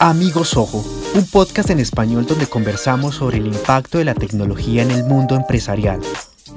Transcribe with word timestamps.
Amigos 0.00 0.56
Ojo, 0.56 0.84
un 1.14 1.26
podcast 1.26 1.70
en 1.70 1.80
español 1.80 2.24
donde 2.24 2.46
conversamos 2.46 3.16
sobre 3.16 3.38
el 3.38 3.48
impacto 3.48 3.98
de 3.98 4.04
la 4.04 4.14
tecnología 4.14 4.82
en 4.82 4.92
el 4.92 5.02
mundo 5.02 5.34
empresarial, 5.34 6.00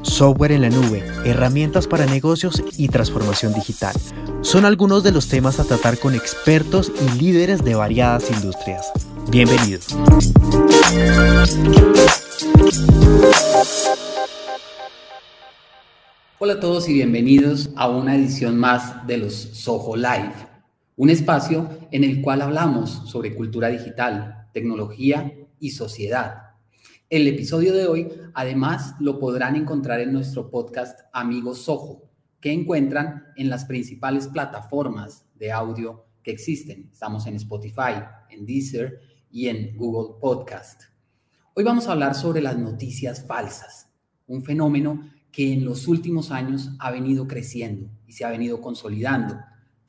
software 0.04 0.52
en 0.52 0.62
la 0.62 0.70
nube, 0.70 1.04
herramientas 1.26 1.88
para 1.88 2.06
negocios 2.06 2.64
y 2.78 2.88
transformación 2.90 3.54
digital. 3.54 3.96
Son 4.42 4.64
algunos 4.66 5.04
de 5.04 5.12
los 5.12 5.28
temas 5.28 5.60
a 5.60 5.64
tratar 5.64 5.98
con 5.98 6.14
expertos 6.14 6.92
y 7.02 7.20
líderes 7.20 7.64
de 7.64 7.74
variadas 7.74 8.30
industrias. 8.30 8.92
Bienvenidos. 9.30 9.88
Hola 16.38 16.54
a 16.54 16.60
todos 16.60 16.88
y 16.88 16.94
bienvenidos 16.94 17.70
a 17.76 17.90
una 17.90 18.16
edición 18.16 18.58
más 18.58 19.08
de 19.08 19.18
los 19.18 19.34
Soho 19.34 19.96
Live 19.96 20.51
un 21.02 21.10
espacio 21.10 21.68
en 21.90 22.04
el 22.04 22.22
cual 22.22 22.44
hablamos 22.44 23.10
sobre 23.10 23.34
cultura 23.34 23.70
digital, 23.70 24.50
tecnología 24.54 25.34
y 25.60 25.72
sociedad. 25.72 26.52
El 27.10 27.28
episodio 27.28 27.74
de 27.74 27.88
hoy, 27.88 28.08
además, 28.36 28.94
lo 29.00 29.18
podrán 29.18 29.56
encontrar 29.56 30.00
en 30.00 30.14
nuestro 30.14 30.52
podcast 30.52 31.00
Amigos 31.12 31.64
Soho, 31.64 32.04
que 32.40 32.54
encuentran 32.54 33.24
en 33.36 33.50
las 33.50 33.66
principales 33.66 34.28
plataformas 34.28 35.26
de 35.34 35.52
audio 35.52 36.06
que 36.22 36.30
existen. 36.30 36.92
Estamos 36.94 37.26
en 37.26 37.34
Spotify, 37.34 38.04
en 38.30 38.46
Deezer 38.46 39.00
y 39.32 39.48
en 39.48 39.76
Google 39.76 40.20
Podcast. 40.22 40.84
Hoy 41.56 41.64
vamos 41.64 41.88
a 41.88 41.94
hablar 41.94 42.14
sobre 42.14 42.44
las 42.44 42.60
noticias 42.60 43.26
falsas, 43.26 43.90
un 44.28 44.44
fenómeno 44.44 45.10
que 45.32 45.52
en 45.52 45.66
los 45.66 45.88
últimos 45.88 46.30
años 46.30 46.76
ha 46.78 46.92
venido 46.92 47.28
creciendo 47.28 47.90
y 48.06 48.12
se 48.12 48.24
ha 48.24 48.30
venido 48.30 48.62
consolidando 48.62 49.36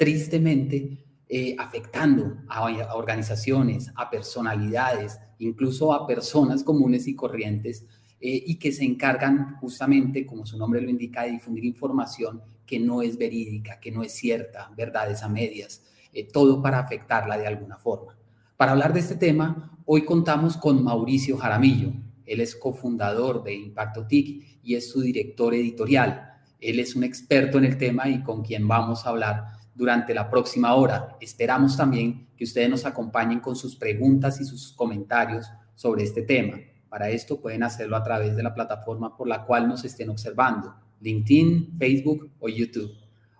tristemente 0.02 1.01
eh, 1.34 1.56
afectando 1.58 2.36
a, 2.46 2.94
organizaciones, 2.94 3.90
a 3.94 4.10
personalidades, 4.10 5.18
incluso 5.38 5.94
a 5.94 6.06
personas 6.06 6.62
comunes 6.62 7.08
y 7.08 7.16
corrientes, 7.16 7.86
eh, 8.20 8.42
y 8.46 8.58
que 8.58 8.70
se 8.70 8.84
encargan 8.84 9.56
justamente, 9.56 10.26
como 10.26 10.44
su 10.44 10.58
nombre 10.58 10.82
lo 10.82 10.90
indica, 10.90 11.22
de 11.22 11.30
difundir 11.30 11.64
información 11.64 12.42
que 12.66 12.78
no 12.78 13.00
es 13.00 13.16
verídica, 13.16 13.80
que 13.80 13.90
no 13.90 14.02
es 14.02 14.12
cierta, 14.12 14.70
verdades 14.76 15.22
a 15.22 15.30
medias, 15.30 15.82
eh, 16.12 16.28
todo 16.30 16.60
para 16.60 16.80
afectarla 16.80 17.38
de 17.38 17.46
alguna 17.46 17.78
forma. 17.78 18.18
Para 18.58 18.72
hablar 18.72 18.92
de 18.92 19.00
este 19.00 19.16
tema, 19.16 19.80
hoy 19.86 20.04
contamos 20.04 20.58
con 20.58 20.84
Mauricio 20.84 21.38
Jaramillo. 21.38 21.94
Él 22.26 22.42
es 22.42 22.54
cofundador 22.54 23.42
de 23.42 23.54
Impacto 23.54 24.06
TIC 24.06 24.60
y 24.62 24.74
es 24.74 24.90
su 24.90 25.00
director 25.00 25.54
editorial. 25.54 26.28
Él 26.60 26.78
es 26.78 26.94
un 26.94 27.04
experto 27.04 27.56
en 27.56 27.64
el 27.64 27.78
tema 27.78 28.10
y 28.10 28.22
con 28.22 28.42
quien 28.42 28.68
vamos 28.68 29.06
a 29.06 29.08
hablar 29.08 29.61
durante 29.74 30.14
la 30.14 30.30
próxima 30.30 30.74
hora. 30.74 31.16
Esperamos 31.20 31.76
también 31.76 32.28
que 32.36 32.44
ustedes 32.44 32.68
nos 32.68 32.84
acompañen 32.84 33.40
con 33.40 33.56
sus 33.56 33.76
preguntas 33.76 34.40
y 34.40 34.44
sus 34.44 34.72
comentarios 34.72 35.50
sobre 35.74 36.04
este 36.04 36.22
tema. 36.22 36.58
Para 36.88 37.08
esto 37.08 37.40
pueden 37.40 37.62
hacerlo 37.62 37.96
a 37.96 38.02
través 38.02 38.36
de 38.36 38.42
la 38.42 38.54
plataforma 38.54 39.16
por 39.16 39.26
la 39.26 39.44
cual 39.44 39.68
nos 39.68 39.84
estén 39.84 40.10
observando, 40.10 40.74
LinkedIn, 41.00 41.76
Facebook 41.78 42.30
o 42.38 42.48
YouTube. 42.48 42.92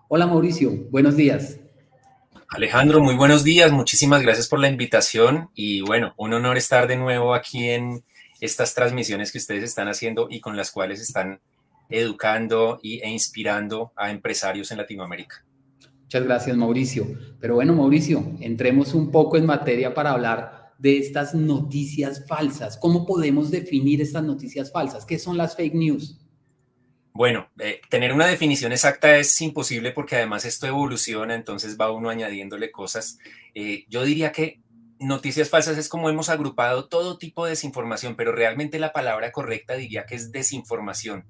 Hola 0.09 0.27
Mauricio, 0.27 0.71
buenos 0.91 1.17
días. 1.17 1.59
Alejandro, 2.49 3.01
muy 3.01 3.15
buenos 3.15 3.45
días, 3.45 3.73
muchísimas 3.73 4.23
gracias 4.23 4.49
por 4.49 4.59
la 4.59 4.69
invitación 4.69 5.51
y 5.55 5.81
bueno, 5.81 6.13
un 6.19 6.35
honor 6.35 6.57
estar 6.57 6.87
de 6.87 6.97
nuevo 6.97 7.35
aquí 7.35 7.71
en 7.71 8.05
estas 8.41 8.75
transmisiones 8.75 9.33
que 9.33 9.39
ustedes 9.39 9.65
están 9.65 9.89
haciendo 9.89 10.29
y 10.31 10.41
con 10.41 10.57
las 10.57 10.71
cuales 10.71 11.01
están 11.01 11.41
educando 11.89 12.81
e 12.83 13.09
inspirando 13.09 13.93
a 13.97 14.11
empresarios 14.11 14.71
en 14.71 14.79
Latinoamérica. 14.79 15.45
Muchas 16.13 16.27
gracias, 16.27 16.57
Mauricio. 16.59 17.07
Pero 17.41 17.55
bueno, 17.55 17.75
Mauricio, 17.75 18.37
entremos 18.41 18.93
un 18.93 19.11
poco 19.11 19.39
en 19.39 19.47
materia 19.47 19.95
para 19.95 20.11
hablar 20.11 20.75
de 20.77 20.99
estas 20.99 21.35
noticias 21.35 22.27
falsas. 22.29 22.77
¿Cómo 22.77 23.07
podemos 23.07 23.51
definir 23.51 24.03
estas 24.03 24.23
noticias 24.23 24.71
falsas? 24.71 25.07
¿Qué 25.07 25.19
son 25.19 25.39
las 25.39 25.57
fake 25.57 25.73
news? 25.73 26.21
Bueno, 27.15 27.49
eh, 27.59 27.81
tener 27.89 28.13
una 28.13 28.27
definición 28.27 28.73
exacta 28.73 29.17
es 29.17 29.41
imposible 29.41 29.91
porque 29.93 30.17
además 30.17 30.45
esto 30.45 30.67
evoluciona, 30.67 31.35
entonces 31.35 31.79
va 31.81 31.91
uno 31.91 32.11
añadiéndole 32.11 32.71
cosas. 32.71 33.17
Eh, 33.55 33.87
yo 33.89 34.05
diría 34.05 34.33
que 34.33 34.61
noticias 34.99 35.49
falsas 35.49 35.79
es 35.79 35.89
como 35.89 36.11
hemos 36.11 36.29
agrupado 36.29 36.89
todo 36.89 37.17
tipo 37.17 37.47
de 37.47 37.53
desinformación, 37.53 38.17
pero 38.17 38.33
realmente 38.33 38.79
la 38.79 38.93
palabra 38.93 39.33
correcta 39.33 39.77
diría 39.77 40.05
que 40.05 40.17
es 40.17 40.31
desinformación. 40.31 41.25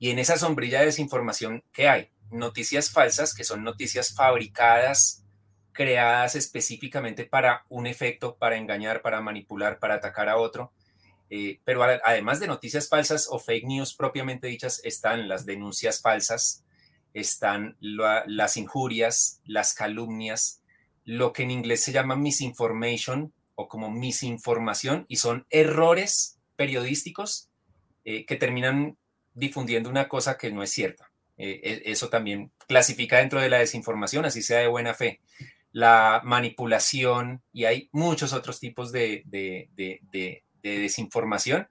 Y 0.00 0.10
en 0.10 0.18
esa 0.18 0.38
sombrilla 0.38 0.80
de 0.80 0.86
desinformación, 0.86 1.62
¿qué 1.72 1.88
hay? 1.88 2.11
Noticias 2.32 2.90
falsas, 2.90 3.34
que 3.34 3.44
son 3.44 3.62
noticias 3.62 4.14
fabricadas, 4.14 5.24
creadas 5.72 6.36
específicamente 6.36 7.24
para 7.24 7.64
un 7.68 7.86
efecto, 7.86 8.36
para 8.36 8.56
engañar, 8.56 9.02
para 9.02 9.20
manipular, 9.20 9.78
para 9.78 9.94
atacar 9.94 10.28
a 10.28 10.36
otro. 10.36 10.72
Eh, 11.30 11.60
pero 11.64 11.82
además 11.82 12.40
de 12.40 12.46
noticias 12.46 12.88
falsas 12.88 13.26
o 13.30 13.38
fake 13.38 13.64
news 13.64 13.94
propiamente 13.94 14.48
dichas, 14.48 14.80
están 14.84 15.28
las 15.28 15.46
denuncias 15.46 16.02
falsas, 16.02 16.62
están 17.14 17.76
las 17.80 18.56
injurias, 18.56 19.40
las 19.44 19.74
calumnias, 19.74 20.62
lo 21.04 21.32
que 21.32 21.42
en 21.44 21.50
inglés 21.50 21.82
se 21.82 21.92
llama 21.92 22.16
misinformation 22.16 23.32
o 23.54 23.68
como 23.68 23.90
misinformación, 23.90 25.06
y 25.08 25.16
son 25.16 25.46
errores 25.50 26.38
periodísticos 26.56 27.48
eh, 28.04 28.26
que 28.26 28.36
terminan 28.36 28.98
difundiendo 29.34 29.88
una 29.88 30.08
cosa 30.08 30.36
que 30.36 30.50
no 30.52 30.62
es 30.62 30.70
cierta. 30.70 31.11
Eh, 31.44 31.82
e, 31.84 31.90
eso 31.90 32.08
también 32.08 32.52
clasifica 32.68 33.18
dentro 33.18 33.40
de 33.40 33.50
la 33.50 33.58
desinformación, 33.58 34.24
así 34.24 34.42
sea 34.42 34.60
de 34.60 34.68
buena 34.68 34.94
fe. 34.94 35.20
La 35.72 36.20
manipulación 36.22 37.42
y 37.52 37.64
hay 37.64 37.88
muchos 37.90 38.32
otros 38.32 38.60
tipos 38.60 38.92
de, 38.92 39.24
desinformación, 40.62 41.66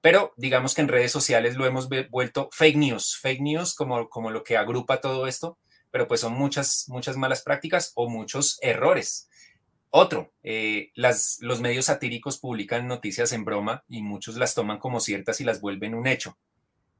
pero 0.00 0.32
digamos 0.36 0.74
que 0.74 0.82
en 0.82 0.88
redes 0.88 1.10
sociales 1.10 1.56
lo 1.56 1.66
hemos 1.66 1.88
vuelto 2.10 2.48
fake 2.52 2.76
news, 2.76 3.18
fake 3.20 3.40
news 3.40 3.74
como, 3.74 4.30
lo 4.30 4.44
que 4.44 4.56
agrupa 4.56 5.00
todo 5.00 5.26
esto, 5.26 5.58
pero 5.90 6.06
pues 6.06 6.20
son 6.20 6.34
muchas, 6.34 6.84
muchas 6.86 7.16
malas 7.16 7.42
prácticas 7.42 7.90
o 7.96 8.08
muchos 8.08 8.60
errores. 8.62 9.28
Otro, 9.90 10.32
eh, 10.44 10.92
las, 10.94 11.38
los 11.40 11.60
medios 11.60 11.86
satíricos 11.86 12.38
publican 12.38 12.86
noticias 12.86 13.32
en 13.32 13.44
broma 13.44 13.82
y 13.88 14.02
muchos 14.02 14.36
las 14.36 14.54
toman 14.54 14.78
como 14.78 15.00
ciertas 15.00 15.40
y 15.40 15.44
las 15.44 15.60
vuelven 15.60 15.96
un 15.96 16.06
hecho. 16.06 16.38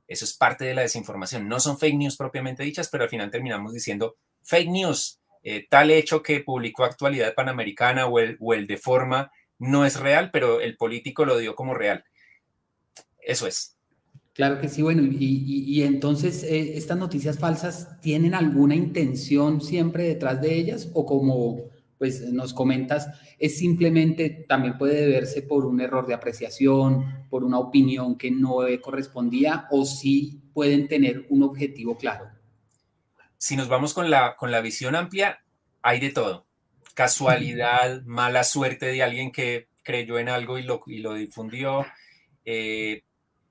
Eso 0.09 0.25
es 0.25 0.35
parte 0.35 0.65
de 0.65 0.75
la 0.75 0.83
desinformación. 0.83 1.49
No 1.49 1.61
son 1.61 1.79
fake 1.79 1.97
news 1.97 2.17
propiamente 2.17 2.63
dichas, 2.63 2.89
pero 2.89 3.05
al 3.05 3.11
final 3.11 3.31
terminamos 3.31 3.73
diciendo 3.73 4.17
fake 4.43 4.71
news. 4.71 5.21
Eh, 5.43 5.67
tal 5.71 5.91
hecho 5.91 6.23
que 6.23 6.41
publicó 6.41 6.85
Actualidad 6.85 7.35
Panamericana 7.35 8.07
o 8.07 8.19
el, 8.19 8.67
de 8.67 8.77
forma 8.77 9.31
no 9.59 9.85
es 9.85 9.99
real, 9.99 10.31
pero 10.33 10.61
el 10.61 10.77
político 10.77 11.25
lo 11.25 11.39
dio 11.39 11.55
como 11.55 11.75
real. 11.75 12.05
Eso 13.21 13.47
es. 13.47 13.77
Claro 14.33 14.61
que 14.61 14.69
sí, 14.69 14.83
bueno, 14.83 15.03
y, 15.03 15.83
entonces 15.83 16.43
eh, 16.43 16.77
estas 16.77 16.99
noticias 16.99 17.39
falsas 17.39 18.01
tienen 18.03 18.35
alguna 18.35 18.75
intención 18.75 19.63
siempre 19.63 20.05
detrás 20.05 20.43
de 20.43 20.55
ellas 20.55 20.91
o 20.93 21.07
como 21.07 21.71
pues 21.99 22.21
nos 22.33 22.53
comentas, 22.53 23.09
es 23.39 23.59
simplemente, 23.59 24.45
también 24.49 24.77
puede 24.77 25.07
verse 25.07 25.43
por 25.43 25.65
un 25.65 25.81
error 25.81 26.07
de 26.07 26.15
apreciación, 26.15 27.27
por 27.31 27.45
una 27.45 27.59
opinión 27.59 28.17
que 28.17 28.31
no 28.31 28.59
correspondía 28.83 29.67
o 29.71 29.85
si 29.85 30.43
pueden 30.53 30.89
tener 30.89 31.27
un 31.31 31.43
objetivo 31.43 31.97
claro. 31.97 32.31
Si 33.39 33.57
nos 33.57 33.69
vamos 33.69 33.95
con 33.95 34.11
la, 34.11 34.37
con 34.37 34.51
la 34.51 34.61
visión 34.61 34.95
amplia, 34.95 35.43
hay 35.83 36.01
de 36.01 36.11
todo. 36.11 36.47
Casualidad, 36.95 38.03
mala 38.05 38.43
suerte 38.45 38.87
de 38.87 39.03
alguien 39.03 39.31
que 39.31 39.69
creyó 39.83 40.19
en 40.19 40.29
algo 40.29 40.59
y 40.59 40.63
lo, 40.63 40.81
y 40.87 40.99
lo 40.99 41.15
difundió, 41.15 41.87
eh, 42.45 43.05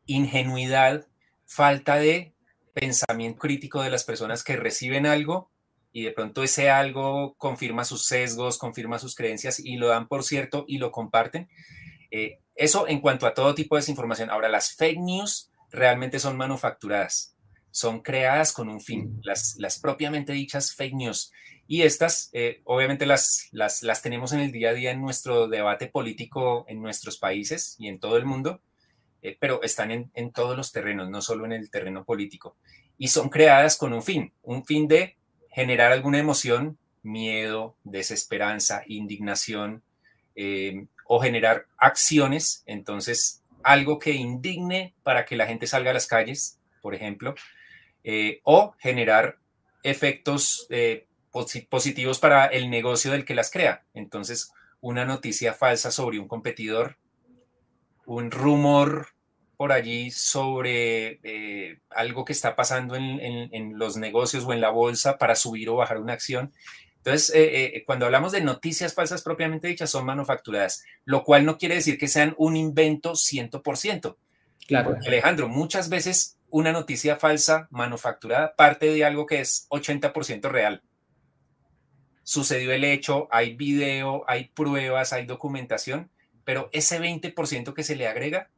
ingenuidad, 0.06 1.08
falta 1.46 1.96
de 1.96 2.34
pensamiento 2.74 3.40
crítico 3.40 3.82
de 3.82 3.90
las 3.90 4.04
personas 4.04 4.44
que 4.44 4.58
reciben 4.58 5.06
algo 5.06 5.50
y 5.96 6.04
de 6.04 6.12
pronto 6.12 6.44
ese 6.44 6.70
algo 6.70 7.36
confirma 7.38 7.86
sus 7.86 8.06
sesgos, 8.06 8.58
confirma 8.58 9.00
sus 9.00 9.16
creencias 9.16 9.62
y 9.62 9.78
lo 9.78 9.88
dan 9.88 10.10
por 10.10 10.26
cierto 10.26 10.66
y 10.68 10.78
lo 10.78 10.92
comparten. 10.92 11.48
Eh, 12.12 12.40
eso 12.54 12.86
en 12.90 13.00
cuanto 13.00 13.26
a 13.26 13.34
todo 13.34 13.56
tipo 13.56 13.76
de 13.76 13.80
desinformación. 13.80 14.30
Ahora, 14.30 14.50
las 14.50 14.76
fake 14.76 15.00
news 15.00 15.50
realmente 15.72 16.20
son 16.20 16.36
manufacturadas, 16.36 17.38
son 17.72 18.02
creadas 18.02 18.52
con 18.52 18.68
un 18.68 18.82
fin, 18.82 19.22
las, 19.24 19.56
las 19.58 19.80
propiamente 19.80 20.34
dichas 20.34 20.76
fake 20.76 20.96
news. 20.96 21.32
Y 21.66 21.84
estas, 21.84 22.30
eh, 22.34 22.60
obviamente, 22.66 23.06
las, 23.06 23.48
las, 23.54 23.82
las 23.82 24.02
tenemos 24.02 24.34
en 24.34 24.42
el 24.42 24.52
día 24.52 24.72
a 24.72 24.74
día 24.74 24.92
en 24.92 25.02
nuestro 25.02 25.48
debate 25.48 25.88
político 25.88 26.66
en 26.68 26.82
nuestros 26.82 27.18
países 27.18 27.78
y 27.80 27.88
en 27.88 28.02
todo 28.02 28.18
el 28.18 28.26
mundo, 28.26 28.60
eh, 29.22 29.38
pero 29.40 29.62
están 29.64 29.92
en, 29.92 30.12
en 30.14 30.34
todos 30.34 30.58
los 30.58 30.74
terrenos, 30.74 31.10
no 31.10 31.22
solo 31.22 31.46
en 31.46 31.54
el 31.54 31.72
terreno 31.72 32.04
político. 32.04 32.58
Y 32.98 33.08
son 33.08 33.30
creadas 33.30 33.78
con 33.78 33.94
un 33.94 34.04
fin, 34.04 34.34
un 34.42 34.66
fin 34.66 34.90
de 34.90 35.16
generar 35.56 35.94
alguna 35.94 36.20
emoción, 36.20 36.78
miedo, 37.02 37.78
desesperanza, 37.86 38.84
indignación, 38.88 39.84
eh, 40.36 40.88
o 41.08 41.22
generar 41.22 41.68
acciones, 41.78 42.62
entonces 42.66 43.42
algo 43.64 43.98
que 43.98 44.12
indigne 44.12 44.94
para 45.02 45.24
que 45.24 45.38
la 45.38 45.48
gente 45.48 45.66
salga 45.66 45.92
a 45.92 45.94
las 45.94 46.08
calles, 46.08 46.60
por 46.82 46.94
ejemplo, 46.94 47.36
eh, 48.04 48.42
o 48.44 48.76
generar 48.80 49.38
efectos 49.82 50.68
eh, 50.72 51.08
positivos 51.70 52.20
para 52.20 52.48
el 52.48 52.70
negocio 52.70 53.14
del 53.14 53.24
que 53.24 53.34
las 53.34 53.50
crea. 53.50 53.86
Entonces, 53.94 54.52
una 54.82 55.06
noticia 55.06 55.54
falsa 55.54 55.90
sobre 55.90 56.20
un 56.20 56.28
competidor, 56.28 56.98
un 58.06 58.30
rumor 58.30 59.15
por 59.56 59.72
allí 59.72 60.12
sobre 60.12 61.20
eh, 61.24 61.80
algo 61.90 62.26
que 62.26 62.34
está 62.34 62.56
pasando 62.56 62.96
en, 62.96 63.78
los 63.78 63.98
negocios 63.98 64.46
o 64.46 64.54
en 64.54 64.62
la 64.62 64.70
bolsa 64.70 65.18
para 65.18 65.36
subir 65.36 65.70
o 65.70 65.76
bajar 65.76 66.00
una 66.00 66.14
acción. 66.14 66.54
Entonces, 66.98 67.36
eh, 67.36 67.76
eh, 67.76 67.84
cuando 67.86 68.06
hablamos 68.06 68.32
de 68.32 68.42
noticias 68.42 68.94
falsas 68.94 69.22
propiamente 69.22 69.68
dichas, 69.68 69.90
son 69.90 70.06
manufacturadas, 70.06 70.84
lo 71.06 71.24
cual 71.24 71.46
no 71.46 71.58
quiere 71.58 71.76
decir 71.76 71.98
que 71.98 72.08
sean 72.08 72.34
un 72.38 72.58
invento 72.58 73.14
100%. 73.14 74.18
Claro. 74.68 74.98
Alejandro, 75.06 75.48
muchas 75.48 75.90
veces 75.90 76.38
una 76.50 76.72
noticia 76.72 77.16
falsa 77.16 77.68
manufacturada 77.70 78.56
parte 78.56 78.88
de 78.88 79.06
algo 79.06 79.26
que 79.26 79.42
es 79.42 79.68
80% 79.70 80.50
real. 80.50 80.82
Sucedió 82.24 82.72
el 82.72 82.84
hecho, 82.84 83.28
hay 83.30 83.56
video, 83.56 84.24
hay 84.28 84.46
pruebas, 84.46 85.14
hay 85.14 85.26
documentación, 85.26 86.10
pero 86.44 86.70
ese 86.74 87.00
20% 87.00 87.74
que 87.74 87.84
se 87.84 87.96
le 87.96 88.08
agrega 88.08 88.50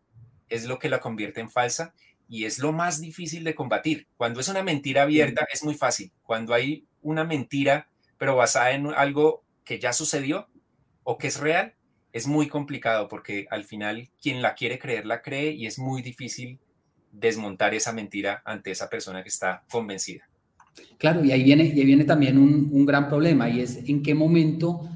es 0.50 0.66
lo 0.66 0.80
que 0.80 0.90
la 0.90 1.00
convierte 1.00 1.42
en 1.42 1.50
falsa 1.50 1.94
y 2.30 2.46
es 2.46 2.60
lo 2.60 2.74
más 2.74 3.00
difícil 3.00 3.44
de 3.44 3.56
combatir. 3.56 4.08
Cuando 4.18 4.40
es 4.40 4.50
una 4.50 4.64
mentira 4.64 5.04
abierta 5.04 5.48
es 5.52 5.64
muy 5.64 5.76
fácil. 5.76 6.12
Cuando 6.24 6.54
hay 6.54 6.86
una 7.02 7.24
mentira, 7.24 7.90
pero 8.18 8.36
basada 8.36 8.72
en 8.72 8.88
algo 8.88 9.44
que 9.64 9.80
ya 9.80 9.94
sucedió 9.94 10.48
o 11.04 11.18
que 11.18 11.28
es 11.28 11.40
real, 11.40 11.74
es 12.12 12.28
muy 12.28 12.48
complicado 12.48 13.08
porque 13.08 13.48
al 13.50 13.64
final 13.64 14.10
quien 14.22 14.42
la 14.42 14.56
quiere 14.56 14.80
creer 14.80 15.06
la 15.06 15.22
cree 15.22 15.52
y 15.52 15.68
es 15.68 15.80
muy 15.80 16.02
difícil 16.02 16.60
desmontar 17.12 17.74
esa 17.74 17.94
mentira 17.94 18.42
ante 18.46 18.72
esa 18.72 18.90
persona 18.90 19.24
que 19.24 19.30
está 19.30 19.64
convencida. 19.72 20.28
Claro, 20.98 21.24
y 21.24 21.32
ahí 21.32 21.44
viene, 21.44 21.64
y 21.64 21.80
ahí 21.80 21.86
viene 21.86 22.04
también 22.04 22.38
un, 22.38 22.70
un 22.72 22.86
gran 22.86 23.08
problema 23.08 23.50
y 23.50 23.62
es 23.62 23.78
en 23.88 24.04
qué 24.04 24.14
momento 24.14 24.88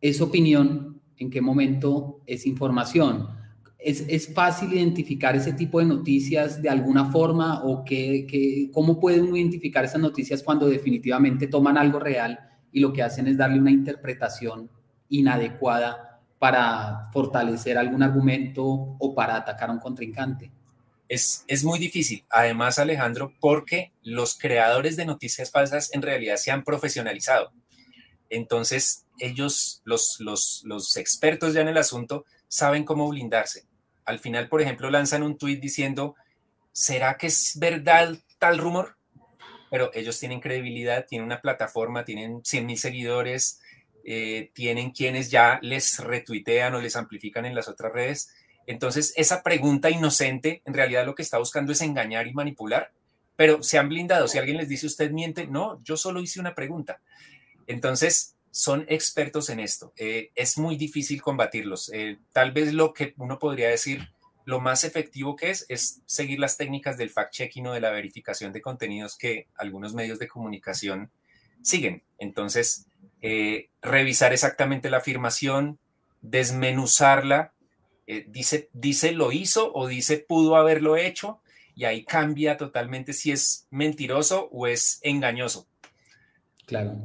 es 0.00 0.20
opinión, 0.20 1.00
en 1.16 1.30
qué 1.30 1.40
momento 1.40 2.20
es 2.26 2.46
información 2.46 3.39
¿Es, 3.82 4.34
fácil 4.34 4.74
identificar 4.74 5.34
ese 5.34 5.54
tipo 5.54 5.78
de 5.78 5.86
noticias 5.86 6.60
de 6.60 6.68
alguna 6.68 7.10
forma 7.10 7.64
o 7.64 7.82
que, 7.82 8.68
cómo 8.74 9.00
puede 9.00 9.22
uno 9.22 9.36
identificar 9.36 9.84
esas 9.84 10.02
noticias 10.02 10.42
cuando 10.42 10.68
definitivamente 10.68 11.46
toman 11.46 11.78
algo 11.78 11.98
real 11.98 12.38
y 12.72 12.80
lo 12.80 12.92
que 12.92 13.02
hacen 13.02 13.26
es 13.26 13.38
darle 13.38 13.58
una 13.58 13.70
interpretación 13.70 14.70
inadecuada 15.08 16.20
para 16.38 17.10
fortalecer 17.12 17.78
algún 17.78 18.02
argumento 18.02 18.64
o 18.64 19.14
para 19.14 19.36
atacar 19.36 19.70
a 19.70 19.72
un 19.72 19.80
contrincante? 19.80 20.52
Es, 21.08 21.44
es 21.48 21.64
muy 21.64 21.78
difícil, 21.78 22.22
además 22.28 22.78
Alejandro, 22.78 23.32
porque 23.40 23.92
los 24.02 24.38
creadores 24.38 24.96
de 24.96 25.06
noticias 25.06 25.50
falsas 25.50 25.90
en 25.94 26.02
realidad 26.02 26.36
se 26.36 26.50
han 26.50 26.64
profesionalizado. 26.64 27.50
Entonces, 28.28 29.06
ellos, 29.18 29.80
los, 29.84 30.20
los, 30.20 30.62
los 30.66 30.96
expertos 30.98 31.54
ya 31.54 31.62
en 31.62 31.68
el 31.68 31.78
asunto, 31.78 32.26
saben 32.46 32.84
cómo 32.84 33.08
blindarse 33.08 33.69
al 34.10 34.18
final, 34.18 34.48
por 34.48 34.60
ejemplo, 34.60 34.90
lanzan 34.90 35.22
un 35.22 35.38
tweet 35.38 35.56
diciendo, 35.56 36.16
¿será 36.72 37.16
que 37.16 37.28
es 37.28 37.58
verdad 37.58 38.16
tal 38.38 38.58
rumor? 38.58 38.96
Pero 39.70 39.90
ellos 39.94 40.18
tienen 40.18 40.40
credibilidad, 40.40 41.06
tienen 41.06 41.26
una 41.26 41.40
plataforma, 41.40 42.04
tienen 42.04 42.44
100 42.44 42.66
mil 42.66 42.78
seguidores, 42.78 43.60
eh, 44.04 44.50
tienen 44.52 44.90
quienes 44.90 45.30
ya 45.30 45.58
les 45.62 45.98
retuitean 45.98 46.74
o 46.74 46.80
les 46.80 46.96
amplifican 46.96 47.46
en 47.46 47.54
las 47.54 47.68
otras 47.68 47.92
redes. 47.92 48.34
Entonces, 48.66 49.14
esa 49.16 49.42
pregunta 49.42 49.90
inocente, 49.90 50.62
en 50.64 50.74
realidad 50.74 51.06
lo 51.06 51.14
que 51.14 51.22
está 51.22 51.38
buscando 51.38 51.72
es 51.72 51.80
engañar 51.80 52.26
y 52.26 52.34
manipular, 52.34 52.92
pero 53.36 53.62
se 53.62 53.78
han 53.78 53.88
blindado. 53.88 54.28
Si 54.28 54.38
alguien 54.38 54.58
les 54.58 54.68
dice 54.68 54.86
usted 54.86 55.10
miente, 55.12 55.46
no, 55.46 55.82
yo 55.84 55.96
solo 55.96 56.20
hice 56.20 56.40
una 56.40 56.54
pregunta. 56.54 57.00
Entonces, 57.66 58.34
son 58.50 58.84
expertos 58.88 59.48
en 59.50 59.60
esto. 59.60 59.92
Eh, 59.96 60.30
es 60.34 60.58
muy 60.58 60.76
difícil 60.76 61.22
combatirlos. 61.22 61.90
Eh, 61.92 62.18
tal 62.32 62.52
vez 62.52 62.72
lo 62.72 62.92
que 62.92 63.14
uno 63.18 63.38
podría 63.38 63.68
decir, 63.68 64.08
lo 64.44 64.60
más 64.60 64.84
efectivo 64.84 65.36
que 65.36 65.50
es, 65.50 65.66
es 65.68 66.00
seguir 66.06 66.40
las 66.40 66.56
técnicas 66.56 66.96
del 66.96 67.12
fact-checking 67.12 67.68
o 67.68 67.72
de 67.72 67.80
la 67.80 67.90
verificación 67.90 68.52
de 68.52 68.60
contenidos 68.60 69.16
que 69.16 69.46
algunos 69.54 69.94
medios 69.94 70.18
de 70.18 70.28
comunicación 70.28 71.10
siguen. 71.62 72.02
Entonces, 72.18 72.86
eh, 73.22 73.68
revisar 73.82 74.32
exactamente 74.32 74.90
la 74.90 74.98
afirmación, 74.98 75.78
desmenuzarla, 76.22 77.52
dice, 78.26 78.68
dice 78.72 79.12
lo 79.12 79.30
hizo 79.30 79.72
o 79.72 79.86
dice 79.86 80.18
pudo 80.18 80.56
haberlo 80.56 80.96
hecho, 80.96 81.40
y 81.76 81.84
ahí 81.84 82.04
cambia 82.04 82.56
totalmente 82.56 83.12
si 83.12 83.30
es 83.30 83.68
mentiroso 83.70 84.48
o 84.50 84.66
es 84.66 84.98
engañoso. 85.02 85.68
Claro 86.66 86.98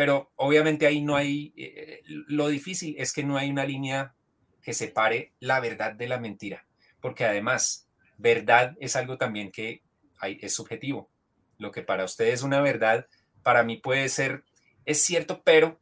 pero 0.00 0.32
obviamente 0.36 0.86
ahí 0.86 1.02
no 1.02 1.14
hay, 1.14 1.52
eh, 1.58 2.00
lo 2.06 2.48
difícil 2.48 2.94
es 2.96 3.12
que 3.12 3.22
no 3.22 3.36
hay 3.36 3.50
una 3.50 3.66
línea 3.66 4.14
que 4.62 4.72
separe 4.72 5.34
la 5.40 5.60
verdad 5.60 5.92
de 5.92 6.08
la 6.08 6.18
mentira, 6.18 6.64
porque 7.02 7.26
además, 7.26 7.86
verdad 8.16 8.78
es 8.80 8.96
algo 8.96 9.18
también 9.18 9.50
que 9.50 9.82
hay, 10.18 10.38
es 10.40 10.54
subjetivo. 10.54 11.10
Lo 11.58 11.70
que 11.70 11.82
para 11.82 12.06
usted 12.06 12.28
es 12.28 12.42
una 12.42 12.62
verdad, 12.62 13.08
para 13.42 13.62
mí 13.62 13.76
puede 13.76 14.08
ser, 14.08 14.42
es 14.86 15.02
cierto, 15.02 15.42
pero, 15.44 15.78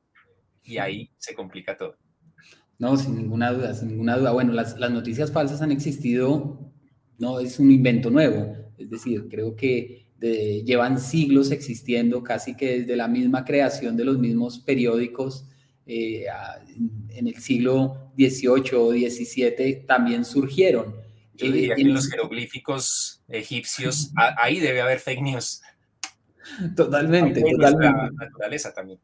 y 0.65 0.79
ahí 0.79 1.13
se 1.19 1.37
complica 1.37 1.77
todo. 1.77 1.95
No, 2.77 2.97
sin 2.97 3.15
ninguna 3.15 3.53
duda, 3.53 3.73
sin 3.73 3.87
ninguna 3.87 4.17
duda. 4.17 4.33
Bueno, 4.33 4.53
las, 4.53 4.77
las 4.81 4.91
noticias 4.91 5.31
falsas 5.31 5.63
han 5.63 5.71
existido, 5.71 6.73
no 7.19 7.39
es 7.39 7.61
un 7.61 7.71
invento 7.71 8.11
nuevo, 8.11 8.53
es 8.79 8.91
decir, 8.91 9.29
creo 9.31 9.55
que 9.55 10.08
llevan 10.21 11.01
siglos 11.01 11.51
existiendo, 11.51 12.23
casi 12.23 12.57
que 12.57 12.81
desde 12.81 12.97
la 12.97 13.09
misma 13.09 13.45
creación 13.45 13.97
de 13.97 14.05
los 14.05 14.19
mismos 14.19 14.59
periódicos 14.59 15.45
eh, 15.87 16.27
en 17.11 17.29
el 17.29 17.37
siglo 17.37 18.13
XVIII 18.17 18.75
o 18.75 18.91
XVII 18.91 19.85
también 19.87 20.25
surgieron. 20.25 20.95
Yo 21.35 21.51
diría 21.51 21.75
eh, 21.75 21.81
en 21.81 21.95
los 21.95 22.11
jeroglíficos 22.11 23.23
egipcios, 23.29 24.13
ahí 24.37 24.61
debe 24.61 24.81
haber 24.81 24.99
fake 24.99 25.23
news. 25.23 25.63
Totalmente, 26.77 27.41
totalmente. 27.41 28.15
naturaleza 28.17 28.75
también. 28.75 28.99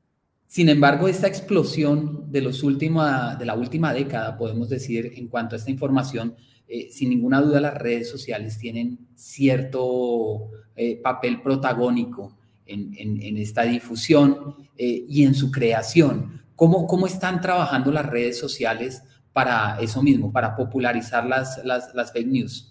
Sin 0.47 0.69
embargo, 0.69 1.09
esta 1.09 1.27
explosión 1.27 2.31
de, 2.31 2.43
los 2.43 2.63
última, 2.63 3.35
de 3.37 3.47
la 3.47 3.55
última 3.55 3.93
década, 3.93 4.37
podemos 4.37 4.69
decir, 4.69 5.13
en 5.17 5.29
cuanto 5.29 5.57
a 5.57 5.59
esta 5.59 5.71
información, 5.71 6.37
eh, 6.69 6.89
sin 6.91 7.11
ninguna 7.11 7.41
duda 7.41 7.61
las 7.61 7.75
redes 7.75 8.11
sociales 8.11 8.59
tienen 8.59 8.99
cierto 9.15 10.51
eh, 10.77 11.01
papel 11.03 11.41
protagónico 11.43 12.37
en, 12.67 13.37
esta 13.37 13.63
difusión 13.63 14.69
eh, 14.77 15.05
y 15.09 15.25
en 15.25 15.35
su 15.35 15.51
creación. 15.51 16.43
¿Cómo, 16.57 16.87
¿Cómo 16.87 17.07
están 17.07 17.41
trabajando 17.41 17.93
las 17.93 18.07
redes 18.07 18.39
sociales 18.39 19.03
para 19.33 19.79
eso 19.81 20.03
mismo, 20.03 20.33
para 20.33 20.57
popularizar 20.57 21.27
las, 21.27 21.61
las, 21.65 22.13
fake 22.13 22.29
news? 22.29 22.71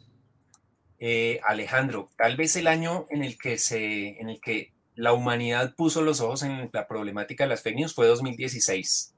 Alejandro, 1.46 2.10
tal 2.18 2.38
vez 2.38 2.56
el 2.56 2.66
año 2.66 3.08
en 3.10 3.26
el 3.26 3.38
que 3.38 3.58
se, 3.58 4.22
en 4.22 4.30
el 4.30 4.40
que 4.40 4.74
la 4.96 5.14
humanidad 5.14 5.76
puso 5.76 6.02
los 6.02 6.22
ojos 6.22 6.44
en 6.44 6.70
la 6.72 6.88
problemática 6.88 7.44
de 7.44 7.50
las 7.50 7.62
fake 7.62 7.76
news 7.76 7.94
fue 7.94 8.08
2016. 8.08 9.14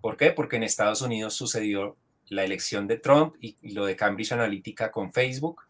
¿Por 0.00 0.16
qué? 0.16 0.32
Porque 0.32 0.56
en 0.56 0.64
Estados 0.64 1.02
Unidos 1.02 1.34
sucedió 1.34 1.96
la 2.26 2.44
elección 2.44 2.86
de 2.86 2.96
Trump 2.96 3.34
y, 3.40 3.56
lo 3.74 3.84
de 3.84 3.96
Cambridge 3.96 4.32
Analytica 4.32 4.90
con 4.90 5.12
Facebook. 5.12 5.62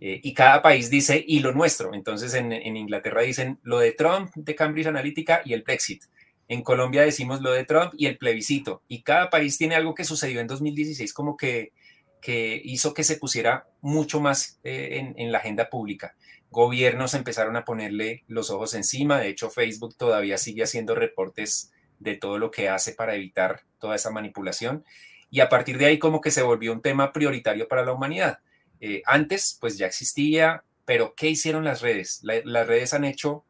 Eh, 0.00 0.20
y 0.22 0.32
cada 0.32 0.62
país 0.62 0.90
dice, 0.90 1.22
y 1.26 1.40
lo 1.40 1.52
nuestro. 1.52 1.94
Entonces 1.94 2.34
en, 2.34 2.52
Inglaterra 2.76 3.22
dicen 3.22 3.58
lo 3.62 3.78
de 3.78 3.92
Trump, 3.92 4.30
de 4.34 4.54
Cambridge 4.54 4.86
Analytica 4.86 5.42
y 5.44 5.52
el 5.52 5.62
Brexit. 5.62 6.04
En 6.48 6.62
Colombia 6.62 7.02
decimos 7.02 7.42
lo 7.42 7.52
de 7.52 7.64
Trump 7.64 7.92
y 7.96 8.06
el 8.06 8.18
plebiscito. 8.18 8.82
Y 8.88 9.02
cada 9.02 9.30
país 9.30 9.58
tiene 9.58 9.74
algo 9.74 9.94
que 9.94 10.04
sucedió 10.04 10.40
en 10.40 10.46
2016 10.46 11.12
como 11.12 11.36
que, 11.36 11.72
que 12.20 12.60
hizo 12.64 12.94
que 12.94 13.04
se 13.04 13.16
pusiera 13.16 13.66
mucho 13.80 14.20
más 14.20 14.58
eh, 14.64 14.98
en, 14.98 15.14
en 15.16 15.32
la 15.32 15.38
agenda 15.38 15.68
pública. 15.68 16.16
Gobiernos 16.50 17.14
empezaron 17.14 17.56
a 17.56 17.64
ponerle 17.64 18.24
los 18.26 18.50
ojos 18.50 18.74
encima. 18.74 19.20
De 19.20 19.28
hecho, 19.28 19.50
Facebook 19.50 19.96
todavía 19.96 20.38
sigue 20.38 20.64
haciendo 20.64 20.94
reportes 20.94 21.72
de 22.00 22.16
todo 22.16 22.38
lo 22.38 22.50
que 22.50 22.68
hace 22.68 22.92
para 22.92 23.14
evitar 23.14 23.60
toda 23.78 23.94
esa 23.94 24.10
manipulación 24.10 24.84
y 25.30 25.40
a 25.40 25.48
partir 25.48 25.78
de 25.78 25.86
ahí 25.86 25.98
como 25.98 26.20
que 26.20 26.30
se 26.30 26.42
volvió 26.42 26.72
un 26.72 26.82
tema 26.82 27.12
prioritario 27.12 27.68
para 27.68 27.84
la 27.84 27.92
humanidad. 27.92 28.40
Eh, 28.80 29.02
antes 29.06 29.58
pues 29.60 29.76
ya 29.76 29.86
existía, 29.86 30.64
pero 30.84 31.14
¿qué 31.14 31.28
hicieron 31.28 31.64
las 31.64 31.82
redes? 31.82 32.20
las 32.22 32.66
redes 32.66 32.94
han 32.94 33.04
hecho 33.04 33.44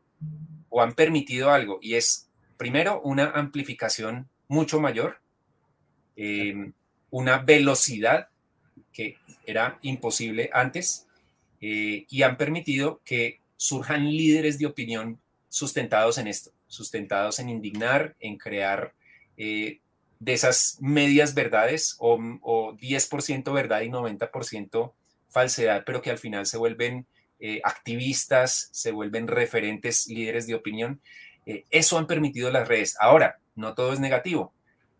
o 0.69 0.83
han 0.83 0.95
permitido 0.95 1.51
algo 1.51 1.79
y 1.81 1.95
es 1.95 2.29
primero 2.57 3.01
una 3.03 3.31
amplificación 3.31 4.29
mucho 4.49 4.81
mayor, 4.81 5.21
eh, 6.17 6.73
una 7.11 7.39
velocidad 7.39 8.29
que 8.93 9.17
era 9.47 9.79
imposible 9.83 10.51
antes 10.53 11.07
eh, 11.61 12.07
y 12.09 12.23
han 12.23 12.37
permitido 12.37 13.01
que 13.05 13.41
surjan 13.57 14.11
líderes 14.11 14.59
de 14.59 14.67
opinión 14.67 15.21
sustentados 15.49 16.19
en 16.19 16.27
esto, 16.27 16.51
sustentados 16.67 17.39
en 17.39 17.49
indignar, 17.49 18.17
en 18.21 18.37
crear 18.37 18.95
de 19.37 20.35
esas 20.35 20.77
medias 20.81 21.35
verdades 21.35 21.97
o, 21.99 22.19
10% 22.19 23.53
verdad 23.55 23.81
y 23.81 23.89
90% 23.89 24.93
falsedad, 25.31 25.85
pero 25.87 26.03
que 26.03 26.11
al 26.11 26.19
final 26.19 26.47
se 26.47 26.59
vuelven 26.59 27.07
eh, 27.39 27.61
activistas, 27.65 28.69
se 28.73 28.93
vuelven 28.93 29.27
referentes, 29.27 30.07
líderes 30.09 30.47
de 30.47 30.55
opinión. 30.55 31.01
Eh, 31.47 31.65
eso 31.71 31.97
han 31.97 32.07
permitido 32.07 32.51
las 32.51 32.69
redes. 32.69 32.97
Ahora, 33.01 33.39
no 33.55 33.75
todo 33.75 33.93
es 33.93 34.01
negativo. 34.01 34.53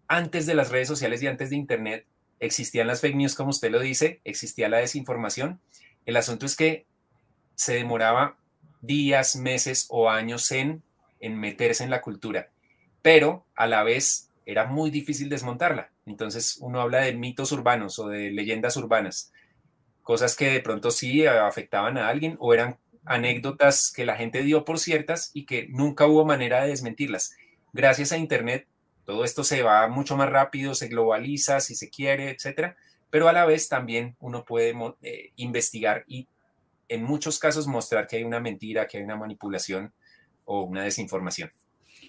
Antes 0.09 0.47
de 0.47 0.55
las 0.55 0.71
redes 0.71 0.89
sociales 0.89 1.23
y 1.23 1.27
antes 1.27 1.51
de 1.51 1.57
Internet 1.57 2.07
existían 2.39 2.87
las 2.87 3.01
fake 3.01 3.17
news, 3.17 3.35
como 3.35 3.51
usted 3.51 3.71
lo 3.71 3.81
dice, 3.81 4.21
existía 4.25 4.69
la 4.69 4.79
desinformación. 4.79 5.61
El 6.07 6.17
asunto 6.17 6.47
es 6.47 6.57
que 6.57 6.87
se 7.55 7.75
demoraba 7.75 8.39
días, 8.81 9.37
meses 9.37 9.87
o 9.91 10.09
años 10.09 10.51
en, 10.51 10.83
en 11.21 11.39
meterse 11.39 11.85
en 11.85 11.91
la 11.91 12.01
cultura, 12.01 12.51
pero 13.03 13.45
a 13.55 13.67
la 13.67 13.83
vez 13.83 14.31
era 14.47 14.65
muy 14.67 14.91
difícil 14.91 15.29
desmontarla. 15.29 15.91
Entonces 16.07 16.57
uno 16.61 16.81
habla 16.81 17.03
de 17.03 17.13
mitos 17.13 17.53
urbanos 17.53 17.99
o 17.99 18.09
de 18.09 18.31
leyendas 18.31 18.77
urbanas, 18.79 19.33
cosas 20.11 20.35
que 20.35 20.51
de 20.51 20.61
pronto 20.61 20.91
sí 20.91 21.25
afectaban 21.25 21.97
a 21.97 22.09
alguien 22.09 22.35
o 22.41 22.53
eran 22.53 22.79
anécdotas 23.05 23.93
que 23.95 24.05
la 24.05 24.17
gente 24.17 24.43
dio 24.43 24.65
por 24.65 24.81
ciertas 24.81 25.31
y 25.35 25.47
que 25.47 25.69
nunca 25.69 26.05
hubo 26.05 26.25
manera 26.25 26.65
de 26.65 26.71
desmentirlas. 26.71 27.37
Gracias 27.73 28.11
a 28.11 28.19
Internet, 28.19 28.67
todo 29.05 29.23
esto 29.23 29.45
se 29.45 29.63
va 29.63 29.87
mucho 29.87 30.17
más 30.17 30.29
rápido, 30.29 30.75
se 30.75 30.89
globaliza 30.89 31.61
si 31.61 31.77
se 31.77 31.91
quiere, 31.91 32.31
etcétera, 32.31 32.77
pero 33.09 33.29
a 33.29 33.33
la 33.33 33.45
vez 33.45 33.69
también 33.69 34.17
uno 34.19 34.45
puede 34.45 34.75
eh, 35.03 35.31
investigar 35.37 36.03
y 36.09 36.27
en 36.89 37.05
muchos 37.05 37.39
casos 37.39 37.69
mostrar 37.69 38.09
que 38.09 38.17
hay 38.17 38.25
una 38.25 38.41
mentira, 38.41 38.89
que 38.89 38.99
hay 38.99 39.05
una 39.05 39.15
manipulación 39.15 39.93
o 40.45 40.65
una 40.65 40.83
desinformación. 40.83 41.53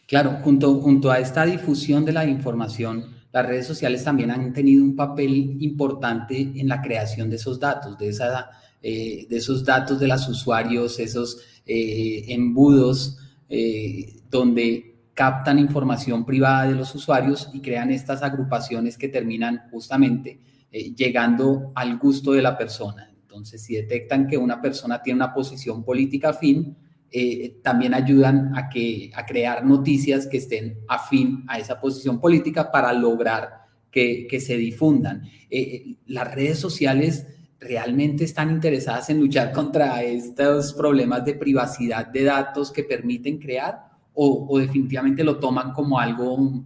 Claro, 0.08 0.40
junto, 0.44 0.74
junto 0.82 1.12
a 1.12 1.20
esta 1.20 1.46
difusión 1.46 2.04
de 2.04 2.14
la 2.14 2.26
información, 2.26 3.21
las 3.32 3.46
redes 3.46 3.66
sociales 3.66 4.04
también 4.04 4.32
han 4.32 4.52
tenido 4.54 4.84
un 4.84 4.96
papel 4.96 5.58
importante 5.62 6.38
en 6.40 6.68
la 6.68 6.82
creación 6.82 7.30
de 7.30 7.38
esos 7.38 7.60
datos, 7.60 7.98
de, 7.98 8.10
esa, 8.10 8.50
eh, 8.82 9.26
de 9.30 9.38
esos 9.38 9.64
datos 9.64 10.00
de 10.00 10.08
los 10.08 10.28
usuarios, 10.28 11.00
esos 11.00 11.40
eh, 11.66 12.26
embudos 12.28 13.18
eh, 13.48 14.22
donde 14.30 14.96
captan 15.14 15.60
información 15.60 16.26
privada 16.26 16.68
de 16.68 16.76
los 16.76 16.94
usuarios 16.94 17.50
y 17.54 17.62
crean 17.62 17.92
estas 17.92 18.22
agrupaciones 18.24 18.98
que 18.98 19.08
terminan 19.08 19.64
justamente 19.72 20.40
llegando 20.72 21.74
al 21.76 21.98
gusto 21.98 22.32
de 22.32 22.42
la 22.42 22.58
persona. 22.58 23.12
Entonces, 23.14 23.62
si 23.62 23.76
detectan 23.76 24.26
que 24.26 24.38
una 24.38 24.62
persona 24.62 25.02
tiene 25.02 25.18
una 25.18 25.34
posición 25.34 25.84
política 25.84 26.30
afín, 26.30 26.78
eh, 27.14 27.60
también 27.62 27.94
ayudan 27.94 28.56
a, 28.56 28.70
que, 28.70 29.12
a 29.14 29.26
crear 29.26 29.66
noticias 29.66 30.28
que 30.28 30.38
estén 30.38 30.80
afín 30.88 31.44
a 31.50 31.60
esa 31.60 31.78
posición 31.78 32.22
política 32.22 32.72
para 32.72 32.94
lograr 32.94 33.66
que, 33.92 34.40
se 34.40 34.56
difundan. 34.56 35.24
Eh, 35.50 35.60
eh, 35.60 35.98
las 36.06 36.34
redes 36.34 36.58
sociales 36.58 37.28
realmente 37.60 38.24
están 38.24 38.50
interesadas 38.50 39.10
en 39.10 39.20
luchar 39.20 39.52
contra 39.54 40.02
estos 40.04 40.74
problemas 40.74 41.26
de 41.26 41.34
privacidad 41.34 42.08
de 42.08 42.24
datos 42.24 42.72
que 42.72 42.86
permiten 42.86 43.40
crear 43.40 43.92
o, 44.14 44.58
definitivamente 44.58 45.24
lo 45.24 45.38
toman 45.38 45.74
como 45.74 46.00
algo, 46.00 46.64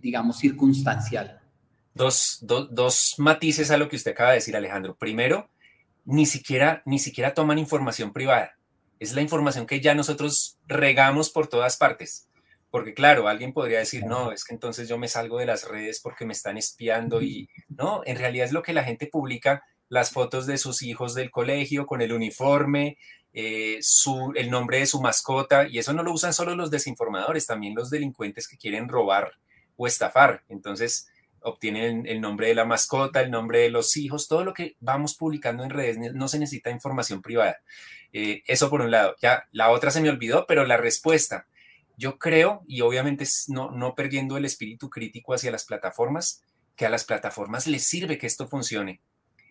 digamos, 0.00 0.38
circunstancial. 0.38 1.40
Dos, 1.94 2.38
dos, 2.42 3.14
matices 3.18 3.70
a 3.70 3.78
lo 3.78 3.88
que 3.88 3.96
usted 3.96 4.12
acaba 4.12 4.30
de 4.30 4.36
decir, 4.36 4.54
Alejandro. 4.54 4.94
Primero, 4.94 5.48
ni 6.04 6.26
siquiera, 6.26 6.82
ni 6.84 6.98
siquiera 6.98 7.32
toman 7.32 7.58
información 7.58 8.12
privada 8.12 8.54
es 8.98 9.14
la 9.14 9.20
información 9.20 9.66
que 9.66 9.80
ya 9.80 9.94
nosotros 9.94 10.58
regamos 10.66 11.30
por 11.30 11.46
todas 11.46 11.76
partes. 11.76 12.28
Porque 12.70 12.94
claro, 12.94 13.28
alguien 13.28 13.52
podría 13.52 13.78
decir, 13.78 14.04
no, 14.04 14.32
es 14.32 14.44
que 14.44 14.52
entonces 14.52 14.88
yo 14.88 14.98
me 14.98 15.06
salgo 15.06 15.38
de 15.38 15.46
las 15.46 15.68
redes 15.68 16.00
porque 16.00 16.24
me 16.24 16.32
están 16.32 16.58
espiando 16.58 17.22
y 17.22 17.48
no, 17.68 18.02
en 18.04 18.18
realidad 18.18 18.46
es 18.46 18.52
lo 18.52 18.62
que 18.62 18.72
la 18.72 18.82
gente 18.82 19.06
publica, 19.06 19.62
las 19.88 20.10
fotos 20.10 20.46
de 20.46 20.58
sus 20.58 20.82
hijos 20.82 21.14
del 21.14 21.30
colegio 21.30 21.86
con 21.86 22.02
el 22.02 22.12
uniforme, 22.12 22.98
eh, 23.32 23.78
su, 23.80 24.32
el 24.34 24.50
nombre 24.50 24.78
de 24.78 24.86
su 24.86 25.00
mascota, 25.00 25.68
y 25.68 25.78
eso 25.78 25.92
no 25.92 26.02
lo 26.02 26.12
usan 26.12 26.32
solo 26.32 26.56
los 26.56 26.70
desinformadores, 26.70 27.46
también 27.46 27.74
los 27.74 27.90
delincuentes 27.90 28.48
que 28.48 28.58
quieren 28.58 28.88
robar 28.88 29.32
o 29.76 29.86
estafar. 29.86 30.42
Entonces, 30.48 31.08
obtienen 31.44 32.06
el 32.06 32.20
nombre 32.20 32.48
de 32.48 32.54
la 32.54 32.64
mascota, 32.64 33.20
el 33.20 33.30
nombre 33.30 33.60
de 33.60 33.70
los 33.70 33.96
hijos, 33.96 34.28
todo 34.28 34.44
lo 34.44 34.54
que 34.54 34.76
vamos 34.80 35.14
publicando 35.14 35.62
en 35.62 35.70
redes, 35.70 35.98
no 36.14 36.28
se 36.28 36.38
necesita 36.38 36.70
información 36.70 37.22
privada. 37.22 37.58
Eh, 38.12 38.42
eso 38.46 38.70
por 38.70 38.80
un 38.80 38.90
lado. 38.90 39.14
Ya 39.20 39.44
la 39.52 39.70
otra 39.70 39.90
se 39.90 40.00
me 40.00 40.08
olvidó, 40.08 40.46
pero 40.46 40.64
la 40.64 40.76
respuesta. 40.76 41.46
Yo 41.96 42.18
creo, 42.18 42.62
y 42.66 42.80
obviamente 42.80 43.24
no, 43.48 43.70
no 43.70 43.94
perdiendo 43.94 44.36
el 44.36 44.44
espíritu 44.44 44.88
crítico 44.88 45.34
hacia 45.34 45.50
las 45.50 45.64
plataformas, 45.64 46.42
que 46.76 46.86
a 46.86 46.90
las 46.90 47.04
plataformas 47.04 47.66
les 47.66 47.86
sirve 47.86 48.18
que 48.18 48.26
esto 48.26 48.48
funcione. 48.48 49.00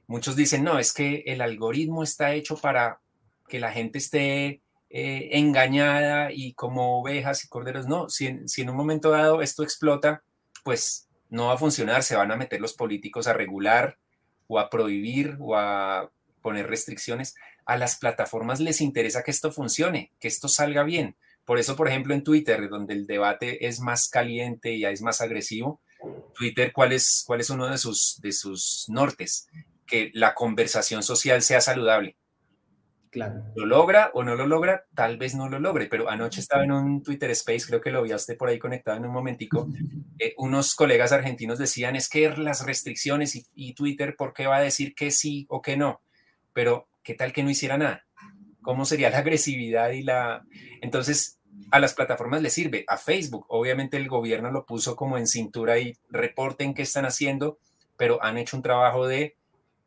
Muchos 0.08 0.36
dicen, 0.36 0.64
no, 0.64 0.80
es 0.80 0.94
que 0.94 1.24
el 1.28 1.42
algoritmo 1.42 2.04
está 2.04 2.34
hecho 2.34 2.58
para 2.58 3.00
que 3.48 3.60
la 3.60 3.72
gente 3.72 3.98
esté 4.00 4.62
eh, 4.90 5.30
engañada 5.34 6.32
y 6.32 6.54
como 6.54 7.00
ovejas 7.00 7.46
y 7.46 7.48
corderos. 7.48 7.88
No, 7.88 8.10
si 8.10 8.40
si 8.48 8.62
en 8.62 8.70
un 8.70 8.78
momento 8.78 9.12
dado 9.12 9.42
esto 9.42 9.64
explota, 9.64 10.24
pues 10.64 11.08
no 11.34 11.48
va 11.48 11.54
a 11.56 11.58
funcionar, 11.58 12.04
se 12.04 12.16
van 12.16 12.32
a 12.32 12.36
meter 12.36 12.62
los 12.62 12.74
políticos 12.74 13.26
a 13.26 13.34
regular 13.34 13.98
o 14.46 14.60
a 14.60 14.70
prohibir 14.70 15.36
o 15.40 15.56
a 15.56 16.12
poner 16.44 16.68
restricciones. 16.68 17.34
A 17.66 17.76
las 17.76 17.96
plataformas 17.96 18.60
les 18.60 18.82
interesa 18.82 19.24
que 19.24 19.32
esto 19.32 19.52
funcione, 19.52 20.12
que 20.20 20.28
esto 20.28 20.48
salga 20.48 20.84
bien. 20.84 21.16
Por 21.44 21.58
eso, 21.58 21.76
por 21.76 21.88
ejemplo, 21.88 22.14
en 22.14 22.24
Twitter, 22.24 22.70
donde 22.70 22.94
el 22.94 23.08
debate 23.08 23.66
es 23.66 23.80
más 23.80 24.10
caliente 24.10 24.74
y 24.74 24.86
es 24.86 25.02
más 25.02 25.22
agresivo, 25.22 25.82
Twitter, 26.38 26.72
¿cuál 26.72 26.94
es, 26.94 27.24
cuál 27.26 27.42
es 27.42 27.50
uno 27.50 27.68
de 27.68 27.80
sus, 27.80 28.22
de 28.22 28.32
sus 28.32 28.86
nortes? 28.90 29.48
Que 29.88 30.12
la 30.14 30.36
conversación 30.36 31.02
social 31.02 31.42
sea 31.42 31.62
saludable. 31.62 32.16
¿Lo 33.56 33.66
logra 33.66 34.12
o 34.14 34.24
no 34.24 34.36
lo 34.36 34.48
logra? 34.48 34.86
Tal 34.96 35.18
vez 35.18 35.36
no 35.36 35.50
lo 35.50 35.60
logre, 35.60 35.88
pero 35.88 36.10
anoche 36.10 36.40
estaba 36.40 36.64
en 36.64 36.72
un 36.72 37.04
Twitter 37.04 37.30
Space, 37.32 37.66
creo 37.68 37.82
que 37.82 37.92
lo 37.92 38.04
usted 38.04 38.38
por 38.38 38.50
ahí 38.50 38.60
conectado 38.60 38.98
en 38.98 39.06
un 39.06 39.12
momentico, 39.12 39.68
eh, 40.20 40.34
unos 40.38 40.76
colegas 40.76 41.12
argentinos 41.12 41.58
decían, 41.60 41.96
es 41.96 42.10
que 42.10 42.30
las 42.38 42.66
restricciones 42.66 43.36
y, 43.36 43.46
y, 43.56 43.74
Twitter, 43.74 44.16
¿por 44.16 44.34
qué 44.34 44.48
va 44.48 44.58
a 44.58 44.62
decir 44.62 44.94
que 44.96 45.12
sí 45.12 45.46
o 45.50 45.62
que 45.62 45.78
no? 45.78 46.02
Pero, 46.54 46.88
¿qué 47.04 47.14
tal 47.14 47.34
que 47.34 47.44
no 47.44 47.50
hiciera 47.50 47.78
nada? 47.78 48.06
¿Cómo 48.62 48.86
sería 48.86 49.10
la 49.10 49.20
agresividad 49.20 49.92
y 49.92 50.04
la... 50.04 50.46
Entonces, 50.82 51.40
a 51.72 51.80
las 51.80 51.94
plataformas 51.94 52.42
les 52.42 52.54
sirve, 52.54 52.86
a 52.88 52.98
Facebook, 52.98 53.46
obviamente 53.50 53.98
el 53.98 54.08
gobierno 54.08 54.52
lo 54.52 54.66
puso 54.66 54.96
como 54.96 55.18
en 55.18 55.28
cintura 55.28 55.80
y 55.80 55.98
reporten 56.10 56.74
qué 56.74 56.84
están 56.84 57.06
haciendo, 57.06 57.58
pero 57.98 58.24
han 58.24 58.38
hecho 58.38 58.58
un 58.58 58.64
trabajo 58.64 59.08
de 59.08 59.36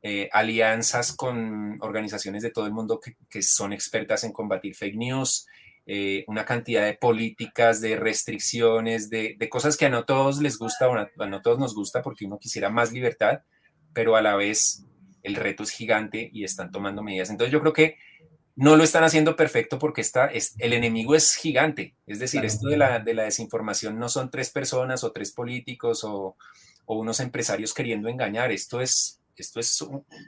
eh, 0.09 0.29
alianzas 0.33 1.13
con 1.13 1.79
organizaciones 1.83 2.45
de 2.45 2.53
todo 2.53 2.65
el 2.67 2.73
mundo 2.73 3.01
que, 3.01 3.43
son 3.43 3.73
expertas 3.73 4.23
en 4.23 4.31
combatir 4.31 4.77
fake 4.77 4.95
news, 4.95 5.49
eh, 5.85 6.23
una 6.29 6.45
cantidad 6.45 6.85
de 6.85 6.95
políticas, 6.95 7.81
de 7.81 7.97
restricciones, 7.97 9.11
de, 9.11 9.37
cosas 9.51 9.77
que 9.77 9.87
a 9.87 9.89
no 9.89 10.05
todos 10.05 10.41
les 10.41 10.59
gusta, 10.59 10.89
o 10.89 10.95
a 10.95 11.27
no 11.27 11.43
todos 11.43 11.59
nos 11.59 11.75
gusta 11.75 12.03
porque 12.03 12.25
uno 12.25 12.39
quisiera 12.39 12.71
más 12.71 12.93
libertad, 12.93 13.41
pero 13.93 14.15
a 14.15 14.23
la 14.23 14.37
vez 14.37 14.85
el 15.25 15.35
reto 15.35 15.65
es 15.65 15.71
gigante 15.71 16.31
y 16.33 16.45
están 16.45 16.71
tomando 16.71 17.03
medidas. 17.03 17.31
Entonces 17.31 17.53
yo 17.53 17.59
creo 17.59 17.73
que 17.73 17.97
no 18.55 18.77
lo 18.77 18.85
están 18.85 19.03
haciendo 19.03 19.35
perfecto 19.35 19.77
porque 19.77 20.03
está, 20.03 20.27
es, 20.27 20.55
el 20.59 20.73
enemigo 20.73 21.17
es 21.17 21.35
gigante. 21.35 21.97
Es 22.07 22.21
decir, 22.21 22.45
esto 22.45 22.69
de 22.69 22.77
la, 22.77 23.01
de 23.01 23.13
la, 23.13 23.25
desinformación 23.25 23.99
no 23.99 24.09
son 24.09 24.31
tres 24.31 24.51
personas 24.51 25.03
o 25.03 25.11
tres 25.11 25.33
políticos 25.33 26.05
o, 26.05 26.37
o 26.85 26.97
unos 26.97 27.19
empresarios 27.19 27.75
queriendo 27.75 28.09
engañar. 28.09 28.53
Esto 28.53 28.81
es 28.81 29.21
esto 29.43 29.61
es, 29.61 29.85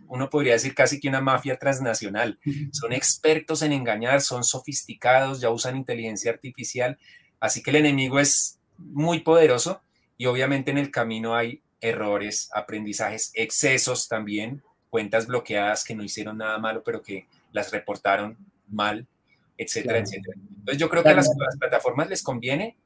uno 0.06 0.30
podría 0.30 0.54
decir 0.54 0.74
casi 0.74 1.00
que 1.00 1.08
una 1.08 1.20
mafia 1.20 1.58
transnacional. 1.58 2.38
Son 2.72 2.92
expertos 2.92 3.62
en 3.62 3.72
engañar, 3.72 4.20
son 4.20 4.44
sofisticados, 4.44 5.40
ya 5.40 5.50
usan 5.50 5.76
inteligencia 5.76 6.30
artificial, 6.30 6.98
así 7.40 7.62
que 7.62 7.70
el 7.70 7.76
enemigo 7.76 8.18
es 8.18 8.58
muy 8.78 9.20
poderoso 9.20 9.80
y 10.16 10.26
obviamente 10.26 10.70
en 10.70 10.78
el 10.78 10.90
camino 10.90 11.34
hay 11.34 11.62
errores, 11.80 12.50
aprendizajes, 12.52 13.30
excesos 13.34 14.08
también, 14.08 14.62
cuentas 14.90 15.26
bloqueadas 15.26 15.84
que 15.84 15.94
no 15.94 16.02
hicieron 16.02 16.38
nada 16.38 16.58
malo, 16.58 16.82
pero 16.82 17.02
que 17.02 17.26
las 17.52 17.70
reportaron 17.70 18.36
mal, 18.68 19.06
etcétera, 19.56 19.98
etcétera. 19.98 20.36
Entonces 20.36 20.78
yo 20.78 20.88
creo 20.88 21.02
que 21.02 21.10
a 21.10 21.14
las 21.14 21.30
plataformas 21.58 22.08
les 22.08 22.22
conviene, 22.22 22.76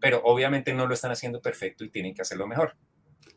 pero 0.00 0.20
obviamente 0.24 0.72
no 0.72 0.86
lo 0.86 0.94
están 0.94 1.12
haciendo 1.12 1.40
perfecto 1.40 1.84
y 1.84 1.90
tienen 1.90 2.14
que 2.14 2.22
hacerlo 2.22 2.46
mejor. 2.46 2.74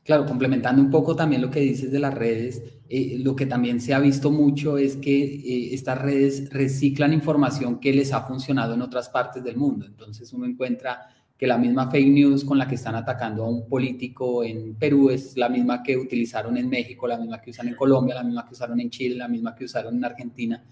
Claro, 0.05 0.27
complementando 0.27 0.83
un 0.83 0.91
poco 0.91 1.15
también 1.15 1.41
lo 1.41 1.49
que 1.49 1.61
dices 1.61 1.91
de 1.91 1.97
las 1.97 2.13
redes, 2.13 2.61
eh, 2.87 3.17
lo 3.23 3.35
que 3.35 3.47
también 3.47 3.81
se 3.81 3.95
ha 3.95 3.99
visto 3.99 4.29
mucho 4.29 4.77
es 4.77 4.97
que 4.97 5.23
eh, 5.23 5.73
estas 5.73 5.99
redes 5.99 6.51
reciclan 6.51 7.11
información 7.11 7.79
que 7.79 7.91
les 7.91 8.13
ha 8.13 8.21
funcionado 8.21 8.75
en 8.75 8.83
otras 8.83 9.09
partes 9.09 9.43
del 9.43 9.57
mundo. 9.57 9.87
Entonces 9.87 10.31
uno 10.31 10.45
encuentra 10.45 11.09
que 11.35 11.47
la 11.47 11.57
misma 11.57 11.89
fake 11.89 12.07
news 12.07 12.45
con 12.45 12.59
la 12.59 12.67
que 12.67 12.75
están 12.75 12.93
atacando 12.93 13.45
a 13.45 13.49
un 13.49 13.67
político 13.67 14.43
en 14.43 14.75
Perú 14.75 15.09
es 15.09 15.35
la 15.35 15.49
misma 15.49 15.81
que 15.81 15.97
utilizaron 15.97 16.55
en 16.55 16.69
México, 16.69 17.07
la 17.07 17.17
misma 17.17 17.41
que 17.41 17.49
usan 17.49 17.67
en 17.69 17.75
Colombia, 17.75 18.13
la 18.13 18.23
misma 18.23 18.45
que 18.45 18.53
usaron 18.53 18.79
en 18.79 18.91
Chile, 18.91 19.15
la 19.15 19.27
misma 19.27 19.55
que 19.55 19.65
usaron 19.65 19.95
en 19.95 20.05
Argentina. 20.05 20.63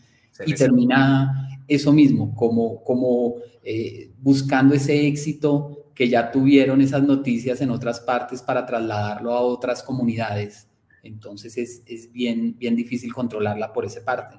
y 0.45 0.53
termina 0.53 1.59
eso 1.67 1.91
mismo, 1.91 2.35
como, 2.35 2.83
como 2.83 3.35
eh, 3.63 4.11
buscando 4.21 4.75
ese 4.75 5.07
éxito 5.07 5.82
que 5.95 6.09
ya 6.09 6.31
tuvieron 6.31 6.81
esas 6.81 7.03
noticias 7.03 7.61
en 7.61 7.69
otras 7.69 7.99
partes 7.99 8.41
para 8.41 8.65
trasladarlo 8.65 9.33
a 9.33 9.41
otras 9.41 9.83
comunidades. 9.83 10.67
Entonces 11.03 11.57
es, 11.57 11.83
es 11.85 12.11
bien, 12.11 12.57
bien 12.57 12.75
difícil 12.75 13.13
controlarla 13.13 13.73
por 13.73 13.85
esa 13.85 14.03
parte. 14.03 14.37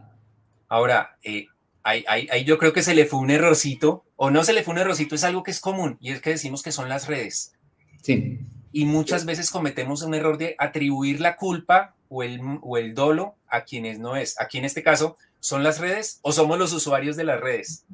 Ahora, 0.68 1.16
eh, 1.22 1.46
ahí, 1.84 2.44
yo 2.44 2.58
creo 2.58 2.72
que 2.72 2.82
se 2.82 2.94
le 2.94 3.04
fue 3.04 3.20
un 3.20 3.30
errorcito 3.30 4.04
o 4.16 4.30
no 4.30 4.42
se 4.44 4.52
le 4.52 4.62
fue 4.62 4.72
un 4.72 4.80
errorcito, 4.80 5.14
es 5.14 5.24
algo 5.24 5.42
que 5.42 5.50
es 5.50 5.60
común 5.60 5.98
y 6.00 6.10
es 6.10 6.20
que 6.20 6.30
decimos 6.30 6.62
que 6.62 6.72
son 6.72 6.88
las 6.88 7.06
redes. 7.06 7.54
Sí. 8.02 8.40
Y 8.72 8.86
muchas 8.86 9.24
veces 9.24 9.50
cometemos 9.50 10.02
un 10.02 10.14
error 10.14 10.38
de 10.38 10.56
atribuir 10.58 11.20
la 11.20 11.36
culpa 11.36 11.94
o 12.08 12.22
el, 12.22 12.40
o 12.62 12.78
el 12.78 12.94
dolo 12.94 13.36
a 13.48 13.62
quienes 13.62 13.98
no 13.98 14.16
es. 14.16 14.40
Aquí 14.40 14.58
en 14.58 14.64
este 14.64 14.82
caso, 14.82 15.16
¿son 15.40 15.62
las 15.62 15.78
redes 15.78 16.18
o 16.22 16.32
somos 16.32 16.58
los 16.58 16.72
usuarios 16.72 17.16
de 17.16 17.24
las 17.24 17.40
redes? 17.40 17.84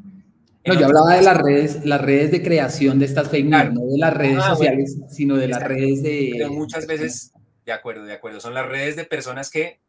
No, 0.66 0.74
yo 0.74 0.86
hablaba 0.86 1.14
de 1.14 1.22
las 1.22 1.38
redes, 1.38 1.84
las 1.86 2.00
redes 2.00 2.30
de 2.30 2.42
creación 2.42 2.98
de 2.98 3.06
estas 3.06 3.28
fake 3.28 3.46
news, 3.46 3.72
no 3.72 3.80
de 3.86 3.98
las 3.98 4.12
redes 4.12 4.38
ah, 4.42 4.50
sociales, 4.50 4.98
sino 5.08 5.36
de 5.36 5.48
las 5.48 5.62
redes 5.62 6.02
de... 6.02 6.30
Pero 6.32 6.52
muchas 6.52 6.86
veces, 6.86 7.32
de 7.64 7.72
acuerdo, 7.72 8.04
de 8.04 8.12
acuerdo, 8.12 8.40
son 8.40 8.52
las 8.52 8.66
redes 8.66 8.94
de 8.96 9.04
personas 9.04 9.50
que 9.50 9.80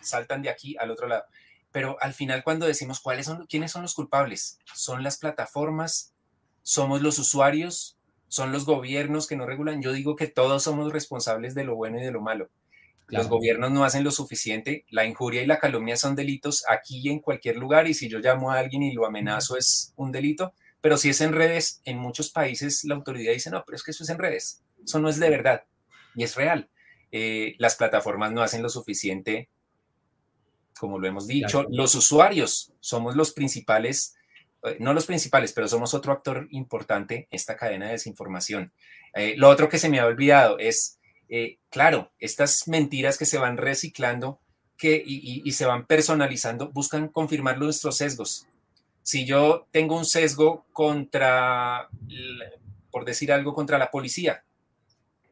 saltan 0.00 0.40
de 0.40 0.48
aquí 0.48 0.76
al 0.78 0.90
otro 0.90 1.08
lado. 1.08 1.24
Pero 1.72 1.96
al 2.00 2.14
final 2.14 2.42
cuando 2.42 2.66
decimos 2.66 3.00
cuáles 3.00 3.26
son, 3.26 3.46
quiénes 3.46 3.72
son 3.72 3.82
los 3.82 3.94
culpables, 3.94 4.58
son 4.74 5.02
las 5.02 5.18
plataformas, 5.18 6.14
somos 6.62 7.02
los 7.02 7.18
usuarios, 7.18 7.98
son 8.28 8.50
los 8.50 8.64
gobiernos 8.64 9.26
que 9.26 9.36
no 9.36 9.44
regulan. 9.44 9.82
Yo 9.82 9.92
digo 9.92 10.16
que 10.16 10.26
todos 10.26 10.62
somos 10.62 10.92
responsables 10.92 11.54
de 11.54 11.64
lo 11.64 11.76
bueno 11.76 11.98
y 11.98 12.02
de 12.02 12.12
lo 12.12 12.20
malo. 12.20 12.48
Los 13.08 13.28
gobiernos 13.28 13.70
no 13.70 13.84
hacen 13.84 14.02
lo 14.02 14.10
suficiente. 14.10 14.84
La 14.88 15.04
injuria 15.04 15.42
y 15.42 15.46
la 15.46 15.58
calumnia 15.58 15.96
son 15.96 16.16
delitos 16.16 16.64
aquí 16.68 17.00
y 17.02 17.10
en 17.10 17.20
cualquier 17.20 17.56
lugar. 17.56 17.86
Y 17.86 17.94
si 17.94 18.08
yo 18.08 18.18
llamo 18.18 18.50
a 18.50 18.58
alguien 18.58 18.82
y 18.82 18.92
lo 18.92 19.06
amenazo 19.06 19.56
es 19.56 19.92
un 19.96 20.10
delito. 20.10 20.54
Pero 20.80 20.96
si 20.96 21.10
es 21.10 21.20
en 21.20 21.32
redes, 21.32 21.80
en 21.84 21.98
muchos 21.98 22.30
países 22.30 22.84
la 22.84 22.94
autoridad 22.94 23.32
dice, 23.32 23.50
no, 23.50 23.62
pero 23.64 23.76
es 23.76 23.82
que 23.82 23.90
eso 23.90 24.04
es 24.04 24.10
en 24.10 24.18
redes. 24.18 24.62
Eso 24.84 24.98
no 24.98 25.08
es 25.08 25.18
de 25.18 25.30
verdad. 25.30 25.64
Y 26.14 26.24
es 26.24 26.34
real. 26.34 26.68
Eh, 27.10 27.54
las 27.58 27.76
plataformas 27.76 28.32
no 28.32 28.42
hacen 28.42 28.62
lo 28.62 28.68
suficiente. 28.68 29.48
Como 30.78 30.98
lo 30.98 31.06
hemos 31.06 31.26
dicho, 31.26 31.64
los 31.70 31.94
usuarios 31.94 32.72
somos 32.80 33.14
los 33.14 33.32
principales, 33.32 34.16
eh, 34.64 34.76
no 34.80 34.92
los 34.92 35.06
principales, 35.06 35.52
pero 35.52 35.68
somos 35.68 35.94
otro 35.94 36.12
actor 36.12 36.48
importante 36.50 37.14
en 37.14 37.26
esta 37.30 37.56
cadena 37.56 37.86
de 37.86 37.92
desinformación. 37.92 38.72
Eh, 39.14 39.34
lo 39.36 39.48
otro 39.48 39.68
que 39.68 39.78
se 39.78 39.88
me 39.88 40.00
ha 40.00 40.06
olvidado 40.06 40.58
es 40.58 40.98
eh, 41.36 41.58
claro, 41.68 42.12
estas 42.20 42.68
mentiras 42.68 43.18
que 43.18 43.26
se 43.26 43.38
van 43.38 43.56
reciclando 43.56 44.38
que, 44.76 45.02
y, 45.04 45.50
se 45.50 45.66
van 45.66 45.84
personalizando 45.84 46.70
buscan 46.70 47.08
confirmar 47.08 47.58
nuestros 47.58 47.96
sesgos. 47.96 48.46
Si 49.02 49.26
yo 49.26 49.66
tengo 49.72 49.98
un 49.98 50.04
sesgo 50.04 50.64
contra, 50.72 51.88
por 52.92 53.04
decir 53.04 53.32
algo, 53.32 53.52
contra 53.52 53.78
la 53.78 53.90
policía, 53.90 54.44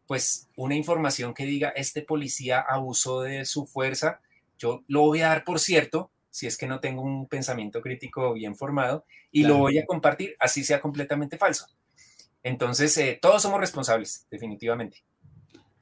pues 0.08 0.48
una 0.56 0.74
información 0.74 1.34
que 1.34 1.44
diga 1.44 1.68
este 1.68 2.02
policía 2.02 2.58
abusó 2.58 3.20
de 3.20 3.44
su 3.44 3.64
fuerza, 3.66 4.20
yo 4.58 4.82
lo 4.88 5.02
voy 5.02 5.20
a 5.20 5.28
dar 5.28 5.44
por 5.44 5.60
cierto, 5.60 6.10
si 6.30 6.48
es 6.48 6.58
que 6.58 6.66
no 6.66 6.80
tengo 6.80 7.02
un 7.02 7.28
pensamiento 7.28 7.80
crítico 7.80 8.32
bien 8.32 8.56
formado, 8.56 9.04
y 9.30 9.44
lo 9.44 9.58
voy 9.58 9.78
a 9.78 9.86
compartir, 9.86 10.34
así 10.40 10.64
sea 10.64 10.80
completamente 10.80 11.38
falso. 11.38 11.68
Entonces, 12.42 12.98
eh, 12.98 13.20
todos 13.22 13.40
somos 13.40 13.60
responsables, 13.60 14.26
definitivamente. 14.32 15.04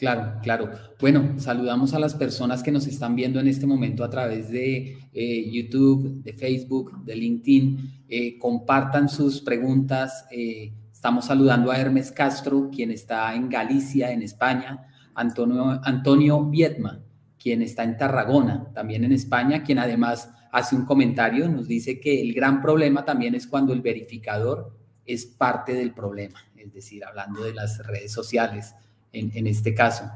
Claro, 0.01 0.41
claro. 0.43 0.71
Bueno, 0.99 1.39
saludamos 1.39 1.93
a 1.93 1.99
las 1.99 2.15
personas 2.15 2.63
que 2.63 2.73
nos 2.73 2.87
están 2.87 3.15
viendo 3.15 3.39
en 3.39 3.49
este 3.49 3.67
momento 3.67 4.03
a 4.03 4.09
través 4.09 4.51
de 4.51 4.97
eh, 5.13 5.51
YouTube, 5.53 6.23
de 6.23 6.33
Facebook, 6.33 7.05
de 7.05 7.17
LinkedIn. 7.17 8.05
Eh, 8.09 8.39
compartan 8.39 9.11
sus 9.11 9.43
preguntas. 9.43 10.25
Eh, 10.31 10.73
estamos 10.91 11.27
saludando 11.27 11.71
a 11.71 11.77
Hermes 11.77 12.13
Castro, 12.13 12.71
quien 12.75 12.91
está 12.91 13.35
en 13.35 13.51
Galicia, 13.51 14.11
en 14.11 14.23
España. 14.23 14.87
Antonio, 15.15 15.79
Antonio 15.85 16.47
Vietma, 16.47 17.03
quien 17.39 17.61
está 17.61 17.85
en 17.85 17.99
Tarragona, 17.99 18.73
también 18.73 19.05
en 19.05 19.13
España, 19.13 19.63
quien 19.63 19.81
además 19.81 20.31
hace 20.51 20.77
un 20.77 20.87
comentario, 20.87 21.47
nos 21.51 21.69
dice 21.69 22.01
que 22.01 22.23
el 22.23 22.33
gran 22.33 22.63
problema 22.63 23.05
también 23.05 23.35
es 23.35 23.47
cuando 23.47 23.75
el 23.75 23.83
verificador 23.83 24.75
es 25.05 25.27
parte 25.27 25.75
del 25.75 25.93
problema, 25.93 26.41
es 26.57 26.73
decir, 26.73 27.05
hablando 27.05 27.45
de 27.45 27.53
las 27.53 27.87
redes 27.87 28.13
sociales 28.13 28.75
en, 29.13 29.47
este 29.47 29.75
caso? 29.75 30.11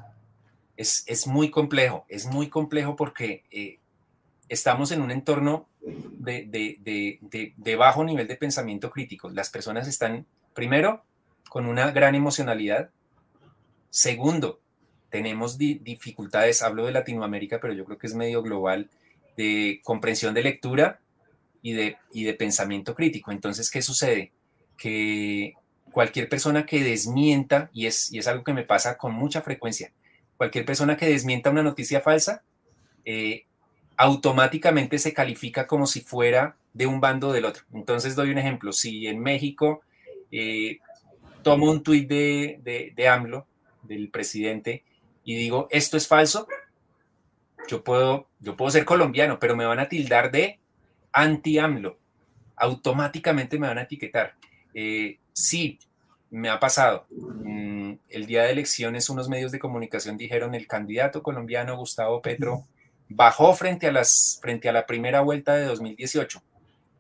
Es, 0.77 1.27
muy 1.27 1.51
complejo, 1.51 2.05
es 2.09 2.27
muy 2.27 2.49
complejo 2.49 2.97
porque 2.97 3.45
eh, 3.51 3.79
estamos 4.49 4.93
en 4.93 5.03
un 5.03 5.11
entorno 5.11 5.69
de, 5.81 7.77
bajo 7.79 8.05
nivel 8.05 8.27
de 8.27 8.37
pensamiento 8.37 8.91
crítico. 8.91 9.31
Las 9.31 9.51
personas 9.51 9.89
están, 9.89 10.27
primero, 10.55 11.05
con 11.49 11.67
una 11.67 11.91
gran 11.91 12.15
emocionalidad. 12.15 12.91
Segundo, 13.91 14.61
tenemos 15.11 15.59
dificultades, 15.59 16.63
hablo 16.63 16.87
de 16.87 16.93
Latinoamérica, 16.93 17.61
pero 17.61 17.73
yo 17.73 17.85
creo 17.85 17.99
que 17.99 18.07
es 18.07 18.15
medio 18.15 18.43
global, 18.43 18.91
de 19.37 19.81
comprensión 19.85 20.35
de 20.35 20.43
lectura 20.43 21.01
y 21.63 21.73
de, 21.73 21.97
y 22.13 22.25
de 22.25 22.35
pensamiento 22.35 22.95
crítico. 22.95 23.31
Entonces, 23.33 23.71
¿qué 23.71 23.83
sucede? 23.83 24.33
Que 24.77 25.55
cualquier 25.95 26.29
persona 26.29 26.67
que 26.67 26.83
desmienta, 26.83 27.71
y 27.73 27.87
es, 27.87 28.13
y 28.13 28.19
es 28.19 28.27
algo 28.27 28.43
que 28.43 28.53
me 28.53 28.65
pasa 28.65 28.99
con 28.99 29.15
mucha 29.15 29.43
frecuencia, 29.43 29.93
cualquier 30.37 30.65
persona 30.65 30.97
que 30.97 31.07
desmienta 31.07 31.51
una 31.51 31.63
noticia 31.63 32.01
falsa, 32.01 32.43
eh, 33.05 33.45
automáticamente 33.97 34.99
se 34.99 35.15
califica 35.15 35.69
como 35.69 35.87
si 35.87 36.01
fuera 36.01 36.57
de 36.73 36.89
un 36.89 37.01
bando 37.01 37.33
del 37.33 37.45
otro. 37.45 37.63
Entonces 37.73 38.17
doy 38.17 38.31
un 38.31 38.39
ejemplo, 38.39 38.73
si 38.73 39.07
en 39.07 39.21
México 39.21 39.83
eh, 40.33 40.81
tomo 41.45 41.71
un 41.71 41.85
tuit 41.85 42.09
de, 42.09 42.59
de, 42.65 42.93
de 42.97 43.09
AMLO, 43.09 43.47
del 43.85 44.11
presidente, 44.11 44.83
y 45.23 45.37
digo, 45.37 45.69
esto 45.71 45.97
es 45.97 46.09
falso, 46.09 46.49
yo 47.69 47.85
puedo, 47.85 48.27
yo 48.41 48.57
puedo 48.57 48.73
ser 48.73 48.85
colombiano, 48.85 49.39
pero 49.39 49.55
me 49.55 49.65
van 49.65 49.79
a 49.79 49.89
tildar 49.89 50.33
de 50.33 50.59
anti-AMLO. 51.13 51.97
Automáticamente 52.57 53.61
me 53.61 53.69
van 53.69 53.79
a 53.79 53.83
etiquetar. 53.83 54.35
Eh, 54.75 55.19
sí, 55.35 55.79
me 56.31 56.49
ha 56.49 56.59
pasado. 56.59 57.07
Mm, 57.11 57.95
el 58.09 58.27
día 58.27 58.45
de 58.45 58.53
elecciones 58.53 59.11
unos 59.11 59.29
medios 59.29 59.53
de 59.53 59.59
comunicación 59.59 60.17
dijeron 60.17 60.55
el 60.55 60.67
candidato 60.67 61.23
colombiano 61.23 61.77
Gustavo 61.77 62.23
Petro 62.23 62.65
bajó 63.09 63.55
frente 63.55 63.87
a, 63.87 63.93
las, 63.93 64.39
frente 64.41 64.69
a 64.69 64.73
la 64.73 64.87
primera 64.87 65.21
vuelta 65.21 65.55
de 65.55 65.67
2018. 65.67 66.43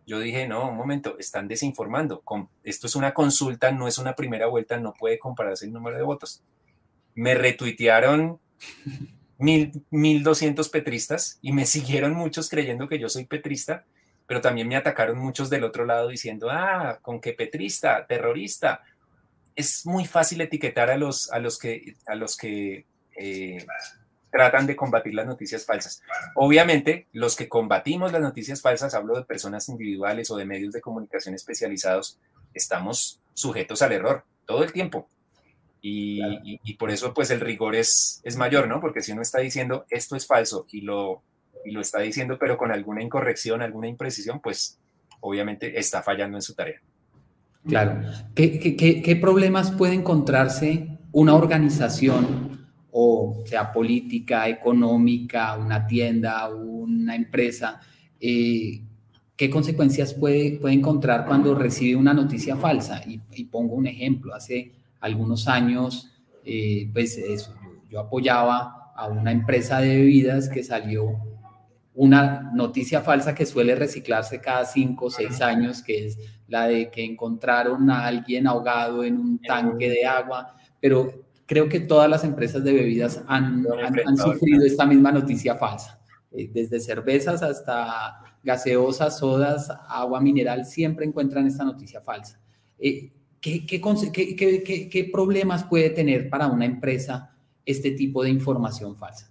Yo 0.07 0.21
dije, 0.21 0.47
no, 0.47 0.69
un 0.69 0.77
momento, 0.77 1.19
están 1.19 1.49
desinformando. 1.49 2.23
Esto 2.63 2.87
es 2.87 2.95
una 2.95 3.15
consulta, 3.15 3.73
no 3.73 3.89
es 3.89 3.97
una 3.97 4.15
primera 4.15 4.47
vuelta, 4.47 4.79
no 4.79 4.93
puede 4.93 5.19
compararse 5.19 5.65
el 5.65 5.73
número 5.73 5.97
de 5.97 6.03
votos. 6.03 6.43
Me 7.15 7.35
retuitearon 7.35 8.39
mil, 9.39 9.85
1200 9.91 10.69
petristas 10.69 11.39
y 11.41 11.53
me 11.53 11.65
siguieron 11.67 12.13
muchos 12.13 12.51
creyendo 12.51 12.87
que 12.87 12.99
yo 12.99 13.09
soy 13.09 13.25
petrista 13.25 13.85
pero 14.27 14.41
también 14.41 14.69
me 14.69 14.77
atacaron 14.77 15.19
muchos 15.19 15.51
del 15.51 15.65
otro 15.65 15.85
lado 15.85 16.09
diciendo, 16.09 16.49
ah, 16.51 16.99
con 17.03 17.21
qué 17.21 17.33
petrista, 17.33 18.07
terrorista. 18.07 18.83
Es 19.55 19.85
muy 19.85 20.07
fácil 20.07 20.41
etiquetar 20.41 20.91
a 20.91 20.97
los, 20.97 21.31
a 21.31 21.39
los 21.39 21.59
que, 21.59 21.97
a 22.07 22.15
los 22.15 22.37
que 22.37 22.87
eh, 23.17 23.67
tratan 24.31 24.67
de 24.67 24.77
combatir 24.77 25.15
las 25.15 25.27
noticias 25.27 25.65
falsas. 25.67 26.03
Obviamente, 26.35 27.07
los 27.13 27.37
que 27.37 27.49
combatimos 27.49 28.13
las 28.13 28.23
noticias 28.23 28.63
falsas, 28.63 28.95
hablo 28.95 29.15
de 29.15 29.25
personas 29.25 29.69
individuales 29.69 30.31
o 30.31 30.37
de 30.37 30.47
medios 30.47 30.73
de 30.73 30.81
comunicación 30.81 31.35
especializados, 31.35 32.19
estamos 32.55 33.21
sujetos 33.35 33.83
al 33.83 33.93
error 33.93 34.25
todo 34.47 34.65
el 34.65 34.73
tiempo. 34.73 35.09
Y, 35.83 36.59
y 36.65 36.75
por 36.75 36.91
eso, 36.91 37.13
pues, 37.13 37.31
el 37.31 37.41
rigor 37.41 37.77
es, 37.77 38.23
es 38.25 38.37
mayor, 38.37 38.67
¿no? 38.69 38.81
Porque 38.81 39.03
si 39.03 39.13
uno 39.13 39.21
está 39.21 39.41
diciendo 39.41 39.85
esto 39.91 40.17
es 40.17 40.27
falso 40.27 40.67
y 40.71 40.81
lo 40.81 41.23
y 41.65 41.71
lo 41.71 41.81
está 41.81 42.01
diciendo, 42.01 42.37
pero 42.39 42.57
con 42.57 42.71
alguna 42.71 43.03
incorrección, 43.03 43.63
alguna 43.63 43.89
imprecisión, 43.89 44.41
pues 44.41 44.79
obviamente 45.21 45.79
está 45.79 46.03
fallando 46.03 46.37
en 46.37 46.43
su 46.43 46.55
tarea. 46.55 46.81
Claro. 47.67 48.03
¿Qué, 48.35 49.19
problemas 49.21 49.71
puede 49.73 49.95
encontrarse 49.95 50.99
una 51.13 51.35
organización, 51.35 52.69
o 52.91 53.43
sea 53.47 53.73
política, 53.73 54.49
económica, 54.49 55.57
una 55.57 55.87
tienda, 55.87 56.49
una 56.55 57.17
empresa? 57.17 57.81
Eh, 58.21 58.83
¿Qué 59.37 59.51
consecuencias 59.51 60.15
puede, 60.15 60.59
puede 60.61 60.75
encontrar 60.75 61.25
cuando 61.27 61.55
recibe 61.55 61.97
una 61.97 62.13
noticia 62.13 62.57
falsa? 62.57 63.03
Y, 63.07 63.45
pongo 63.45 63.75
un 63.75 63.87
ejemplo. 63.87 64.35
Hace 64.35 64.73
algunos 65.01 65.49
años, 65.49 66.13
eh, 66.45 66.89
pues 66.93 67.19
yo 67.89 68.01
apoyaba 68.01 68.93
a 68.95 69.09
una 69.09 69.33
empresa 69.33 69.81
de 69.81 69.97
bebidas 69.97 70.49
que 70.49 70.63
salió 70.63 71.34
una 71.95 72.51
noticia 72.53 73.01
falsa 73.01 73.35
que 73.35 73.47
suele 73.47 73.75
reciclarse 73.77 74.41
cada 74.41 74.65
cinco 74.65 75.07
o 75.07 75.11
seis 75.11 75.41
años, 75.41 75.83
que 75.83 76.07
es 76.07 76.19
la 76.49 76.67
de 76.67 76.91
que 76.91 77.05
encontraron 77.05 77.89
a 77.89 78.07
alguien 78.07 78.47
ahogado 78.47 79.05
en 79.05 79.19
un 79.19 79.41
tanque 79.41 79.89
de 79.89 80.05
agua, 80.05 80.57
pero 80.81 81.25
creo 81.47 81.69
que 81.69 81.81
todas 81.81 82.11
las 82.11 82.25
empresas 82.25 82.65
de 82.65 82.73
bebidas 82.73 83.23
han, 83.29 83.65
han, 84.07 84.17
sufrido 84.17 84.65
esta 84.65 84.87
misma 84.87 85.13
noticia 85.13 85.55
falsa. 85.55 86.01
Eh, 86.33 86.51
desde 86.53 86.81
cervezas 86.81 87.43
hasta 87.43 88.37
gaseosas, 88.43 89.19
sodas, 89.19 89.71
agua 89.89 90.21
mineral, 90.21 90.65
siempre 90.65 91.07
encuentran 91.07 91.47
esta 91.47 91.65
noticia 91.65 92.01
falsa. 92.01 92.41
Eh, 92.79 93.13
¿qué, 93.41 93.65
qué, 93.65 93.81
qué, 94.11 94.89
qué 94.91 95.11
problemas 95.13 95.65
puede 95.65 95.91
tener 95.91 96.29
para 96.29 96.49
una 96.49 96.65
empresa 96.65 97.37
este 97.65 97.93
tipo 97.93 98.25
de 98.25 98.31
información 98.31 98.97
falsa? 98.97 99.31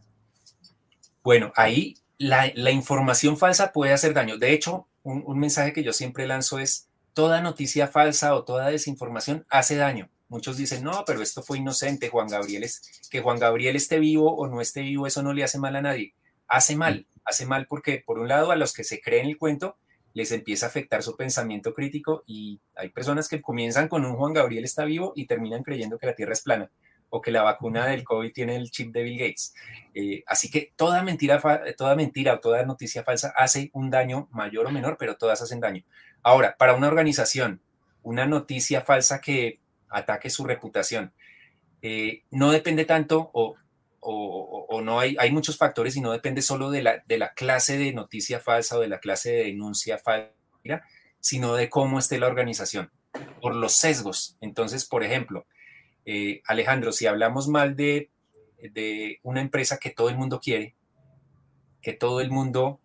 Bueno, 1.23 1.51
ahí 1.55 1.95
la, 2.23 2.71
información 2.71 3.37
falsa 3.37 3.71
puede 3.71 3.93
hacer 3.93 4.13
daño. 4.13 4.37
De 4.37 4.53
hecho, 4.53 4.87
un, 5.03 5.39
mensaje 5.39 5.73
que 5.73 5.83
yo 5.83 5.93
siempre 5.93 6.27
lanzo 6.27 6.59
es, 6.59 6.87
toda 7.13 7.41
noticia 7.41 7.87
falsa 7.87 8.33
o 8.33 8.43
toda 8.43 8.69
desinformación 8.69 9.45
hace 9.49 9.75
daño. 9.75 10.09
Muchos 10.29 10.57
dicen, 10.57 10.83
no, 10.83 11.03
pero 11.05 11.21
esto 11.21 11.43
fue 11.43 11.59
inocente, 11.59 12.09
Juan 12.09 12.27
Gabriel 12.27 12.63
es, 12.63 12.81
que 13.11 13.21
Juan 13.21 13.37
Gabriel 13.37 13.75
esté 13.75 13.99
vivo 13.99 14.35
o 14.35 14.47
no 14.47 14.61
esté 14.61 14.81
vivo, 14.81 15.05
eso 15.05 15.21
no 15.21 15.33
le 15.33 15.43
hace 15.43 15.59
mal 15.59 15.75
a 15.75 15.81
nadie. 15.81 16.15
Hace 16.47 16.75
mal, 16.75 17.05
hace 17.25 17.45
mal 17.45 17.67
porque 17.67 18.01
por 18.03 18.17
un 18.17 18.27
lado 18.27 18.51
a 18.51 18.55
los 18.55 18.73
que 18.73 18.83
se 18.83 18.99
creen 18.99 19.27
el 19.27 19.37
cuento 19.37 19.77
les 20.13 20.31
empieza 20.31 20.67
a 20.67 20.69
afectar 20.69 21.03
su 21.03 21.15
pensamiento 21.15 21.73
crítico 21.73 22.23
y 22.25 22.59
hay 22.75 22.89
personas 22.89 23.27
que 23.27 23.41
comienzan 23.41 23.87
con 23.87 24.05
un 24.05 24.15
Juan 24.15 24.33
Gabriel 24.33 24.63
está 24.63 24.85
vivo 24.85 25.13
y 25.15 25.25
terminan 25.25 25.63
creyendo 25.63 25.97
que 25.97 26.05
la 26.05 26.15
Tierra 26.15 26.33
es 26.33 26.41
plana 26.41 26.71
o 27.15 27.21
que 27.21 27.29
la 27.29 27.43
vacuna 27.43 27.85
del 27.85 28.03
COVID 28.03 28.33
tiene 28.33 28.55
el 28.55 28.71
chip 28.71 28.91
de 28.91 29.03
Bill 29.03 29.19
Gates. 29.19 29.53
Eh, 29.93 30.23
así 30.25 30.49
que 30.49 30.73
toda 30.75 31.03
mentira, 31.03 31.39
toda 31.77 31.95
mentira 31.95 32.33
o 32.33 32.39
toda 32.39 32.65
noticia 32.65 33.03
falsa 33.03 33.31
hace 33.37 33.69
un 33.73 33.91
daño 33.91 34.27
mayor 34.31 34.65
o 34.65 34.71
menor, 34.71 34.97
pero 34.97 35.15
todas 35.15 35.39
hacen 35.39 35.59
daño. 35.59 35.83
Ahora, 36.23 36.55
para 36.57 36.73
una 36.73 36.87
organización, 36.87 37.61
una 38.01 38.25
noticia 38.25 38.81
falsa 38.81 39.21
que 39.21 39.59
ataque 39.89 40.31
su 40.31 40.43
reputación, 40.43 41.13
eh, 41.83 42.23
no 42.31 42.51
depende 42.51 42.83
tanto 42.83 43.29
o, 43.31 43.57
o, 43.99 44.81
no 44.81 44.99
hay, 44.99 45.15
hay 45.19 45.31
muchos 45.31 45.55
factores 45.55 45.95
y 45.95 46.01
no 46.01 46.11
depende 46.11 46.41
solo 46.41 46.71
de 46.71 46.81
la, 46.81 47.03
de 47.05 47.19
la 47.19 47.33
clase 47.35 47.77
de 47.77 47.93
noticia 47.93 48.39
falsa 48.39 48.77
o 48.77 48.81
de 48.81 48.87
la 48.87 48.97
clase 48.97 49.31
de 49.31 49.43
denuncia 49.43 49.99
falsa, 49.99 50.33
sino 51.19 51.53
de 51.53 51.69
cómo 51.69 51.99
esté 51.99 52.17
la 52.17 52.25
organización, 52.25 52.91
por 53.39 53.53
los 53.53 53.73
sesgos. 53.73 54.35
Entonces, 54.41 54.85
por 54.85 55.03
ejemplo, 55.03 55.45
eh, 56.05 56.41
Alejandro, 56.45 56.91
si 56.91 57.05
hablamos 57.05 57.47
mal 57.47 57.75
de, 57.75 58.09
de, 58.61 59.19
una 59.23 59.41
empresa 59.41 59.77
que 59.77 59.89
todo 59.89 60.09
el 60.09 60.17
mundo 60.17 60.39
quiere, 60.39 60.75
que 61.81 61.93
todo 61.93 62.21
el 62.21 62.31
mundo 62.31 62.79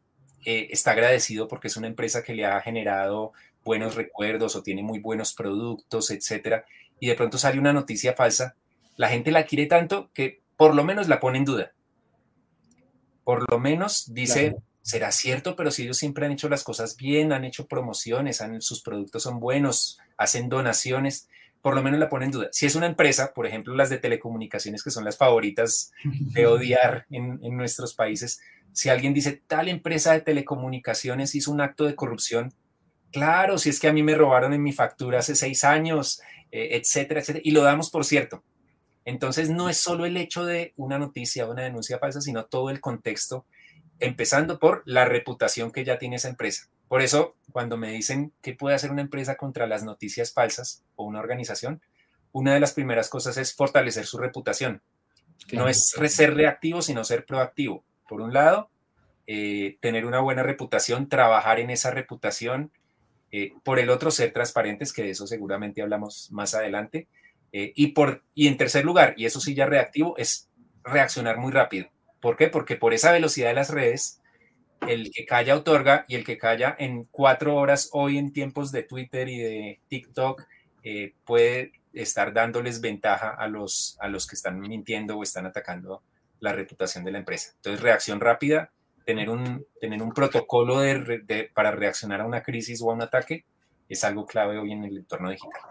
eh, 0.45 0.69
está 0.71 0.93
agradecido 0.93 1.49
porque 1.49 1.69
es 1.69 1.77
una 1.77 1.87
empresa 1.87 2.23
que 2.23 2.35
le 2.35 2.47
ha 2.47 2.61
generado 2.61 3.33
buenos 3.65 3.97
recuerdos 3.97 4.57
o 4.57 4.63
tiene 4.63 4.83
muy 4.83 4.99
buenos 4.99 5.35
productos, 5.35 6.11
etcétera, 6.11 6.65
y 7.01 7.09
de 7.09 7.15
pronto 7.15 7.39
sale 7.39 7.59
una 7.59 7.73
noticia 7.73 8.15
falsa, 8.15 8.57
la 8.97 9.09
gente 9.09 9.31
la 9.31 9.45
quiere 9.45 9.67
tanto 9.67 10.11
que 10.13 10.41
por 10.57 10.75
lo 10.75 10.85
menos 10.85 11.09
la 11.09 11.21
pone 11.21 11.39
en 11.39 11.45
duda. 11.45 11.73
Por 13.25 13.51
lo 13.51 13.59
menos 13.59 14.13
dice, 14.13 14.57
será 14.83 15.13
cierto, 15.13 15.55
pero 15.55 15.71
si 15.71 15.83
ellos 15.83 15.99
siempre 15.99 16.27
han 16.27 16.33
hecho 16.33 16.49
las 16.49 16.65
cosas 16.65 16.97
bien, 16.97 17.33
han 17.33 17.45
hecho 17.45 17.67
promociones, 17.67 18.43
sus 18.61 18.83
productos 18.83 19.23
son 19.23 19.39
buenos, 19.39 19.99
hacen 20.17 20.49
donaciones, 20.49 21.29
por 21.63 21.75
lo 21.75 21.83
menos 21.83 21.99
la 22.01 22.09
pone 22.09 22.27
en 22.27 22.31
duda. 22.31 22.49
Si 22.53 22.67
es 22.67 22.75
una 22.75 22.87
empresa, 22.87 23.33
por 23.35 23.47
ejemplo, 23.47 23.75
las 23.75 23.91
de 23.91 23.99
telecomunicaciones, 23.99 24.83
que 24.83 24.91
son 24.91 25.05
las 25.05 25.17
favoritas 25.17 25.93
de 26.05 26.47
odiar 26.47 27.07
en, 27.11 27.41
en 27.43 27.57
nuestros 27.57 27.95
países, 27.95 28.41
si 28.73 28.89
alguien 28.89 29.15
dice, 29.15 29.43
tal 29.47 29.69
empresa 29.69 30.13
de 30.13 30.21
telecomunicaciones 30.21 31.35
hizo 31.35 31.51
un 31.51 31.61
acto 31.61 31.85
de 31.85 31.95
corrupción, 31.97 32.55
claro, 33.11 33.59
si 33.59 33.71
es 33.71 33.81
que 33.81 33.89
a 33.89 33.93
mí 33.93 34.03
me 34.03 34.15
robaron 34.15 34.53
en 34.53 34.63
mi 34.63 34.73
factura 34.73 35.19
hace 35.19 35.35
seis 35.35 35.65
años, 35.65 36.21
eh, 36.53 36.71
etcétera, 36.73 37.21
etcétera, 37.21 37.43
y 37.45 37.51
lo 37.51 37.63
damos 37.63 37.91
por 37.91 38.05
cierto. 38.05 38.45
Entonces, 39.05 39.49
no 39.51 39.69
es 39.69 39.79
solo 39.79 40.05
el 40.05 40.17
hecho 40.17 40.45
de 40.45 40.75
una 40.77 40.99
noticia 40.99 41.47
o 41.47 41.51
una 41.51 41.63
denuncia 41.63 41.99
falsa, 41.99 42.21
sino 42.21 42.45
todo 42.45 42.71
el 42.71 42.81
contexto, 42.81 43.47
empezando 43.99 44.59
por 44.59 44.83
la 44.85 45.07
reputación 45.07 45.73
que 45.73 45.85
ya 45.85 45.99
tiene 45.99 46.17
esa 46.17 46.29
empresa. 46.29 46.69
Por 46.89 47.03
eso, 47.03 47.37
cuando 47.53 47.77
me 47.77 47.93
dicen 47.93 48.33
qué 48.41 48.55
puede 48.55 48.75
hacer 48.75 48.91
una 48.91 49.03
empresa 49.03 49.37
contra 49.37 49.67
las 49.67 49.85
noticias 49.85 50.33
falsas 50.33 50.83
o 50.97 51.05
una 51.05 51.21
organización, 51.21 51.83
una 52.33 52.55
de 52.55 52.61
las 52.61 52.73
primeras 52.73 53.09
cosas 53.09 53.37
es 53.37 53.55
fortalecer 53.55 54.07
su 54.07 54.19
reputación. 54.19 54.83
No 55.53 55.69
es 55.69 55.91
ser 56.09 56.35
reactivo, 56.35 56.83
sino 56.83 57.05
ser 57.05 57.25
proactivo. 57.25 57.85
Por 58.09 58.21
un 58.21 58.33
lado, 58.33 58.71
eh, 59.27 59.77
tener 59.81 60.07
una 60.07 60.21
buena 60.21 60.43
reputación, 60.43 61.09
trabajar 61.09 61.61
en 61.61 61.71
esa 61.71 61.91
reputación. 61.91 62.73
Eh, 63.31 63.53
por 63.63 63.79
el 63.79 63.91
otro, 63.91 64.11
ser 64.11 64.33
transparentes, 64.33 64.93
que 64.93 65.03
de 65.03 65.11
eso 65.11 65.27
seguramente 65.27 65.83
hablamos 65.83 66.31
más 66.33 66.55
adelante. 66.55 67.07
Eh, 67.53 67.73
y, 67.77 67.89
por, 67.89 68.23
y 68.35 68.49
en 68.49 68.57
tercer 68.57 68.85
lugar, 68.85 69.15
y 69.17 69.27
eso 69.27 69.41
sí 69.41 69.55
ya 69.55 69.67
reactivo, 69.67 70.17
es 70.17 70.49
reaccionar 70.83 71.39
muy 71.39 71.53
rápido. 71.53 71.89
¿Por 72.21 72.37
qué? 72.37 72.49
Porque 72.49 72.77
por 72.77 72.95
esa 72.95 73.13
velocidad 73.13 73.49
de 73.49 73.55
las 73.55 73.71
redes, 73.71 74.21
el 74.87 75.11
que 75.11 75.25
calla 75.25 75.57
otorga 75.57 76.05
y 76.09 76.15
el 76.15 76.25
que 76.25 76.39
calla 76.39 76.75
en 76.79 77.05
cuatro 77.05 77.57
horas 77.57 77.91
hoy 77.93 78.19
en 78.19 78.33
tiempos 78.33 78.73
de 78.73 78.83
Twitter 78.83 79.29
y 79.29 79.39
de 79.39 79.81
TikTok 79.89 80.45
eh, 80.83 81.15
puede 81.25 81.73
estar 81.93 82.33
dándoles 82.33 82.81
ventaja 82.81 83.31
a 83.31 83.49
los, 83.49 83.97
a 84.01 84.09
los 84.09 84.27
que 84.27 84.37
están 84.37 84.61
mintiendo 84.61 85.17
o 85.17 85.23
están 85.23 85.47
atacando 85.47 86.03
la 86.41 86.53
reputación 86.53 87.05
de 87.05 87.13
la 87.13 87.19
empresa. 87.19 87.53
Entonces, 87.57 87.83
reacción 87.83 88.21
rápida, 88.21 88.71
tener 89.05 89.31
un, 89.31 89.67
tener 89.81 90.03
un 90.03 90.13
protocolo 90.13 90.81
de, 90.81 91.51
para 91.53 91.71
reaccionar 91.71 92.21
a 92.21 92.27
una 92.27 92.43
crisis 92.43 92.81
o 92.83 92.91
a 92.91 92.95
un 92.95 93.03
ataque 93.03 93.45
es 93.89 94.05
algo 94.05 94.27
clave 94.27 94.59
hoy 94.59 94.73
en 94.73 94.85
el 94.85 94.99
entorno 94.99 95.31
digital. 95.31 95.63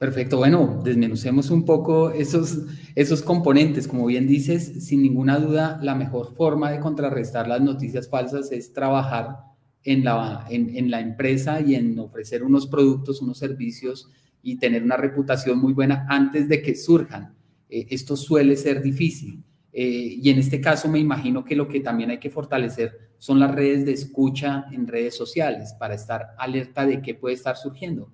Perfecto, 0.00 0.38
bueno, 0.38 0.80
desmenucemos 0.82 1.50
un 1.50 1.66
poco 1.66 2.10
esos, 2.10 2.60
esos 2.94 3.20
componentes. 3.20 3.86
Como 3.86 4.06
bien 4.06 4.26
dices, 4.26 4.86
sin 4.86 5.02
ninguna 5.02 5.38
duda, 5.38 5.78
la 5.82 5.94
mejor 5.94 6.34
forma 6.34 6.70
de 6.70 6.80
contrarrestar 6.80 7.46
las 7.46 7.60
noticias 7.60 8.08
falsas 8.08 8.50
es 8.50 8.72
trabajar 8.72 9.40
en 9.84 10.02
la, 10.02 10.46
en, 10.48 10.90
la 10.90 11.02
empresa 11.02 11.60
y 11.60 11.74
en 11.74 11.98
ofrecer 11.98 12.42
unos 12.42 12.66
productos, 12.66 13.20
unos 13.20 13.36
servicios 13.36 14.08
y 14.42 14.56
tener 14.56 14.82
una 14.82 14.96
reputación 14.96 15.58
muy 15.58 15.74
buena 15.74 16.06
antes 16.08 16.48
de 16.48 16.62
que 16.62 16.76
surjan. 16.76 17.34
Eh, 17.68 17.86
esto 17.90 18.16
suele 18.16 18.56
ser 18.56 18.80
difícil. 18.80 19.44
Eh, 19.70 20.16
y 20.16 20.30
en 20.30 20.38
este 20.38 20.62
caso 20.62 20.88
me 20.88 20.98
imagino 20.98 21.44
que 21.44 21.54
lo 21.54 21.68
que 21.68 21.80
también 21.80 22.08
hay 22.08 22.18
que 22.18 22.30
fortalecer 22.30 23.10
son 23.18 23.38
las 23.38 23.54
redes 23.54 23.84
de 23.84 23.92
escucha 23.92 24.64
en 24.72 24.86
redes 24.86 25.14
sociales 25.14 25.74
para 25.78 25.94
estar 25.94 26.28
alerta 26.38 26.86
de 26.86 27.02
qué 27.02 27.14
puede 27.14 27.34
estar 27.34 27.58
surgiendo. 27.58 28.10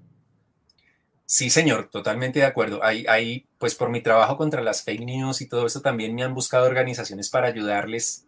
Sí, 1.29 1.51
señor, 1.51 1.91
totalmente 1.91 2.39
de 2.39 2.45
acuerdo. 2.45 2.81
Ahí, 2.85 3.47
pues 3.59 3.75
por 3.75 3.91
mi 3.91 4.01
trabajo 4.01 4.37
contra 4.37 4.63
las 4.63 4.85
fake 4.85 5.01
news 5.01 5.41
y 5.41 5.49
todo 5.49 5.67
eso, 5.67 5.81
también 5.81 6.15
me 6.15 6.23
han 6.23 6.35
buscado 6.35 6.67
organizaciones 6.67 7.31
para 7.31 7.49
ayudarles 7.49 8.27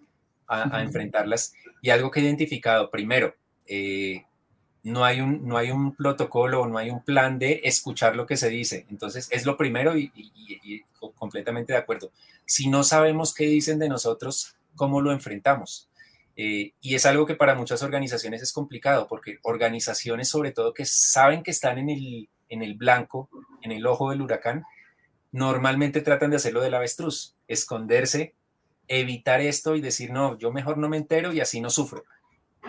a, 0.49 0.83
enfrentarlas. 0.83 1.55
Y 1.81 1.91
algo 1.91 2.11
que 2.11 2.19
he 2.19 2.25
identificado, 2.25 2.91
primero, 2.91 3.37
eh, 3.67 4.25
no, 4.83 5.05
hay 5.05 5.21
un, 5.21 5.47
no 5.47 5.57
hay 5.57 5.71
un 5.71 5.95
protocolo 5.95 6.67
no 6.67 6.79
hay 6.79 6.91
un 6.91 7.05
plan 7.05 7.39
de 7.39 7.61
escuchar 7.65 8.17
lo 8.17 8.27
que 8.27 8.37
se 8.37 8.49
dice. 8.49 8.85
Entonces, 8.91 9.29
es 9.31 9.47
lo 9.47 9.57
primero 9.57 9.97
y, 9.97 10.11
completamente 11.15 11.75
de 11.75 11.79
acuerdo. 11.79 12.11
Si 12.47 12.69
no 12.69 12.83
sabemos 12.83 13.33
qué 13.33 13.45
dicen 13.45 13.79
de 13.79 13.89
nosotros, 13.89 14.57
¿cómo 14.75 15.01
lo 15.01 15.13
enfrentamos? 15.13 15.89
Eh, 16.35 16.73
y 16.81 16.95
es 16.97 17.07
algo 17.07 17.27
que 17.27 17.37
para 17.37 17.55
muchas 17.55 17.83
organizaciones 17.85 18.43
es 18.43 18.53
complicado, 18.53 19.07
porque 19.07 19.39
organizaciones 19.43 20.29
sobre 20.29 20.51
todo 20.51 20.75
que 20.75 20.85
saben 20.85 21.45
que 21.45 21.53
están 21.53 21.79
en 21.79 21.91
el 21.91 22.29
en 22.49 22.63
el 22.63 22.75
blanco, 22.75 23.29
en 23.63 23.73
el 23.73 23.87
ojo 23.87 24.11
del 24.11 24.23
huracán, 24.23 24.65
normalmente 25.33 26.01
tratan 26.01 26.31
de 26.31 26.37
hacerlo 26.37 26.61
del 26.61 26.75
avestruz, 26.75 27.35
esconderse, 27.49 28.35
evitar 28.89 29.41
esto 29.41 29.77
y 29.77 29.81
decir, 29.81 30.11
no, 30.11 30.39
yo 30.39 30.53
mejor 30.53 30.79
no 30.79 30.89
me 30.89 30.97
entero 30.97 31.33
y 31.33 31.41
así 31.41 31.61
no 31.61 31.71
sufro. 31.71 32.05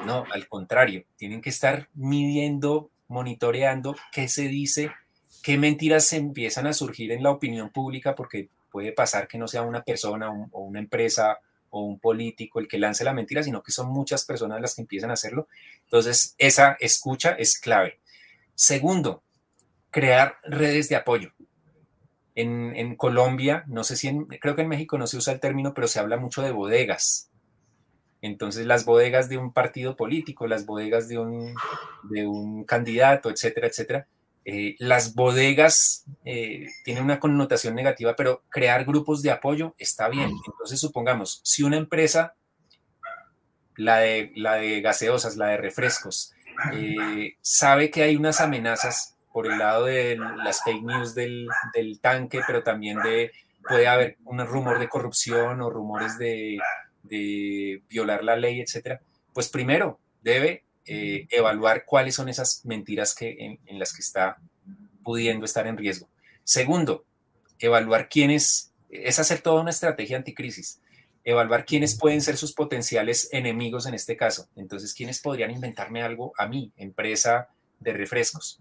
No, 0.06 0.26
al 0.32 0.48
contrario, 0.48 1.06
tienen 1.18 1.42
que 1.42 1.50
estar 1.50 1.90
midiendo, 1.94 2.90
monitoreando 3.08 3.96
qué 4.12 4.28
se 4.28 4.48
dice, 4.48 4.92
qué 5.44 5.58
mentiras 5.58 6.06
se 6.06 6.18
empiezan 6.18 6.68
a 6.68 6.74
surgir 6.74 7.12
en 7.12 7.24
la 7.24 7.32
opinión 7.32 7.70
pública, 7.70 8.16
porque 8.16 8.50
puede 8.72 8.92
pasar 8.92 9.28
que 9.28 9.38
no 9.38 9.48
sea 9.48 9.64
una 9.64 9.84
persona 9.84 10.32
o 10.52 10.62
una 10.62 10.80
empresa 10.80 11.40
o 11.72 11.84
un 11.84 12.00
político 12.00 12.60
el 12.60 12.68
que 12.68 12.80
lance 12.80 13.04
la 13.04 13.14
mentira, 13.14 13.44
sino 13.44 13.62
que 13.62 13.72
son 13.72 13.90
muchas 13.90 14.26
personas 14.26 14.62
las 14.62 14.76
que 14.76 14.82
empiezan 14.82 15.12
a 15.12 15.14
hacerlo. 15.14 15.48
Entonces, 15.84 16.36
esa 16.38 16.78
escucha 16.80 17.32
es 17.32 17.60
clave. 17.60 18.00
Segundo, 18.56 19.24
crear 19.92 20.38
redes 20.44 20.90
de 20.90 20.96
apoyo. 20.96 21.32
En, 22.36 22.96
Colombia, 22.96 23.66
no 23.68 23.84
sé 23.84 23.98
si 23.98 24.08
en, 24.08 24.26
creo 24.26 24.56
que 24.56 24.62
en 24.62 24.70
México 24.70 24.98
no 24.98 25.08
se 25.08 25.18
usa 25.18 25.34
el 25.34 25.42
término, 25.42 25.74
pero 25.74 25.90
se 25.90 26.00
habla 26.00 26.16
mucho 26.16 26.42
de 26.42 26.52
bodegas. 26.52 27.30
Entonces, 28.22 28.66
las 28.66 28.86
bodegas 28.86 29.28
de 29.28 29.38
un 29.38 29.52
partido 29.52 29.98
político, 29.98 30.48
las 30.48 30.66
bodegas 30.66 31.10
de 31.10 31.18
un, 31.18 31.54
de 32.04 32.26
un 32.26 32.64
candidato, 32.64 33.30
etcétera, 33.30 33.68
etcétera. 33.68 34.08
Eh, 34.46 34.76
las 34.80 35.16
bodegas 35.16 36.06
eh, 36.24 36.68
tienen 36.86 37.04
una 37.04 37.20
connotación 37.20 37.76
negativa, 37.76 38.16
pero 38.16 38.44
crear 38.50 38.86
grupos 38.86 39.22
de 39.22 39.32
apoyo 39.32 39.76
está 39.78 40.08
bien. 40.08 40.32
Entonces, 40.46 40.80
supongamos, 40.80 41.42
si 41.44 41.64
una 41.64 41.78
empresa, 41.78 42.36
la 43.76 44.00
de, 44.00 44.32
la 44.36 44.56
de 44.56 44.80
gaseosas, 44.82 45.36
la 45.36 45.48
de 45.48 45.58
refrescos, 45.58 46.34
eh, 46.74 47.36
sabe 47.42 47.90
que 47.90 48.04
hay 48.04 48.16
unas 48.16 48.42
amenazas 48.42 49.16
por 49.32 49.48
el 49.48 49.58
lado 49.60 49.86
de 49.86 50.18
las 50.44 50.64
fake 50.64 50.84
news 50.84 51.16
del, 51.16 51.48
tanque, 52.02 52.42
pero 52.46 52.64
también 52.64 53.02
de 53.02 53.32
puede 53.68 53.88
haber 53.88 54.18
un 54.26 54.40
rumor 54.46 54.80
de 54.80 54.90
corrupción 54.90 55.62
o 55.62 55.70
rumores 55.70 56.18
de, 56.18 56.60
violar 57.90 58.24
la 58.24 58.36
ley, 58.36 58.62
etcétera. 58.62 59.02
Pues 59.34 59.50
primero 59.50 60.00
debe 60.22 60.64
eh, 60.86 61.28
evaluar 61.30 61.86
cuáles 61.86 62.16
son 62.16 62.30
esas 62.30 62.66
mentiras 62.66 63.14
que, 63.14 63.58
en, 63.66 63.80
las 63.80 63.94
que 63.94 64.02
está 64.02 64.38
pudiendo 65.04 65.46
estar 65.46 65.68
en 65.68 65.78
riesgo. 65.78 66.10
Segundo, 66.44 67.06
evaluar 67.60 68.10
quiénes, 68.10 68.74
es 68.90 69.20
hacer 69.20 69.42
toda 69.42 69.62
una 69.62 69.70
estrategia 69.70 70.18
anticrisis, 70.18 70.82
evaluar 71.24 71.66
quiénes 71.66 71.96
pueden 71.96 72.22
ser 72.22 72.38
sus 72.38 72.54
potenciales 72.54 73.30
enemigos 73.32 73.86
en 73.86 73.94
este 73.94 74.18
caso. 74.18 74.50
Entonces, 74.56 74.94
quiénes 74.94 75.20
podrían 75.20 75.52
inventarme 75.52 76.02
algo 76.02 76.34
a 76.38 76.48
mí, 76.48 76.72
empresa, 76.76 77.50
de 77.80 77.94
refrescos. 77.94 78.60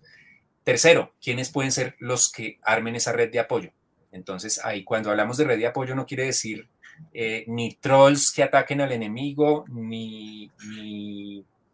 Tercero, 0.69 1.15
¿quiénes 1.23 1.51
pueden 1.51 1.73
ser 1.73 1.97
los 1.99 2.31
que 2.31 2.59
armen 2.63 2.95
esa 2.95 3.13
red 3.13 3.33
de 3.33 3.41
apoyo? 3.41 3.71
Entonces, 4.13 4.63
ahí 4.63 4.85
cuando 4.85 5.09
hablamos 5.09 5.39
de 5.39 5.45
red 5.45 5.57
de 5.57 5.67
apoyo 5.67 5.95
no 5.95 6.05
quiere 6.05 6.27
decir 6.27 6.69
eh, 7.15 7.45
ni 7.47 7.77
trolls 7.77 8.31
que 8.31 8.43
ataquen 8.43 8.83
al 8.83 8.93
enemigo, 8.93 9.65
ni, 9.69 10.51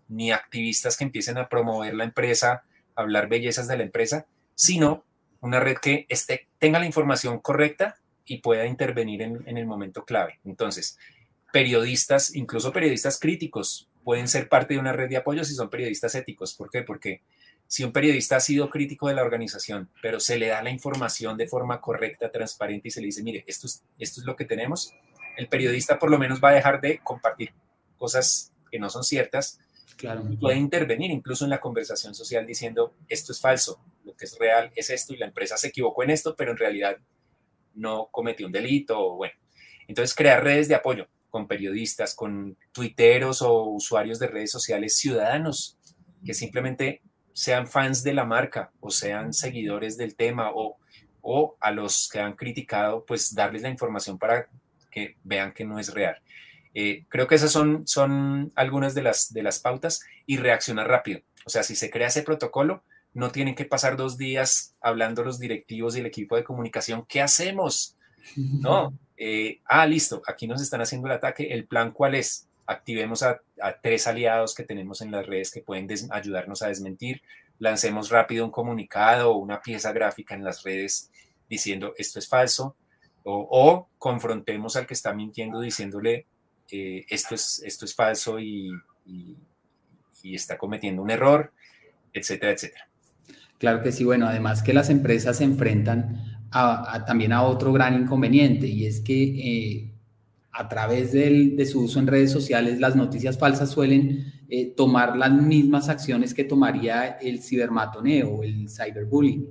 ni, 0.09 0.31
activistas 0.31 0.97
que 0.97 1.03
empiecen 1.03 1.39
a 1.39 1.49
promover 1.49 1.95
la 1.95 2.05
empresa, 2.05 2.63
hablar 2.95 3.29
bellezas 3.29 3.67
de 3.67 3.79
la 3.79 3.83
empresa, 3.83 4.27
sino 4.55 5.03
una 5.41 5.59
red 5.59 5.79
que 5.79 6.07
esté, 6.09 6.47
tenga 6.61 6.79
la 6.79 6.87
información 6.87 7.41
correcta 7.41 7.97
y 8.25 8.39
pueda 8.39 8.65
intervenir 8.65 9.23
en, 9.23 9.43
en 9.49 9.59
el 9.59 9.67
momento 9.67 10.05
clave. 10.05 10.39
Entonces, 10.45 11.01
periodistas, 11.53 12.33
incluso 12.33 12.73
periodistas 12.73 13.19
críticos, 13.19 13.89
pueden 14.05 14.29
ser 14.29 14.49
parte 14.49 14.75
de 14.75 14.81
una 14.81 14.93
red 14.93 15.09
de 15.09 15.17
apoyo 15.17 15.43
si 15.43 15.57
son 15.57 15.69
periodistas 15.69 16.15
éticos. 16.15 16.55
¿Por 16.55 16.71
qué? 16.71 16.83
Porque 16.83 17.23
si 17.67 17.85
un 17.85 17.93
periodista 17.93 18.37
ha 18.37 18.41
sido 18.41 18.71
crítico 18.71 19.09
de 19.09 19.15
la 19.15 19.23
organización, 19.23 19.91
pero 20.03 20.21
se 20.21 20.39
le 20.39 20.49
da 20.49 20.63
la 20.63 20.71
información 20.71 21.37
de 21.37 21.49
forma 21.49 21.81
correcta, 21.81 22.31
transparente 22.31 22.89
y 22.89 22.91
se 22.91 23.01
le 23.01 23.07
dice, 23.07 23.23
mire, 23.23 23.45
esto 23.47 23.67
es, 23.67 23.83
esto 23.99 24.21
es 24.21 24.27
lo 24.27 24.37
que 24.37 24.45
tenemos, 24.45 24.93
el 25.37 25.49
periodista 25.49 25.99
por 25.99 26.11
lo 26.11 26.19
menos 26.19 26.41
va 26.43 26.51
a 26.51 26.55
dejar 26.55 26.81
de 26.81 26.99
compartir 26.99 27.53
cosas 27.97 28.53
que 28.71 28.79
no 28.79 28.91
son 28.91 29.03
ciertas 29.03 29.59
claro. 29.97 30.25
y 30.31 30.37
puede 30.37 30.57
intervenir 30.57 31.11
incluso 31.11 31.45
en 31.45 31.51
la 31.51 31.61
conversación 31.61 32.15
social 32.15 32.47
diciendo, 32.47 32.95
esto 33.09 33.33
es 33.33 33.41
falso, 33.41 33.81
lo 34.05 34.15
que 34.17 34.27
es 34.27 34.39
real 34.39 34.71
es 34.77 34.91
esto 34.91 35.15
y 35.15 35.17
la 35.17 35.27
empresa 35.27 35.57
se 35.57 35.69
equivocó 35.69 36.03
en 36.03 36.11
esto, 36.11 36.37
pero 36.37 36.53
en 36.53 36.59
realidad 36.59 36.99
no 37.75 38.09
cometió 38.11 38.47
un 38.47 38.53
delito. 38.53 39.17
Bueno, 39.17 39.35
entonces 39.89 40.15
crear 40.15 40.43
redes 40.43 40.69
de 40.69 40.75
apoyo 40.75 41.09
con 41.31 41.49
periodistas, 41.49 42.15
con 42.15 42.57
tuiteros 42.73 43.43
o 43.43 43.65
usuarios 43.65 44.19
de 44.19 44.29
redes 44.29 44.53
sociales, 44.53 44.97
ciudadanos 44.97 45.79
que 46.25 46.33
simplemente 46.33 47.03
sean 47.35 47.67
fans 47.67 48.03
de 48.03 48.15
la 48.15 48.25
marca 48.25 48.71
o 48.81 48.91
sean 48.91 49.35
seguidores 49.35 49.99
del 49.99 50.15
tema 50.15 50.53
o, 50.55 50.79
o 51.21 51.57
a 51.61 51.71
los 51.73 52.09
que 52.11 52.21
han 52.21 52.35
criticado, 52.35 53.05
pues 53.05 53.35
darles 53.35 53.61
la 53.61 53.69
información 53.69 54.19
para 54.19 54.49
que 54.91 55.17
vean 55.25 55.53
que 55.53 55.65
no 55.65 55.79
es 55.79 55.93
real. 55.93 56.17
Eh, 56.73 57.05
creo 57.09 57.27
que 57.27 57.35
esas 57.35 57.53
son, 57.53 57.87
son 57.87 58.53
algunas 58.55 58.95
de 58.95 59.03
las, 59.03 59.33
de 59.33 59.43
las 59.43 59.59
pautas 59.59 60.01
y 60.27 60.39
reaccionar 60.39 60.89
rápido. 60.89 61.21
O 61.45 61.51
sea, 61.51 61.63
si 61.63 61.77
se 61.77 61.91
crea 61.91 62.09
ese 62.09 62.23
protocolo, 62.23 62.83
no 63.13 63.31
tienen 63.31 63.55
que 63.55 63.65
pasar 63.65 63.97
dos 63.97 64.17
días 64.17 64.75
hablando 64.81 65.23
los 65.23 65.39
directivos 65.39 65.97
y 65.97 66.01
el 66.01 66.07
equipo 66.07 66.37
de 66.37 66.45
comunicación. 66.45 67.05
¿Qué 67.07 67.21
hacemos? 67.21 67.97
No, 68.37 68.99
eh, 69.19 69.61
ah, 69.67 69.87
listo, 69.87 70.23
aquí 70.27 70.47
nos 70.47 70.63
están 70.63 70.81
haciendo 70.81 71.07
el 71.09 71.13
ataque, 71.13 71.53
el 71.53 71.67
plan 71.67 71.91
cuál 71.91 72.15
es, 72.15 72.49
activemos 72.67 73.23
a, 73.23 73.41
tres 73.83 74.07
aliados 74.07 74.55
que 74.55 74.65
tenemos 74.65 75.01
en 75.01 75.11
las 75.11 75.27
redes 75.27 75.51
que 75.51 75.61
pueden 75.61 75.89
ayudarnos 76.11 76.63
a 76.63 76.69
desmentir, 76.69 77.23
lancemos 77.59 78.11
rápido 78.11 78.45
un 78.45 78.51
comunicado 78.51 79.33
o 79.33 79.39
una 79.39 79.61
pieza 79.61 79.93
gráfica 79.93 80.35
en 80.35 80.45
las 80.45 80.63
redes 80.63 81.11
diciendo 81.49 81.95
esto 81.97 82.19
es 82.19 82.29
falso, 82.29 82.77
o, 83.23 83.89
confrontemos 83.99 84.77
al 84.77 84.87
que 84.87 84.93
está 84.95 85.15
mintiendo 85.15 85.61
diciéndole 85.61 86.27
eh, 86.71 87.07
esto, 87.09 87.35
es, 87.35 87.63
esto 87.65 87.87
es 87.87 87.95
falso 87.95 88.39
y, 88.39 88.71
está 90.23 90.57
cometiendo 90.57 91.03
un 91.03 91.11
error, 91.11 91.53
etcétera, 92.15 92.53
etcétera. 92.53 92.89
Claro 93.59 93.83
que 93.83 93.93
sí, 93.93 94.05
bueno, 94.05 94.27
además 94.27 94.63
que 94.63 94.73
las 94.73 94.89
empresas 94.89 95.37
se 95.37 95.45
enfrentan 95.45 96.49
también 97.07 97.33
a 97.33 97.43
otro 97.43 97.73
gran 97.75 97.95
inconveniente 97.95 98.67
y 98.67 98.87
es 98.87 99.01
que 99.01 99.23
eh, 99.23 99.94
a 100.55 100.69
través 100.69 101.11
de 101.13 101.67
su 101.67 101.83
uso 101.83 101.99
en 101.99 102.07
redes 102.07 102.31
sociales 102.31 102.79
las 102.79 102.95
noticias 102.95 103.37
falsas 103.37 103.71
suelen 103.71 104.33
eh, 104.49 104.67
tomar 104.77 105.17
las 105.17 105.33
mismas 105.33 105.89
acciones 105.89 106.33
que 106.33 106.45
tomaría 106.45 107.19
el 107.21 107.43
cibermatoneo, 107.43 108.45
el 108.45 108.69
cyberbullying, 108.71 109.49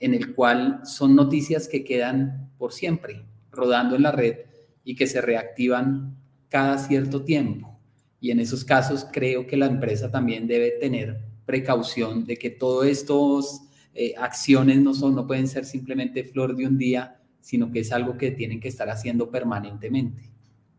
en 0.00 0.12
el 0.12 0.34
cual 0.34 0.82
son 0.84 1.16
noticias 1.16 1.66
que 1.66 1.82
quedan 1.82 2.50
por 2.58 2.74
siempre 2.74 3.24
rodando 3.50 3.96
en 3.96 4.02
la 4.02 4.12
red 4.12 4.36
y 4.84 4.94
que 4.96 5.06
se 5.06 5.22
reactivan 5.22 6.14
cada 6.50 6.76
cierto 6.76 7.24
tiempo. 7.24 7.80
Y 8.20 8.30
en 8.30 8.38
esos 8.38 8.64
casos 8.66 9.06
creo 9.10 9.46
que 9.46 9.56
la 9.56 9.66
empresa 9.66 10.10
también 10.10 10.46
debe 10.46 10.72
tener 10.72 11.20
precaución 11.46 12.26
de 12.26 12.36
que 12.36 12.50
todos 12.50 12.84
estos 12.84 13.62
eh, 13.94 14.12
acciones 14.18 14.78
no, 14.82 14.92
son, 14.92 15.14
no 15.14 15.26
pueden 15.26 15.48
ser 15.48 15.64
simplemente 15.64 16.22
flor 16.22 16.54
de 16.54 16.66
un 16.66 16.76
día, 16.76 17.18
sino 17.40 17.70
que 17.70 17.80
es 17.80 17.92
algo 17.92 18.18
que 18.18 18.30
tienen 18.30 18.60
que 18.60 18.68
estar 18.68 18.90
haciendo 18.90 19.30
permanentemente. 19.30 20.33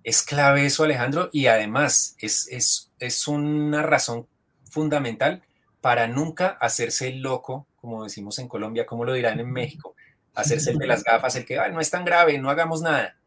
Es 0.05 0.21
clave 0.21 0.65
eso, 0.65 0.85
Alejandro, 0.85 1.29
y 1.33 1.47
además 1.47 2.15
es, 2.19 2.47
es, 2.49 2.91
es 2.99 3.27
una 3.27 3.81
razón 3.81 4.27
fundamental 4.69 5.41
para 5.81 6.07
nunca 6.07 6.57
hacerse 6.61 7.09
el 7.09 7.21
loco, 7.21 7.67
como 7.81 8.03
decimos 8.03 8.39
en 8.39 8.47
Colombia, 8.47 8.85
como 8.85 9.03
lo 9.03 9.11
dirán 9.13 9.39
en 9.39 9.51
México, 9.51 9.95
hacerse 10.33 10.71
el 10.71 10.77
de 10.77 10.87
las 10.87 11.03
gafas, 11.03 11.35
el 11.35 11.45
que 11.45 11.57
no 11.71 11.81
es 11.81 11.89
tan 11.89 12.05
grave, 12.05 12.37
no 12.37 12.49
hagamos 12.49 12.81
nada. 12.81 13.17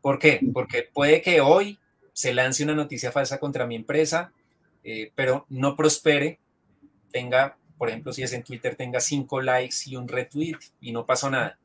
¿Por 0.00 0.18
qué? 0.18 0.40
Porque 0.54 0.88
puede 0.90 1.20
que 1.20 1.40
hoy 1.40 1.78
se 2.12 2.32
lance 2.32 2.64
una 2.64 2.74
noticia 2.74 3.12
falsa 3.12 3.38
contra 3.38 3.66
mi 3.66 3.74
empresa, 3.74 4.32
eh, 4.84 5.12
pero 5.14 5.44
no 5.50 5.76
prospere, 5.76 6.38
tenga 7.10 7.58
por 7.78 7.88
ejemplo, 7.88 8.12
si 8.12 8.24
es 8.24 8.32
en 8.32 8.42
Twitter, 8.42 8.74
tenga 8.74 9.00
cinco 9.00 9.40
likes 9.40 9.76
y 9.86 9.96
un 9.96 10.08
retweet 10.08 10.58
y 10.80 10.90
no 10.90 11.06
pasó 11.06 11.30
nada. 11.30 11.58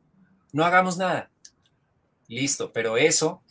No 0.52 0.64
hagamos 0.64 0.98
nada. 0.98 1.32
Listo, 2.28 2.72
pero 2.72 2.98
eso, 2.98 3.42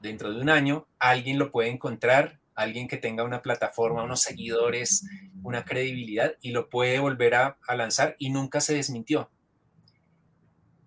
dentro 0.00 0.32
de 0.32 0.40
un 0.40 0.50
año, 0.50 0.86
alguien 0.98 1.38
lo 1.38 1.50
puede 1.50 1.70
encontrar, 1.70 2.38
alguien 2.54 2.88
que 2.88 2.96
tenga 2.96 3.24
una 3.24 3.42
plataforma, 3.42 4.02
unos 4.02 4.20
seguidores, 4.22 5.06
una 5.42 5.64
credibilidad 5.64 6.34
y 6.40 6.50
lo 6.50 6.68
puede 6.68 6.98
volver 6.98 7.34
a, 7.34 7.58
a 7.66 7.76
lanzar 7.76 8.16
y 8.18 8.30
nunca 8.30 8.60
se 8.60 8.74
desmintió. 8.74 9.30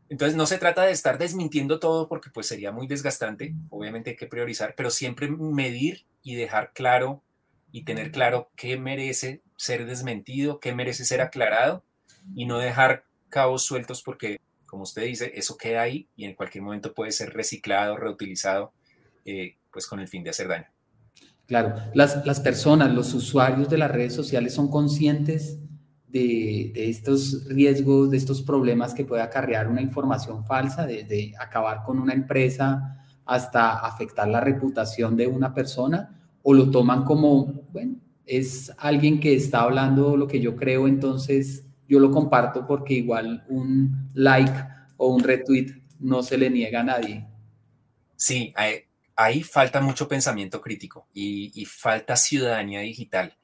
Entonces 0.09 0.35
no 0.35 0.45
se 0.45 0.57
trata 0.57 0.83
de 0.83 0.91
estar 0.91 1.17
desmintiendo 1.17 1.79
todo 1.79 2.09
porque 2.09 2.29
pues 2.29 2.45
sería 2.45 2.73
muy 2.73 2.85
desgastante, 2.85 3.55
obviamente 3.69 4.09
hay 4.09 4.15
que 4.17 4.27
priorizar, 4.27 4.75
pero 4.75 4.89
siempre 4.89 5.29
medir 5.29 6.05
y 6.21 6.35
dejar 6.35 6.73
claro 6.73 7.23
y 7.71 7.83
tener 7.85 8.11
claro 8.11 8.49
qué 8.57 8.77
merece 8.77 9.41
ser 9.55 9.85
desmentido, 9.85 10.59
qué 10.59 10.73
merece 10.75 11.05
ser 11.05 11.21
aclarado 11.21 11.83
y 12.35 12.45
no 12.45 12.59
dejar 12.59 13.05
cabos 13.29 13.63
sueltos 13.63 14.03
porque, 14.03 14.41
como 14.65 14.83
usted 14.83 15.03
dice, 15.03 15.31
eso 15.35 15.55
queda 15.55 15.81
ahí 15.81 16.09
y 16.17 16.25
en 16.25 16.35
cualquier 16.35 16.63
momento 16.63 16.93
puede 16.93 17.13
ser 17.13 17.33
reciclado, 17.33 17.95
reutilizado, 17.95 18.73
eh, 19.25 19.57
pues 19.71 19.87
con 19.87 19.99
el 19.99 20.07
fin 20.07 20.23
de 20.23 20.29
hacer 20.29 20.47
daño. 20.47 20.65
Claro, 21.47 21.75
las, 21.93 22.25
las, 22.25 22.39
personas, 22.39 22.93
los 22.93 23.13
usuarios 23.13 23.69
de 23.69 23.77
las 23.77 23.91
redes 23.91 24.13
sociales 24.13 24.53
son 24.53 24.69
conscientes 24.69 25.59
de, 26.07 26.71
de, 26.73 26.89
estos 26.89 27.45
riesgos, 27.47 28.11
de 28.11 28.17
estos 28.17 28.41
problemas 28.41 28.93
que 28.93 29.05
puede 29.05 29.21
acarrear 29.21 29.67
una 29.67 29.81
información 29.81 30.45
falsa, 30.45 30.85
desde 30.85 31.33
acabar 31.37 31.83
con 31.83 31.99
una 31.99 32.13
empresa 32.13 33.05
hasta 33.25 33.79
afectar 33.79 34.27
la 34.27 34.39
reputación 34.39 35.15
de 35.17 35.27
una 35.27 35.53
persona, 35.53 36.17
o 36.43 36.53
lo 36.53 36.71
toman 36.71 37.03
como, 37.03 37.65
bueno, 37.71 37.95
es 38.25 38.71
alguien 38.77 39.19
que 39.19 39.35
está 39.35 39.61
hablando 39.61 40.15
lo 40.15 40.27
que 40.27 40.39
yo 40.39 40.55
creo, 40.55 40.87
entonces 40.87 41.65
yo 41.87 41.99
lo 41.99 42.11
comparto 42.11 42.65
porque 42.65 42.93
igual 42.93 43.43
un 43.49 44.09
like 44.13 44.53
o 44.97 45.13
un 45.13 45.23
retweet 45.23 45.81
no 45.99 46.23
se 46.23 46.37
le 46.37 46.49
niega 46.49 46.79
a 46.79 46.83
nadie. 46.83 47.27
Sí, 48.15 48.53
ahí, 49.15 49.43
falta 49.43 49.81
mucho 49.81 50.07
pensamiento 50.07 50.61
crítico 50.61 51.07
y, 51.13 51.65
falta 51.65 52.15
ciudadanía 52.15 52.81
digital. 52.81 53.37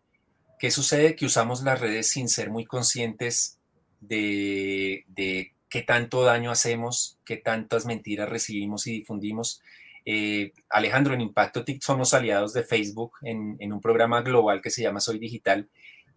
¿Qué 0.59 0.71
sucede? 0.71 1.15
Que 1.15 1.25
usamos 1.25 1.63
las 1.63 1.79
redes 1.79 2.09
sin 2.09 2.29
ser 2.29 2.49
muy 2.49 2.65
conscientes 2.65 3.59
de, 4.01 5.05
de 5.07 5.53
qué 5.69 5.83
tanto 5.83 6.23
daño 6.23 6.51
hacemos, 6.51 7.19
qué 7.25 7.37
tantas 7.37 7.85
mentiras 7.85 8.29
recibimos 8.29 8.87
y 8.87 8.99
difundimos 8.99 9.61
eh, 10.09 10.53
Alejandro, 10.69 11.13
en 11.13 11.19
Impacto 11.19 11.65
TIC 11.65 11.83
somos 11.83 12.13
aliados 12.13 12.53
de 12.53 12.63
Facebook 12.63 13.17
en, 13.23 13.57
un 13.73 13.81
programa 13.81 14.21
global 14.21 14.61
que 14.61 14.69
se 14.69 14.81
llama 14.81 15.01
Soy 15.01 15.19
Digital 15.19 15.67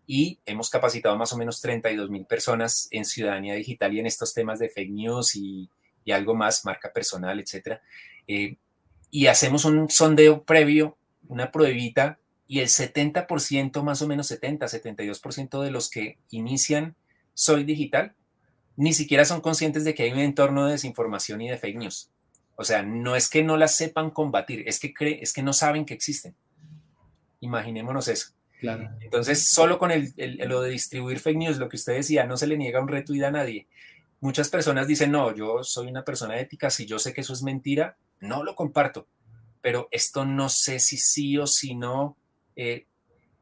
y 0.07 0.39
hemos 0.47 0.71
capacitado 0.71 1.17
más 1.17 1.33
o 1.33 1.37
menos 1.37 1.61
32 1.61 2.09
mil 2.09 2.25
personas 2.25 2.87
en 2.93 3.05
ciudadanía 3.05 3.55
digital 3.55 3.93
y 3.93 3.99
en 3.99 4.07
estos 4.07 4.33
temas 4.33 4.61
de 4.61 4.69
fake 4.69 4.93
news 4.93 5.35
y, 5.35 5.69
algo 6.13 6.37
más, 6.37 6.65
marca 6.65 6.93
personal, 6.93 7.41
etcétera. 7.41 7.83
Eh, 8.29 8.57
y 9.11 9.27
hacemos 9.27 9.65
un 9.65 9.91
sondeo 9.91 10.45
previo, 10.45 10.97
una 11.29 11.51
pruebita, 11.51 12.19
y 12.47 12.61
el 12.61 12.69
70%, 12.69 13.83
más 13.83 14.03
o 14.03 14.09
menos 14.09 14.27
70, 14.27 14.67
72% 14.67 15.63
de 15.63 15.71
los 15.71 15.89
que 15.89 16.19
inician 16.31 16.97
Soy 17.35 17.65
Digital 17.65 18.15
ni 18.81 18.95
siquiera 18.95 19.27
son 19.27 19.43
conscientes 19.43 19.85
de 19.85 19.95
que 19.95 20.05
hay 20.05 20.13
un 20.13 20.21
entorno 20.21 20.65
de 20.65 20.73
desinformación 20.73 21.43
y 21.43 21.51
de 21.51 21.59
fake 21.59 21.77
news. 21.77 22.09
O 22.57 22.65
sea, 22.65 22.83
no 22.83 23.15
es 23.15 23.29
que 23.29 23.43
no 23.43 23.59
las 23.59 23.75
sepan 23.75 24.11
combatir, 24.11 24.67
es 24.67 24.81
que, 24.81 24.95
es 25.21 25.35
que 25.35 25.43
no 25.43 25.53
saben 25.53 25.85
que 25.85 25.93
existen. 25.93 26.35
Imaginémonos 27.41 28.09
eso. 28.09 28.29
Claro. 28.59 28.89
Entonces, 29.03 29.47
solo 29.47 29.79
con 29.79 29.91
el, 29.91 30.15
lo 30.47 30.63
de 30.63 30.71
distribuir 30.71 31.19
fake 31.19 31.37
news, 31.37 31.59
lo 31.59 31.69
que 31.69 31.77
usted 31.77 31.93
decía, 31.93 32.25
no 32.25 32.39
se 32.39 32.47
le 32.47 32.57
niega 32.57 32.81
un 32.81 32.89
retweet 32.89 33.23
a 33.25 33.31
nadie. 33.31 33.67
Muchas 34.21 34.49
personas 34.51 34.87
dicen, 34.87 35.11
no, 35.11 35.35
yo 35.35 35.65
soy 35.65 35.89
una 35.89 36.05
persona 36.05 36.39
ética, 36.39 36.71
si 36.71 36.87
yo 36.87 36.99
sé 36.99 37.15
que 37.15 37.23
eso 37.23 37.33
es 37.33 37.43
mentira, 37.43 37.97
no 38.21 38.45
lo 38.45 38.55
comparto. 38.55 39.07
Pero 39.63 39.89
esto 39.91 40.25
no 40.25 40.49
sé 40.49 40.79
si 40.79 40.99
sí 40.99 41.39
o 41.39 41.47
si 41.47 41.75
no. 41.75 42.17
Eh, 42.55 42.87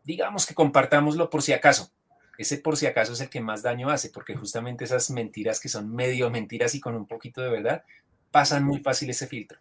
digamos 0.05 0.47
que 0.47 0.55
compartámoslo 0.55 1.31
por 1.31 1.43
si 1.43 1.53
acaso. 1.53 1.91
ese 2.39 2.59
por 2.59 2.77
si 2.77 2.87
acaso 2.87 3.13
es 3.13 3.21
el 3.21 3.29
que 3.29 3.41
más 3.41 3.63
daño 3.63 3.91
hace, 3.91 4.11
porque 4.11 4.37
justamente 4.37 4.85
esas 4.85 5.11
mentiras 5.11 5.61
que 5.61 5.69
son 5.69 5.93
medio 5.93 6.31
mentiras 6.31 6.75
y 6.75 6.81
con 6.81 6.95
un 6.95 7.07
poquito 7.07 7.41
de 7.41 7.51
verdad, 7.51 7.83
pasan 8.31 8.65
muy 8.65 8.79
fácil 8.81 9.11
ese 9.11 9.27
filtro. 9.27 9.59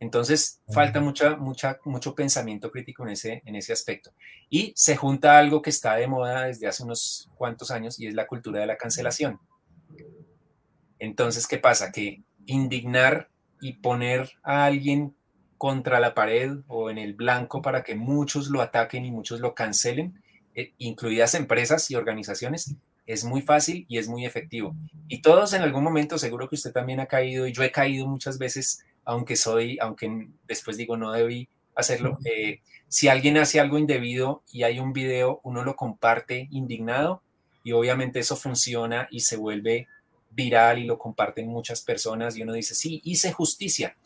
Entonces, 0.00 0.60
falta 0.68 1.00
mucha, 1.00 1.36
mucha, 1.36 1.78
mucho 1.84 2.14
pensamiento 2.14 2.70
crítico 2.70 3.02
en 3.02 3.10
ese, 3.10 3.42
en 3.44 3.56
ese 3.56 3.72
aspecto. 3.72 4.12
Y 4.48 4.72
se 4.76 4.96
junta 4.96 5.38
algo 5.38 5.60
que 5.60 5.70
está 5.70 5.96
de 5.96 6.06
moda 6.06 6.44
desde 6.44 6.68
hace 6.68 6.84
unos 6.84 7.28
cuantos 7.34 7.70
años 7.70 7.98
y 7.98 8.06
es 8.06 8.14
la 8.14 8.26
cultura 8.26 8.60
de 8.60 8.66
la 8.66 8.76
cancelación. 8.76 9.40
Entonces, 10.98 11.46
¿qué 11.46 11.58
pasa? 11.58 11.92
Que 11.92 12.22
indignar 12.46 13.28
y 13.60 13.74
poner 13.74 14.30
a 14.42 14.64
alguien 14.64 15.14
contra 15.56 16.00
la 16.00 16.14
pared 16.14 16.58
o 16.68 16.90
en 16.90 16.98
el 16.98 17.14
blanco 17.14 17.60
para 17.62 17.82
que 17.82 17.94
muchos 17.94 18.48
lo 18.48 18.62
ataquen 18.62 19.04
y 19.04 19.10
muchos 19.10 19.40
lo 19.40 19.54
cancelen, 19.54 20.22
eh, 20.54 20.72
incluidas 20.78 21.34
empresas 21.34 21.90
y 21.90 21.96
organizaciones, 21.96 22.76
es 23.06 23.24
muy 23.24 23.42
fácil 23.42 23.86
y 23.88 23.98
es 23.98 24.08
muy 24.08 24.24
efectivo. 24.26 24.76
Y 25.08 25.22
todos 25.22 25.54
en 25.54 25.62
algún 25.62 25.82
momento, 25.82 26.18
seguro 26.18 26.48
que 26.48 26.54
usted 26.54 26.72
también 26.72 27.00
ha 27.00 27.06
caído 27.06 27.46
y 27.46 27.52
yo 27.52 27.62
he 27.62 27.72
caído 27.72 28.06
muchas 28.06 28.38
veces 28.38 28.84
aunque 29.08 29.36
soy, 29.36 29.78
aunque 29.80 30.28
después 30.46 30.76
digo 30.76 30.98
no 30.98 31.10
debí 31.12 31.48
hacerlo, 31.74 32.18
eh, 32.26 32.60
si 32.88 33.08
alguien 33.08 33.38
hace 33.38 33.58
algo 33.58 33.78
indebido 33.78 34.42
y 34.52 34.64
hay 34.64 34.80
un 34.80 34.92
video, 34.92 35.40
uno 35.44 35.64
lo 35.64 35.76
comparte 35.76 36.46
indignado 36.50 37.22
y 37.64 37.72
obviamente 37.72 38.18
eso 38.18 38.36
funciona 38.36 39.08
y 39.10 39.20
se 39.20 39.38
vuelve 39.38 39.88
viral 40.30 40.78
y 40.78 40.84
lo 40.84 40.98
comparten 40.98 41.48
muchas 41.48 41.82
personas 41.82 42.36
y 42.36 42.42
uno 42.42 42.52
dice, 42.52 42.74
sí, 42.74 43.00
hice 43.04 43.32
justicia. 43.32 43.96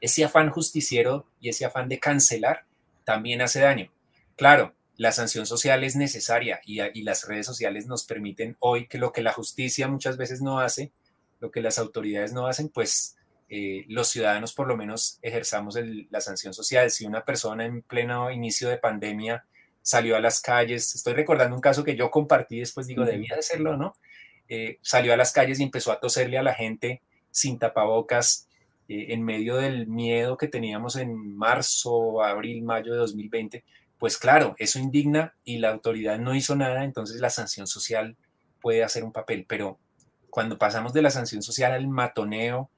Ese 0.00 0.24
afán 0.24 0.50
justiciero 0.50 1.26
y 1.40 1.48
ese 1.48 1.64
afán 1.64 1.88
de 1.88 1.98
cancelar 1.98 2.64
también 3.04 3.42
hace 3.42 3.60
daño. 3.60 3.90
Claro, 4.36 4.74
la 4.96 5.12
sanción 5.12 5.46
social 5.46 5.84
es 5.84 5.96
necesaria 5.96 6.60
y, 6.64 6.80
y, 6.80 7.02
las 7.02 7.26
redes 7.26 7.46
sociales 7.46 7.86
nos 7.86 8.04
permiten 8.04 8.56
hoy 8.60 8.86
que 8.86 8.98
lo 8.98 9.12
que 9.12 9.22
la 9.22 9.32
justicia 9.32 9.88
muchas 9.88 10.16
veces 10.16 10.42
no 10.42 10.60
hace, 10.60 10.92
lo 11.40 11.50
que 11.50 11.60
las 11.60 11.78
autoridades 11.78 12.32
no 12.32 12.46
hacen, 12.46 12.68
pues 12.68 13.16
eh, 13.54 13.84
los 13.88 14.08
ciudadanos 14.08 14.54
por 14.54 14.66
lo 14.66 14.78
menos 14.78 15.18
ejerzamos 15.20 15.76
la 16.08 16.20
sanción 16.22 16.54
social. 16.54 16.90
Si 16.90 17.04
una 17.04 17.22
persona 17.22 17.66
en 17.66 17.82
pleno 17.82 18.30
inicio 18.30 18.70
de 18.70 18.78
pandemia 18.78 19.44
salió 19.82 20.16
a 20.16 20.20
las 20.20 20.40
calles, 20.40 20.94
estoy 20.94 21.12
recordando 21.12 21.54
un 21.54 21.60
caso 21.60 21.84
que 21.84 21.94
yo 21.94 22.10
compartí, 22.10 22.60
después 22.60 22.86
digo, 22.86 23.04
debía 23.04 23.34
de 23.34 23.40
hacerlo, 23.40 23.76
¿no? 23.76 23.94
Eh, 24.54 24.78
salió 24.82 25.14
a 25.14 25.16
las 25.16 25.32
calles 25.32 25.60
y 25.60 25.62
empezó 25.62 25.92
a 25.92 25.98
toserle 25.98 26.36
a 26.36 26.42
la 26.42 26.52
gente 26.52 27.00
sin 27.30 27.58
tapabocas 27.58 28.48
eh, 28.86 29.06
en 29.14 29.22
medio 29.22 29.56
del 29.56 29.86
miedo 29.86 30.36
que 30.36 30.46
teníamos 30.46 30.96
en 30.96 31.16
marzo, 31.38 32.22
abril, 32.22 32.62
mayo 32.62 32.92
de 32.92 32.98
2020, 32.98 33.64
pues 33.96 34.18
claro, 34.18 34.54
eso 34.58 34.78
indigna 34.78 35.32
y 35.42 35.56
la 35.56 35.70
autoridad 35.70 36.18
no 36.18 36.34
hizo 36.34 36.54
nada, 36.54 36.84
entonces 36.84 37.18
la 37.18 37.30
sanción 37.30 37.66
social 37.66 38.14
puede 38.60 38.84
hacer 38.84 39.04
un 39.04 39.12
papel, 39.12 39.46
pero 39.48 39.78
cuando 40.28 40.58
pasamos 40.58 40.92
de 40.92 41.00
la 41.00 41.08
sanción 41.08 41.42
social 41.42 41.72
al 41.72 41.88
matoneo, 41.88 42.68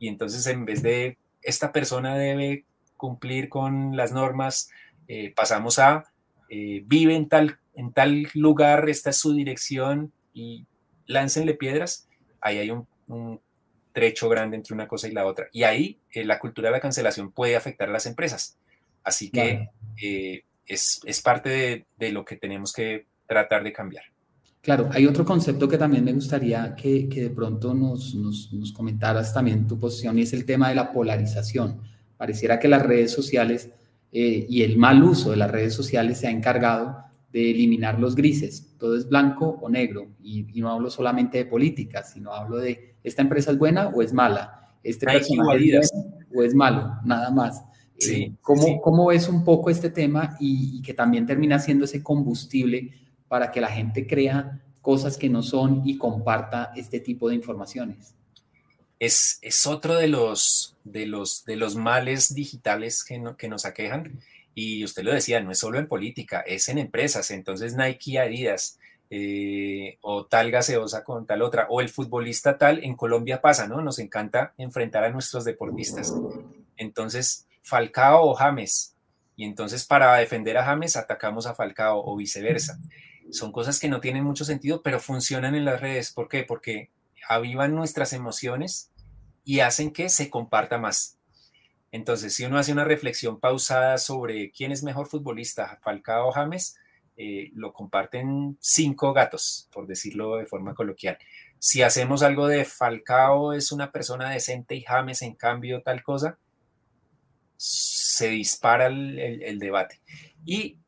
y 0.00 0.08
entonces 0.08 0.44
en 0.48 0.64
vez 0.64 0.82
de 0.82 1.16
esta 1.42 1.70
persona 1.70 2.18
debe 2.18 2.64
cumplir 2.96 3.48
con 3.48 3.96
las 3.96 4.10
normas, 4.10 4.68
eh, 5.06 5.32
pasamos 5.36 5.78
a 5.78 6.10
vive 6.48 7.14
en 7.14 7.28
tal, 7.28 7.60
en 7.76 7.92
tal 7.92 8.28
lugar, 8.34 8.88
esta 8.88 9.10
es 9.10 9.16
su 9.18 9.32
dirección 9.32 10.12
y 10.34 10.66
láncenle 11.10 11.54
piedras, 11.54 12.08
ahí 12.40 12.58
hay 12.58 12.70
un, 12.70 13.40
trecho 13.92 14.28
grande 14.28 14.56
entre 14.56 14.72
una 14.72 14.86
cosa 14.86 15.08
y 15.08 15.12
la 15.12 15.26
otra. 15.26 15.48
Y 15.52 15.64
ahí 15.64 15.98
eh, 16.12 16.24
la 16.24 16.38
cultura 16.38 16.68
de 16.68 16.72
la 16.72 16.80
cancelación 16.80 17.32
puede 17.32 17.56
afectar 17.56 17.88
a 17.88 17.92
las 17.92 18.06
empresas. 18.06 18.56
Así 19.02 19.30
que 19.30 19.68
es, 20.64 21.00
es, 21.04 21.20
parte 21.20 21.86
de 21.98 22.12
lo 22.12 22.24
que 22.24 22.36
tenemos 22.36 22.72
que 22.72 23.06
tratar 23.26 23.64
de 23.64 23.72
cambiar. 23.72 24.04
Claro, 24.62 24.90
hay 24.92 25.06
otro 25.06 25.24
concepto 25.24 25.66
que 25.66 25.78
también 25.78 26.04
me 26.04 26.12
gustaría 26.12 26.74
que, 26.76 27.08
de 27.08 27.30
pronto 27.30 27.72
nos, 27.72 28.14
nos, 28.14 28.72
comentaras 28.72 29.32
también 29.32 29.66
tu 29.66 29.78
posición 29.78 30.18
y 30.18 30.22
es 30.22 30.32
el 30.34 30.44
tema 30.44 30.68
de 30.68 30.74
la 30.74 30.92
polarización. 30.92 31.80
Pareciera 32.18 32.58
que 32.58 32.68
las 32.68 32.82
redes 32.82 33.10
sociales 33.10 33.70
eh, 34.12 34.46
y 34.48 34.62
el 34.62 34.76
mal 34.76 35.02
uso 35.02 35.30
de 35.30 35.38
las 35.38 35.50
redes 35.50 35.72
sociales 35.74 36.18
se 36.18 36.26
ha 36.26 36.30
encargado 36.30 37.04
de 37.32 37.50
eliminar 37.50 37.98
los 37.98 38.14
grises. 38.14 38.74
Todo 38.78 38.96
es 38.96 39.08
blanco 39.08 39.58
o 39.60 39.68
negro. 39.68 40.08
Y, 40.22 40.42
no 40.60 40.70
hablo 40.70 40.90
solamente 40.90 41.38
de 41.38 41.46
política, 41.46 42.02
sino 42.02 42.32
hablo 42.32 42.58
de 42.58 42.96
esta 43.02 43.22
empresa 43.22 43.50
es 43.50 43.58
buena 43.58 43.88
o 43.88 44.02
es 44.02 44.12
mala. 44.12 44.74
Este 44.82 45.06
personaje 45.06 45.78
es 45.78 45.90
bueno 45.92 46.16
o 46.34 46.42
es 46.42 46.54
malo, 46.54 46.96
nada 47.04 47.30
más. 47.30 47.62
Eh, 48.08 48.32
¿cómo, 48.40 48.80
¿Cómo 48.80 49.06
ves 49.06 49.28
un 49.28 49.44
poco 49.44 49.68
este 49.68 49.90
tema 49.90 50.36
y, 50.40 50.78
y 50.78 50.82
que 50.82 50.94
también 50.94 51.26
termina 51.26 51.58
siendo 51.58 51.84
ese 51.84 52.02
combustible? 52.02 52.90
para 53.30 53.52
que 53.52 53.60
la 53.60 53.68
gente 53.70 54.08
crea 54.08 54.60
cosas 54.82 55.16
que 55.16 55.28
no 55.28 55.44
son 55.44 55.82
y 55.86 55.96
comparta 55.96 56.72
este 56.74 56.98
tipo 56.98 57.28
de 57.28 57.36
informaciones. 57.36 58.16
Es, 58.98 59.38
es 59.40 59.68
otro 59.68 59.94
de 59.94 60.08
los, 60.08 60.74
de, 60.82 61.06
los, 61.06 61.44
de 61.44 61.54
los 61.54 61.76
males 61.76 62.34
digitales 62.34 63.04
que, 63.04 63.22
que 63.38 63.48
nos 63.48 63.66
aquejan. 63.66 64.18
Y 64.54 64.84
usted 64.84 65.02
lo 65.02 65.12
decía, 65.12 65.40
no 65.40 65.52
es 65.52 65.58
solo 65.58 65.78
en 65.78 65.86
política, 65.86 66.40
es 66.40 66.68
en 66.68 66.78
empresas. 66.78 67.30
Entonces 67.30 67.76
Nike, 67.76 68.18
Adidas, 68.18 68.78
eh, 69.10 69.98
o 70.02 70.26
tal 70.26 70.50
gaseosa 70.50 71.02
con 71.04 71.26
tal 71.26 71.42
otra, 71.42 71.66
o 71.68 71.80
el 71.80 71.88
futbolista 71.88 72.58
tal, 72.58 72.82
en 72.84 72.94
Colombia 72.94 73.40
pasa, 73.40 73.66
¿no? 73.66 73.80
Nos 73.82 73.98
encanta 73.98 74.54
enfrentar 74.58 75.04
a 75.04 75.10
nuestros 75.10 75.44
deportistas. 75.44 76.14
Entonces, 76.76 77.46
Falcao 77.62 78.26
o 78.26 78.34
James, 78.34 78.94
y 79.36 79.44
entonces 79.44 79.84
para 79.84 80.14
defender 80.16 80.58
a 80.58 80.64
James 80.64 80.96
atacamos 80.96 81.46
a 81.46 81.54
Falcao 81.54 82.02
o 82.04 82.16
viceversa 82.16 82.78
son 83.32 83.52
cosas 83.52 83.78
que 83.78 83.88
no 83.88 84.00
tienen 84.00 84.24
mucho 84.24 84.44
sentido, 84.44 84.82
pero 84.82 85.00
funcionan 85.00 85.54
en 85.54 85.64
las 85.64 85.80
redes. 85.80 86.12
¿Por 86.12 86.28
qué? 86.28 86.44
Porque 86.44 86.90
avivan 87.28 87.74
nuestras 87.74 88.12
emociones 88.12 88.90
y 89.44 89.60
hacen 89.60 89.92
que 89.92 90.08
se 90.08 90.30
comparta 90.30 90.78
más. 90.78 91.16
Entonces, 91.92 92.34
si 92.34 92.44
uno 92.44 92.58
hace 92.58 92.72
una 92.72 92.84
reflexión 92.84 93.40
pausada 93.40 93.98
sobre 93.98 94.50
quién 94.52 94.72
es 94.72 94.82
mejor 94.82 95.08
futbolista, 95.08 95.78
Falcao 95.82 96.28
o 96.28 96.32
James, 96.32 96.76
eh, 97.16 97.50
lo 97.54 97.72
comparten 97.72 98.56
cinco 98.60 99.12
gatos, 99.12 99.68
por 99.72 99.86
decirlo 99.86 100.36
de 100.36 100.46
forma 100.46 100.74
coloquial. 100.74 101.18
Si 101.58 101.82
hacemos 101.82 102.22
algo 102.22 102.46
de 102.46 102.64
Falcao 102.64 103.52
es 103.52 103.72
una 103.72 103.92
persona 103.92 104.30
decente 104.30 104.76
y 104.76 104.82
James 104.82 105.20
en 105.22 105.34
cambio 105.34 105.82
tal 105.82 106.02
cosa, 106.02 106.38
se 107.56 108.28
dispara 108.28 108.86
el 108.86 109.58
debate. 109.58 110.00
Y 110.46 110.78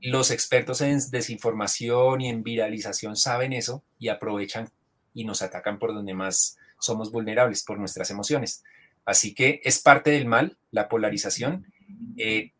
los 0.00 0.30
expertos 0.30 0.80
en 0.80 0.98
desinformación 1.10 2.20
y 2.20 2.28
en 2.28 2.42
viralización 2.42 3.16
saben 3.16 3.52
eso 3.52 3.84
y 3.98 4.08
aprovechan 4.08 4.70
y 5.14 5.24
nos 5.24 5.42
atacan 5.42 5.78
por 5.78 5.94
donde 5.94 6.14
más 6.14 6.56
somos 6.78 7.10
vulnerables, 7.10 7.64
por 7.64 7.78
nuestras 7.78 8.10
emociones. 8.10 8.64
Así 9.08 9.32
que 9.32 9.62
es 9.64 9.78
parte 9.78 10.10
del 10.10 10.26
mal, 10.26 10.58
la 10.70 10.86
polarización, 10.88 11.66
eh, 12.18 12.52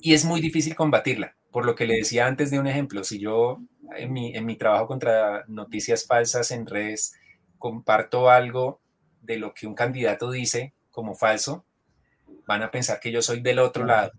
y 0.00 0.14
es 0.14 0.24
muy 0.24 0.40
difícil 0.40 0.76
combatirla. 0.76 1.36
Por 1.50 1.66
lo 1.66 1.74
que 1.74 1.84
le 1.84 1.96
decía 1.96 2.28
antes 2.28 2.52
de 2.52 2.60
un 2.60 2.68
ejemplo, 2.68 3.02
si 3.02 3.18
yo 3.18 3.58
en 3.96 4.12
mi, 4.12 4.32
en 4.36 4.46
mi 4.46 4.54
trabajo 4.54 4.86
contra 4.86 5.44
noticias 5.48 6.06
falsas 6.06 6.52
en 6.52 6.66
redes 6.66 7.14
comparto 7.58 8.30
algo 8.30 8.80
de 9.20 9.38
lo 9.38 9.52
que 9.52 9.66
un 9.66 9.74
candidato 9.74 10.30
dice 10.30 10.74
como 10.92 11.16
falso, 11.16 11.64
van 12.46 12.62
a 12.62 12.70
pensar 12.70 13.00
que 13.00 13.10
yo 13.10 13.20
soy 13.20 13.40
del 13.40 13.58
otro 13.58 13.84
lado 13.84 14.12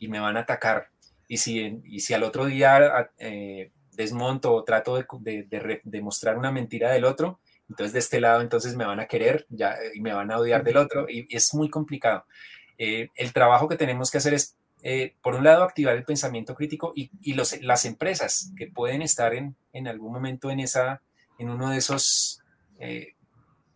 y 0.00 0.08
me 0.08 0.18
van 0.18 0.36
a 0.36 0.40
atacar 0.40 0.88
y 1.28 1.36
si, 1.36 1.80
y 1.84 2.00
si 2.00 2.14
al 2.14 2.24
otro 2.24 2.46
día 2.46 3.10
eh, 3.16 3.70
desmonto 3.92 4.52
o 4.52 4.64
trato 4.64 5.02
de, 5.20 5.80
demostrar 5.84 6.36
una 6.36 6.50
mentira 6.50 6.90
del 6.90 7.04
otro, 7.04 7.38
entonces 7.72 7.92
de 7.92 7.98
este 7.98 8.20
lado 8.20 8.40
entonces 8.40 8.76
me 8.76 8.84
van 8.84 9.00
a 9.00 9.06
querer 9.06 9.46
ya, 9.48 9.76
y 9.94 10.00
me 10.00 10.12
van 10.12 10.30
a 10.30 10.38
odiar 10.38 10.62
del 10.64 10.76
otro 10.76 11.08
y, 11.08 11.26
es 11.34 11.54
muy 11.54 11.70
complicado. 11.70 12.24
Eh, 12.78 13.10
el 13.14 13.32
trabajo 13.32 13.68
que 13.68 13.76
tenemos 13.76 14.10
que 14.10 14.18
hacer 14.18 14.34
es, 14.34 14.56
eh, 14.82 15.14
por 15.22 15.34
un 15.34 15.44
lado, 15.44 15.64
activar 15.64 15.96
el 15.96 16.04
pensamiento 16.04 16.54
crítico 16.54 16.92
y, 16.94 17.10
y 17.20 17.34
los, 17.34 17.60
las 17.62 17.84
empresas 17.84 18.52
que 18.56 18.66
pueden 18.66 19.02
estar 19.02 19.34
en, 19.34 19.56
en, 19.72 19.88
algún 19.88 20.12
momento 20.12 20.50
en, 20.50 20.60
esa, 20.60 21.02
en 21.38 21.50
uno 21.50 21.70
de 21.70 21.78
esos 21.78 22.40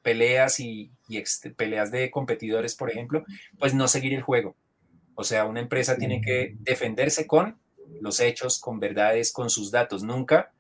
peleas 0.03 0.59
y, 0.61 0.91
y 1.09 1.23
peleas 1.57 1.93
de 1.93 2.11
competidores, 2.11 2.75
por 2.75 2.91
ejemplo, 2.91 3.25
pues 3.59 3.75
no 3.75 3.87
seguir 3.87 4.15
el 4.15 4.23
juego 4.23 4.57
o 5.17 5.25
sea, 5.25 5.47
una 5.47 5.61
empresa 5.61 5.97
tiene 5.97 6.21
que 6.21 6.55
defenderse 6.61 7.27
con 7.27 7.59
los 8.01 8.21
hechos, 8.21 8.61
con 8.61 8.79
verdades, 8.79 9.33
con 9.33 9.49
sus 9.49 9.71
datos, 9.71 10.03
nunca. 10.03 10.53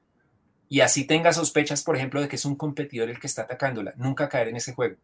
Y 0.69 0.81
así 0.81 1.07
tenga 1.07 1.33
sospechas, 1.33 1.83
por 1.83 1.97
ejemplo, 1.97 2.21
de 2.21 2.29
que 2.29 2.37
es 2.37 2.45
un 2.45 2.57
competidor 2.57 3.09
el 3.09 3.21
que 3.21 3.27
está 3.27 3.43
atacándola, 3.43 3.95
nunca 3.97 4.29
caer 4.29 4.49
en 4.49 4.57
ese 4.57 4.75
juego. 4.75 4.97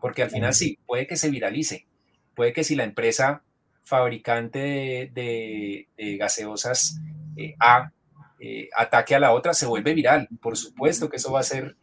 Porque 0.00 0.22
al 0.22 0.30
final 0.30 0.54
sí, 0.54 0.78
puede 0.86 1.06
que 1.06 1.16
se 1.16 1.30
viralice. 1.30 1.86
Puede 2.34 2.52
que 2.52 2.64
si 2.64 2.76
la 2.76 2.84
empresa 2.84 3.42
fabricante 3.82 5.10
de, 5.12 5.88
gaseosas 6.18 7.00
eh, 7.36 7.54
A 7.58 7.90
eh, 8.40 8.68
ataque 8.76 9.14
a 9.14 9.20
la 9.20 9.32
otra, 9.32 9.54
se 9.54 9.66
vuelve 9.66 9.94
viral. 9.94 10.28
Por 10.40 10.56
supuesto 10.56 11.08
que 11.08 11.16
eso 11.16 11.32
va 11.32 11.40
a 11.40 11.44
ser, 11.44 11.76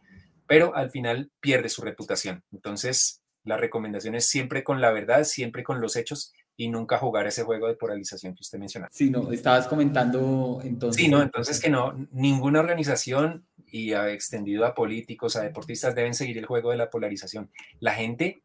pero 0.46 0.74
al 0.74 0.90
final 0.90 1.30
pierde 1.40 1.68
su 1.68 1.82
reputación. 1.82 2.42
Entonces, 2.52 3.20
la 3.44 3.56
recomendación 3.56 4.14
es 4.14 4.26
siempre 4.26 4.64
con 4.64 4.80
la 4.80 4.90
verdad, 4.90 5.24
siempre 5.24 5.62
con 5.62 5.80
los 5.80 5.96
hechos 5.96 6.32
y 6.56 6.68
nunca 6.68 6.98
jugar 6.98 7.26
ese 7.26 7.42
juego 7.42 7.68
de 7.68 7.74
polarización 7.74 8.34
que 8.34 8.40
usted 8.40 8.58
menciona. 8.58 8.88
Sí, 8.90 9.10
no, 9.10 9.30
estabas 9.30 9.68
comentando 9.68 10.60
entonces. 10.64 11.02
Sí, 11.02 11.08
no, 11.08 11.22
entonces 11.22 11.60
que 11.60 11.68
no, 11.68 11.94
ninguna 12.12 12.60
organización 12.60 13.46
y 13.70 13.92
ha 13.92 14.10
extendido 14.10 14.64
a 14.64 14.74
políticos, 14.74 15.36
a 15.36 15.42
deportistas, 15.42 15.94
deben 15.94 16.14
seguir 16.14 16.38
el 16.38 16.46
juego 16.46 16.70
de 16.70 16.78
la 16.78 16.88
polarización. 16.88 17.50
La 17.80 17.92
gente, 17.92 18.42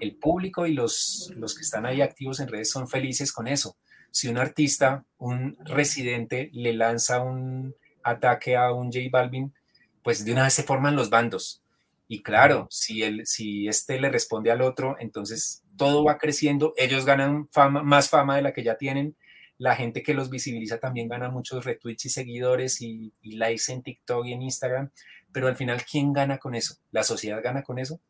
el 0.00 0.16
público 0.16 0.66
y 0.66 0.72
los, 0.72 1.32
los 1.36 1.54
que 1.54 1.62
están 1.62 1.86
ahí 1.86 2.00
activos 2.00 2.40
en 2.40 2.48
redes 2.48 2.70
son 2.70 2.88
felices 2.88 3.32
con 3.32 3.46
eso. 3.46 3.76
Si 4.10 4.28
un 4.28 4.38
artista, 4.38 5.04
un 5.18 5.56
residente, 5.64 6.50
le 6.52 6.72
lanza 6.72 7.22
un 7.22 7.74
ataque 8.02 8.56
a 8.56 8.72
un 8.72 8.86
J 8.92 9.06
Balvin, 9.10 9.54
pues 10.02 10.24
de 10.24 10.32
una 10.32 10.44
vez 10.44 10.54
se 10.54 10.64
forman 10.64 10.96
los 10.96 11.10
bandos. 11.10 11.62
Y 12.08 12.22
claro, 12.22 12.66
si, 12.70 13.02
el, 13.02 13.26
si 13.26 13.68
este 13.68 14.00
le 14.00 14.10
responde 14.10 14.50
al 14.50 14.60
otro, 14.60 14.96
entonces 14.98 15.61
todo 15.76 16.04
va 16.04 16.18
creciendo, 16.18 16.74
ellos 16.76 17.04
ganan 17.04 17.48
más 17.84 18.10
fama 18.10 18.36
de 18.36 18.42
la 18.42 18.52
que 18.52 18.62
ya 18.62 18.76
tienen, 18.76 19.16
la 19.58 19.76
gente 19.76 20.02
que 20.02 20.14
los 20.14 20.28
visibiliza 20.28 20.78
también 20.78 21.08
gana 21.08 21.30
muchos 21.30 21.64
retweets 21.64 22.06
y 22.06 22.08
seguidores 22.08 22.80
y, 22.82 23.12
likes 23.22 23.72
en 23.72 23.82
TikTok 23.82 24.26
y 24.26 24.32
en 24.32 24.42
Instagram, 24.42 24.90
pero 25.30 25.46
al 25.46 25.56
final, 25.56 25.82
¿quién 25.88 26.12
gana 26.12 26.38
con 26.38 26.54
eso? 26.54 26.74
¿La 26.90 27.04
sociedad 27.04 27.40
gana 27.42 27.62
con 27.62 27.78
eso? 27.78 28.00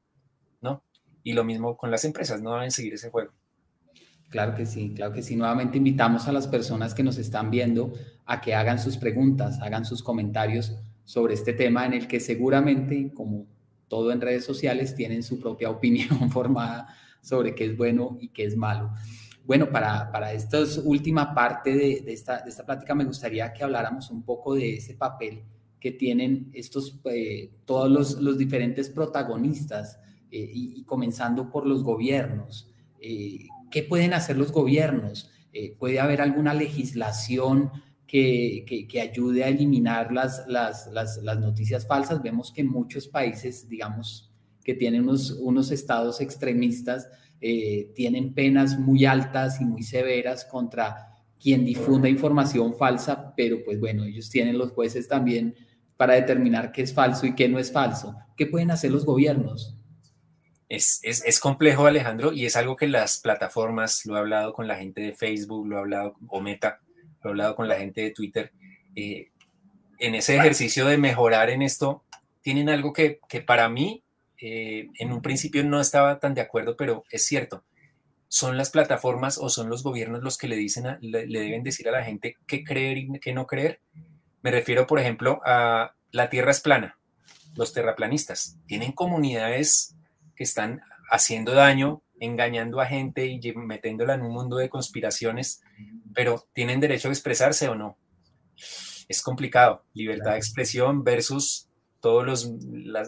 ¿No? 0.61 0.83
Y 1.23 1.35
lo 1.35 1.45
mismo 1.45 1.77
con 1.77 1.91
las 1.91 2.05
empresas, 2.05 2.41
no 2.41 2.55
deben 2.55 2.71
seguir 2.71 2.95
ese 2.95 3.11
juego. 3.11 3.33
Claro 4.31 4.55
que 4.55 4.65
sí, 4.65 4.95
claro 4.97 5.13
que 5.13 5.23
sí. 5.23 5.37
Nuevamente 5.37 5.77
invitamos 5.77 6.27
a 6.27 6.33
las 6.33 6.49
personas 6.49 6.95
que 6.95 7.03
nos 7.03 7.19
están 7.19 7.51
viendo 7.51 7.93
a 8.25 8.41
que 8.41 8.55
hagan 8.55 8.79
sus 8.79 8.97
preguntas, 8.97 9.61
hagan 9.61 9.85
sus 9.85 10.03
comentarios 10.03 10.75
sobre 11.05 11.35
este 11.35 11.53
tema 11.53 11.85
en 11.85 11.93
el 11.93 12.09
que 12.09 12.19
seguramente, 12.19 13.13
como 13.13 13.47
todo 13.89 14.11
en 14.11 14.23
redes 14.23 14.47
sociales, 14.47 14.95
tienen 14.95 15.23
su 15.23 15.39
propia 15.39 15.69
opinión 15.79 16.31
formada 16.31 16.97
sobre 17.23 17.55
qué 17.55 17.65
es 17.65 17.77
bueno 17.77 18.19
y 18.21 18.29
qué 18.29 18.45
es 18.45 18.57
malo. 18.57 18.93
Bueno, 19.45 19.71
para, 19.71 20.11
para 20.13 20.33
esta 20.33 20.59
última 20.85 21.35
parte 21.35 21.75
de, 21.75 22.13
esta, 22.13 22.43
de 22.43 22.51
esta 22.51 22.65
plática 22.65 22.95
me 22.95 23.05
gustaría 23.05 23.53
que 23.53 23.65
habláramos 23.65 24.11
un 24.11 24.23
poco 24.23 24.55
de 24.55 24.75
ese 24.75 24.95
papel 24.95 25.43
que 25.81 25.91
tienen 25.91 26.51
estos, 26.53 27.01
eh, 27.07 27.51
todos 27.65 27.91
los, 27.91 28.21
los, 28.21 28.39
diferentes 28.39 28.89
protagonistas 28.89 29.99
eh, 30.31 30.49
y, 30.53 30.85
comenzando 30.85 31.51
por 31.51 31.67
los 31.67 31.83
gobiernos. 31.83 32.71
Eh, 33.01 33.49
¿Qué 33.69 33.83
pueden 33.83 34.15
hacer 34.15 34.37
los 34.37 34.53
gobiernos? 34.53 35.31
¿Puede 35.79 36.01
haber 36.01 36.23
alguna 36.23 36.55
legislación 36.55 37.71
que, 38.07 38.65
que, 38.89 39.01
ayude 39.01 39.45
a 39.45 39.49
eliminar 39.49 40.13
las, 40.13 40.47
las, 40.47 40.87
las, 40.87 41.19
las, 41.19 41.39
noticias 41.41 41.87
falsas? 41.87 42.23
Vemos 42.23 42.53
que 42.53 42.65
muchos 42.65 43.07
países, 43.09 43.69
digamos, 43.69 44.32
que 44.65 44.75
tienen 44.75 45.03
unos, 45.03 45.33
unos 45.33 45.71
estados 45.71 46.21
extremistas, 46.21 47.09
eh, 47.41 47.91
tienen 47.95 48.35
penas 48.35 48.79
muy 48.79 49.05
altas 49.05 49.61
y 49.61 49.65
muy 49.65 49.83
severas 49.83 50.45
contra 50.45 51.09
quien 51.41 51.65
difunda 51.65 52.09
información 52.09 52.75
falsa, 52.77 53.35
pero 53.37 53.65
pues 53.65 53.81
bueno, 53.81 54.05
ellos 54.05 54.31
tienen 54.31 54.57
los 54.57 54.71
jueces 54.71 55.09
también 55.09 55.57
para 55.97 56.15
determinar 56.15 56.71
qué 56.71 56.83
es 56.83 56.95
falso 56.95 57.27
y 57.27 57.35
qué 57.35 57.49
no 57.49 57.59
es 57.59 57.73
falso. 57.73 58.15
¿Qué 58.37 58.47
pueden 58.47 58.71
hacer 58.71 58.93
los 58.93 59.05
gobiernos? 59.05 59.77
Es, 60.69 61.01
es, 61.03 61.25
es, 61.27 61.41
complejo, 61.41 61.87
Alejandro, 61.87 62.33
y 62.33 62.47
es 62.47 62.57
algo 62.57 62.77
que 62.77 62.87
las 62.87 63.19
plataformas, 63.19 64.07
lo 64.07 64.17
he 64.17 64.21
hablado 64.21 64.53
con 64.53 64.69
la 64.69 64.77
gente 64.77 65.01
de 65.01 65.13
Facebook, 65.13 65.67
lo 65.67 65.77
he 65.77 65.81
hablado, 65.81 66.15
o 66.29 66.41
Meta, 66.41 66.81
lo 67.23 67.29
he 67.29 67.33
hablado 67.33 67.57
con 67.57 67.69
la 67.69 67.75
gente 67.75 68.01
de 68.01 68.11
Twitter, 68.11 68.53
eh, 68.95 69.33
en 69.99 70.15
ese 70.15 70.37
ejercicio 70.37 70.87
de 70.87 70.97
mejorar 70.97 71.51
en 71.51 71.61
esto, 71.63 72.05
tienen 72.41 72.69
algo 72.69 72.93
que, 72.93 73.21
que 73.29 73.41
para 73.41 73.69
mí 73.69 74.03
eh, 74.45 74.91
en 74.99 75.13
un 75.13 75.23
principio 75.23 75.63
no 75.63 75.81
estaba 75.81 76.19
tan 76.19 76.35
de 76.35 76.41
acuerdo, 76.41 76.77
pero 76.77 77.05
es 77.13 77.25
cierto. 77.25 77.65
Son 78.27 78.57
las 78.57 78.71
plataformas 78.71 79.39
o 79.39 79.49
son 79.49 79.71
los 79.71 79.85
gobiernos 79.85 80.25
los 80.25 80.37
que 80.37 80.49
le 80.49 80.57
dicen, 80.57 80.99
le, 81.01 81.27
deben 81.27 81.63
decir 81.63 81.89
a 81.89 81.93
la 81.93 82.03
gente 82.03 82.37
qué 82.49 82.65
creer 82.65 82.99
y 82.99 83.21
qué 83.21 83.33
no 83.33 83.47
creer. 83.47 83.81
Me 84.43 84.51
refiero, 84.51 84.89
por 84.89 84.99
ejemplo, 84.99 85.41
a 85.45 85.95
la 86.11 86.29
Tierra 86.29 86.51
es 86.51 86.61
plana. 86.61 86.99
Los 87.55 87.73
terraplanistas 87.73 88.59
tienen 88.67 88.91
comunidades 88.91 89.95
que 90.35 90.43
están 90.43 90.81
haciendo 91.09 91.53
daño, 91.53 92.03
engañando 92.19 92.81
a 92.81 92.87
gente 92.87 93.27
y 93.27 93.41
metiéndola 93.55 94.15
en 94.15 94.23
un 94.23 94.33
mundo 94.33 94.57
de 94.57 94.71
conspiraciones, 94.71 95.63
pero 96.15 96.49
¿tienen 96.53 96.81
derecho 96.81 97.11
a 97.11 97.13
expresarse 97.13 97.69
o 97.69 97.77
no? 97.77 97.97
Es 99.09 99.23
complicado. 99.23 99.85
Libertad 99.95 100.33
de 100.33 100.39
expresión 100.39 101.05
versus 101.05 101.69
todos 102.03 102.27
los, 102.27 102.51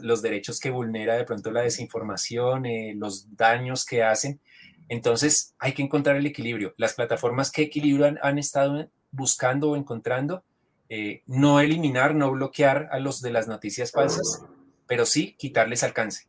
los, 0.02 0.22
derechos 0.22 0.60
que 0.60 0.70
vulnera 0.70 1.16
de 1.16 1.24
pronto 1.24 1.50
la 1.50 1.62
desinformación, 1.62 2.64
eh, 2.64 2.94
los 2.96 3.36
daños 3.36 3.84
que 3.84 4.04
hacen. 4.04 4.40
Entonces 4.88 5.52
hay 5.58 5.72
que 5.72 5.82
encontrar 5.82 6.16
el 6.16 6.26
equilibrio. 6.26 6.74
Las 6.76 6.94
plataformas 6.94 7.50
que 7.50 7.62
equilibran 7.62 8.20
han 8.22 8.38
estado 8.38 8.88
buscando 9.10 9.70
o 9.72 9.76
encontrando, 9.76 10.44
eh, 10.88 11.22
no 11.26 11.58
eliminar, 11.58 12.14
no 12.14 12.30
bloquear 12.30 12.88
a 12.92 13.00
los 13.00 13.20
de 13.20 13.32
las 13.32 13.48
noticias 13.48 13.90
falsas, 13.90 14.44
pero 14.86 15.06
sí 15.06 15.34
quitarles 15.38 15.82
alcance. 15.82 16.28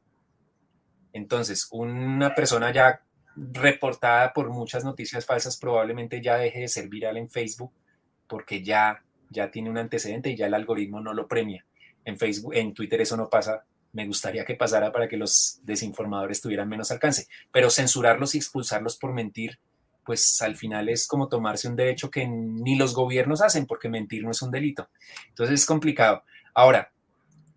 Entonces, 1.13 1.67
una 1.71 2.33
persona 2.33 2.73
ya 2.73 3.03
reportada 3.35 4.33
por 4.33 4.49
muchas 4.49 4.83
noticias 4.83 5.23
falsas 5.23 5.57
probablemente 5.57 6.19
ya 6.19 6.37
deje 6.37 6.61
de 6.61 6.67
ser 6.67 6.87
viral 6.87 7.17
en 7.17 7.29
Facebook 7.29 7.71
porque 8.27 8.63
ya, 8.63 9.03
ya 9.29 9.51
tiene 9.51 9.69
un 9.69 9.77
antecedente 9.77 10.31
y 10.31 10.35
ya 10.35 10.47
el 10.47 10.55
algoritmo 10.55 10.99
no 10.99 11.13
lo 11.13 11.27
premia. 11.27 11.63
En 12.05 12.17
Facebook, 12.17 12.53
en 12.55 12.73
Twitter 12.73 13.01
eso 13.01 13.17
no 13.17 13.29
pasa. 13.29 13.65
Me 13.91 14.07
gustaría 14.07 14.45
que 14.45 14.55
pasara 14.55 14.91
para 14.91 15.07
que 15.07 15.17
los 15.17 15.59
desinformadores 15.63 16.41
tuvieran 16.41 16.69
menos 16.69 16.91
alcance, 16.91 17.27
pero 17.51 17.69
censurarlos 17.69 18.35
y 18.35 18.37
expulsarlos 18.37 18.97
por 18.97 19.13
mentir, 19.13 19.59
pues 20.05 20.41
al 20.41 20.55
final 20.55 20.87
es 20.87 21.07
como 21.07 21.27
tomarse 21.27 21.67
un 21.67 21.75
derecho 21.75 22.11
que 22.11 22.27
ni 22.27 22.75
los 22.75 22.93
gobiernos 22.93 23.41
hacen, 23.41 23.65
porque 23.65 23.89
mentir 23.89 24.23
no 24.23 24.31
es 24.31 24.41
un 24.41 24.51
delito. 24.51 24.89
Entonces 25.29 25.61
es 25.61 25.65
complicado. 25.65 26.23
Ahora, 26.53 26.91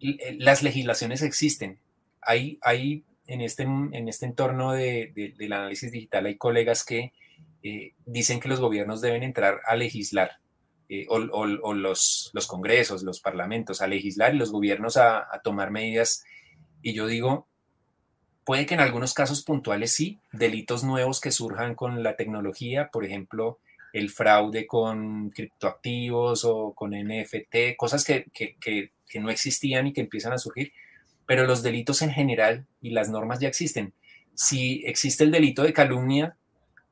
eh, 0.01 0.37
las 0.39 0.63
legislaciones 0.63 1.23
existen. 1.23 1.79
Hay, 2.23 2.59
hay 2.63 3.05
en, 3.27 3.43
este, 3.43 3.65
en 3.65 4.09
este 4.09 4.27
entorno 4.27 4.73
de, 4.73 5.35
del 5.37 5.53
análisis 5.53 5.93
digital, 5.93 6.27
hay 6.27 6.37
colegas 6.37 6.85
que 6.85 7.13
eh, 7.63 7.93
dicen 8.07 8.41
que 8.41 8.49
los 8.49 8.61
gobiernos 8.61 9.01
deben 9.01 9.23
entrar 9.23 9.61
a 9.67 9.77
legislar 9.77 10.39
eh, 10.89 11.07
o, 11.09 11.19
los, 11.19 12.47
congresos, 12.47 13.03
los 13.03 13.21
parlamentos 13.21 13.83
a 13.83 13.87
legislar 13.87 14.35
y 14.35 14.39
los 14.39 14.51
gobiernos 14.51 14.97
a, 14.97 15.27
tomar 15.45 15.71
medidas. 15.71 16.25
Y 16.81 16.95
yo 16.95 17.07
digo, 17.07 17.47
puede 18.45 18.65
que 18.65 18.75
en 18.75 18.81
algunos 18.81 19.13
casos 19.13 19.43
puntuales 19.43 19.93
sí, 19.93 20.19
delitos 20.33 20.85
nuevos 20.85 21.21
que 21.21 21.31
surjan 21.31 21.75
con 21.75 22.03
la 22.03 22.17
tecnología, 22.17 22.89
por 22.91 23.05
ejemplo, 23.05 23.59
el 23.93 24.11
fraude 24.11 24.67
con 24.67 25.31
criptoactivos 25.31 26.45
o 26.45 26.73
con 26.75 26.93
NFT, 26.93 27.77
cosas 27.77 28.05
que, 28.05 28.27
que 28.33 29.21
no 29.21 29.31
existían 29.31 29.89
y 29.89 29.93
que 29.93 30.01
empiezan 30.01 30.33
a 30.33 30.39
surgir, 30.39 30.73
pero 31.27 31.47
los 31.47 31.63
delitos 31.63 32.01
en 32.01 32.11
general 32.11 32.67
y 32.81 32.91
las 32.91 33.11
normas 33.11 33.41
ya 33.41 33.49
existen. 33.49 33.93
Si 34.35 34.83
existe 34.87 35.25
el 35.25 35.33
delito 35.33 35.65
de 35.65 35.73
calumnia, 35.73 36.37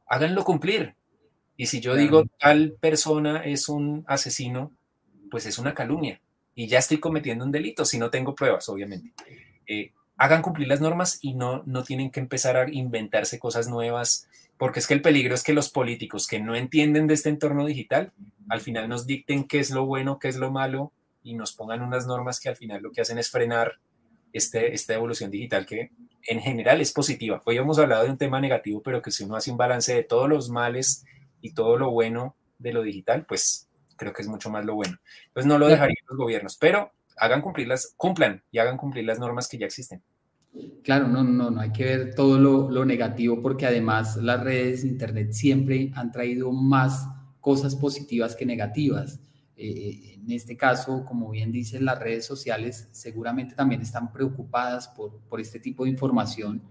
háganlo 0.07 0.44
cumplir, 0.44 0.95
y 1.57 1.66
si 1.66 1.80
yo 1.80 1.94
digo 1.94 2.24
tal 2.38 2.72
persona 2.80 3.42
es 3.44 3.68
un 3.68 4.04
asesino, 4.07 4.72
pues 5.30 5.46
es 5.46 5.59
una 5.59 5.74
calumnia. 5.74 6.20
Y 6.54 6.68
ya 6.68 6.78
estoy 6.78 6.98
cometiendo 6.98 7.44
un 7.44 7.52
delito 7.52 7.84
si 7.84 7.98
no 7.98 8.11
tengo 8.11 8.34
pruebas, 8.34 8.68
obviamente. 8.68 9.12
Eh, 9.66 9.92
hagan 10.16 10.42
cumplir 10.42 10.68
las 10.68 10.80
normas 10.80 11.18
y 11.22 11.34
no, 11.34 11.62
no 11.66 11.82
tienen 11.82 12.11
que 12.11 12.20
empezar 12.20 12.57
a 12.57 12.70
inventarse 12.70 13.38
cosas 13.38 13.68
nuevas, 13.68 14.28
porque 14.57 14.78
es 14.80 14.86
que 14.86 14.94
el 14.94 15.02
peligro 15.02 15.34
es 15.34 15.42
que 15.42 15.52
los 15.52 15.68
políticos 15.68 16.26
que 16.26 16.40
no 16.40 16.54
entienden 16.54 17.07
de 17.07 17.14
este 17.14 17.28
entorno 17.28 17.66
digital, 17.66 18.12
al 18.48 18.61
final 18.61 18.88
nos 18.88 19.07
dicten 19.07 19.44
qué 19.44 19.59
es 19.59 19.70
lo 19.70 19.84
bueno, 19.84 20.18
qué 20.18 20.28
es 20.28 20.36
lo 20.36 20.50
malo, 20.50 20.92
y 21.22 21.34
nos 21.34 21.52
pongan 21.52 21.82
unas 21.82 22.07
normas 22.07 22.40
que 22.40 22.48
al 22.48 22.57
final 22.57 22.82
lo 22.82 22.92
que 22.92 23.00
hacen 23.00 23.18
es 23.18 23.30
frenar 23.30 23.78
este, 24.32 24.74
esta 24.74 24.94
evolución 24.94 25.30
digital 25.30 25.66
que 25.66 25.90
en 26.28 26.40
general 26.40 26.80
es 26.80 26.92
positiva. 26.92 27.42
Hoy 27.44 27.57
hemos 27.57 27.78
hablado 27.78 28.04
de 28.04 28.11
un 28.11 28.18
tema 28.18 28.40
negativo, 28.40 28.82
pero 28.82 29.02
que 29.02 29.11
si 29.11 29.24
uno 29.24 29.36
hace 29.36 29.50
un 29.50 29.57
balance 29.57 29.94
de 29.94 30.04
todos 30.04 30.28
los 30.28 30.48
males 30.48 31.04
y 31.47 31.53
todo 31.53 31.78
lo 31.78 31.92
bueno 31.92 32.34
de 32.59 32.72
lo 32.72 32.82
digital, 32.82 33.24
pues 33.24 33.68
creo 33.97 34.12
que 34.12 34.22
es 34.22 34.28
mucho 34.28 34.51
más 34.51 34.64
lo 34.64 34.74
bueno. 34.74 34.99
Entonces 35.28 35.47
no 35.47 35.59
lo 35.59 35.68
dejarían 35.68 36.05
los 36.09 36.18
gobiernos, 36.18 36.57
pero 36.57 36.90
hagan 37.16 37.40
cumplir 37.40 37.68
las, 37.68 37.94
cumplan 37.97 38.42
y 38.51 38.59
hagan 38.59 38.76
cumplir 38.76 39.05
las 39.05 39.20
normas 39.20 39.49
que 39.49 39.59
ya 39.59 39.66
existen. 39.66 40.03
Claro, 40.82 41.07
no, 41.07 41.22
no, 41.22 41.51
no 41.51 41.61
hay 41.61 41.70
que 41.70 41.84
ver 41.84 42.14
todo 42.14 42.38
lo, 42.38 42.70
lo 42.70 42.84
negativo 42.84 43.40
porque 43.42 43.66
además 43.66 44.16
las 44.16 44.42
redes, 44.42 44.84
internet 44.84 45.32
siempre 45.32 45.92
han 45.94 46.11
traído 46.11 46.51
más 46.51 47.07
cosas 47.40 47.76
positivas 47.76 48.34
que 48.34 48.44
negativas. 48.44 49.20
Eh, 49.57 50.14
en 50.14 50.32
este 50.32 50.57
caso, 50.57 51.05
como 51.05 51.30
bien 51.30 51.53
dicen, 51.53 51.84
las 51.84 51.99
redes 51.99 52.26
sociales 52.26 52.88
seguramente 52.90 53.55
también 53.55 53.82
están 53.82 54.12
preocupadas 54.12 54.88
por, 54.88 55.20
por 55.28 55.40
este 55.40 55.61
tipo 55.61 55.84
de 55.84 55.90
información 55.90 56.62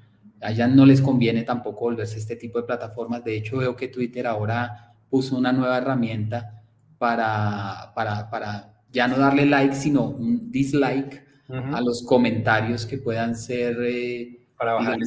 a 0.41 0.51
ellas 0.51 0.69
no 0.69 0.85
les 0.85 1.01
conviene 1.01 1.43
tampoco 1.43 1.85
volverse 1.85 2.17
este 2.17 2.35
tipo 2.35 2.59
de 2.59 2.67
plataformas. 2.67 3.23
De 3.23 3.35
hecho, 3.35 3.57
veo 3.57 3.75
que 3.75 3.87
Twitter 3.87 4.27
ahora 4.27 4.93
puso 5.09 5.37
una 5.37 5.51
nueva 5.51 5.77
herramienta 5.77 6.63
para, 6.97 7.91
para, 7.95 8.29
para 8.29 8.81
ya 8.91 9.07
no 9.07 9.17
darle 9.17 9.45
like, 9.45 9.75
sino 9.75 10.09
un 10.09 10.51
dislike 10.51 11.23
a 11.47 11.79
los 11.81 12.03
comentarios 12.03 12.85
que 12.85 12.97
puedan 12.97 13.35
ser 13.35 13.77
eh, 13.83 14.47
para 14.57 14.73
bajar 14.73 14.97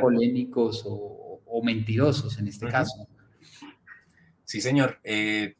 polémicos 0.00 0.82
o, 0.86 1.40
o, 1.44 1.62
mentirosos 1.62 2.38
en 2.38 2.48
este 2.48 2.68
caso. 2.68 3.06
Sí, 4.44 4.60
señor. 4.60 4.98
Eh, 5.04 5.56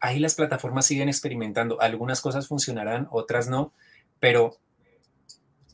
ahí 0.00 0.18
las 0.18 0.34
plataformas 0.34 0.86
siguen 0.86 1.08
experimentando. 1.08 1.80
Algunas 1.80 2.20
cosas 2.20 2.46
funcionarán, 2.46 3.08
otras 3.10 3.48
no, 3.48 3.74
pero 4.18 4.56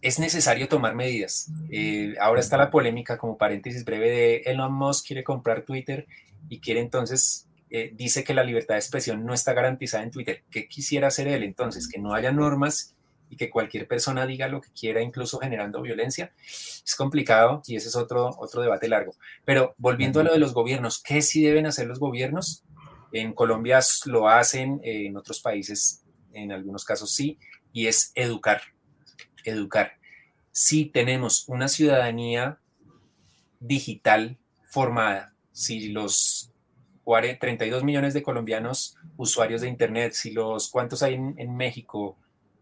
es 0.03 0.19
necesario 0.19 0.69
tomar 0.69 0.97
medidas. 0.97 1.49
Eh, 1.71 2.17
ahora 2.21 2.41
está 2.41 2.57
la 2.57 2.71
polémica, 2.71 3.17
como 3.17 3.39
paréntesis 3.39 3.85
breve, 3.85 4.11
de 4.11 4.37
Elon 4.47 4.75
Musk 4.75 5.07
quiere 5.07 5.23
comprar 5.23 5.63
Twitter 5.63 6.09
y 6.49 6.59
quiere 6.59 6.81
entonces, 6.81 7.47
eh, 7.71 7.93
dice 7.95 8.25
que 8.25 8.35
la 8.35 8.43
libertad 8.43 8.75
de 8.75 8.81
expresión 8.81 9.25
no 9.25 9.33
está 9.33 9.53
garantizada 9.53 10.03
en 10.03 10.11
Twitter. 10.11 10.43
¿Qué 10.51 10.67
quisiera 10.67 11.07
hacer 11.07 11.29
él 11.29 11.45
entonces? 11.45 11.89
Que 11.89 12.01
no 12.01 12.15
haya 12.15 12.33
normas 12.33 12.97
y 13.31 13.37
que 13.37 13.49
cualquier 13.49 13.87
persona 13.87 14.27
diga 14.27 14.49
lo 14.49 14.61
que 14.61 14.71
quiera, 14.79 15.01
incluso 15.01 15.39
generando 15.39 15.81
violencia. 15.81 16.33
Es 16.45 16.97
complicado 16.97 17.63
y 17.69 17.77
ese 17.77 17.89
es 17.89 17.95
otro, 17.95 18.31
otro 18.39 18.61
debate 18.61 18.89
largo. 18.89 19.15
Pero 19.45 19.77
volviendo 19.79 20.19
a 20.19 20.25
lo 20.25 20.33
de 20.33 20.41
los 20.41 20.53
gobiernos, 20.53 21.01
¿qué 21.01 21.23
sí 21.23 21.45
deben 21.45 21.67
hacer 21.67 21.87
los 21.87 22.01
gobiernos? 22.01 22.65
En 23.13 23.35
Colombia 23.35 23.79
lo 24.07 24.29
hacen, 24.29 24.81
en 24.83 25.17
otros 25.17 25.41
países, 25.41 26.03
en 26.33 26.51
algunos 26.51 26.85
casos 26.85 27.15
sí, 27.15 27.39
y 27.73 27.87
es 27.87 28.11
educar 28.17 28.63
educar. 29.45 29.95
Si 30.51 30.85
tenemos 30.87 31.49
una 31.49 31.69
ciudadanía 31.69 32.59
digital 33.61 34.37
formada, 34.69 35.33
si 35.53 35.89
los 35.89 36.53
32 37.05 37.85
millones 37.85 38.15
de 38.15 38.23
colombianos 38.23 38.97
usuarios 39.17 39.61
de 39.61 39.69
Internet, 39.69 40.13
si 40.15 40.31
los, 40.33 40.69
¿cuántos 40.69 41.03
hay 41.03 41.15
en, 41.15 41.57
México? 41.57 42.17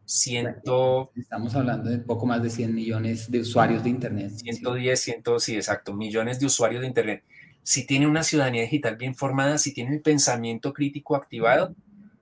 Ciento... 0.04 1.12
Estamos 1.14 1.54
hablando 1.54 1.88
de 1.88 1.98
poco 1.98 2.26
más 2.26 2.42
de 2.42 2.50
100 2.50 2.74
millones 2.74 3.30
de 3.30 3.40
usuarios 3.40 3.84
de 3.84 3.90
Internet. 3.90 4.32
110, 4.32 5.00
100, 5.00 5.22
sí, 5.38 5.54
exacto, 5.54 5.94
millones 5.94 6.40
de 6.40 6.46
usuarios 6.46 6.80
de 6.80 6.88
Internet. 6.88 7.22
Si 7.62 7.86
tiene 7.86 8.06
una 8.06 8.24
ciudadanía 8.24 8.62
digital 8.62 8.96
bien 8.96 9.14
formada, 9.14 9.58
si 9.58 9.72
tiene 9.72 9.94
el 9.94 10.00
pensamiento 10.00 10.72
crítico 10.72 11.14
activado, 11.14 11.74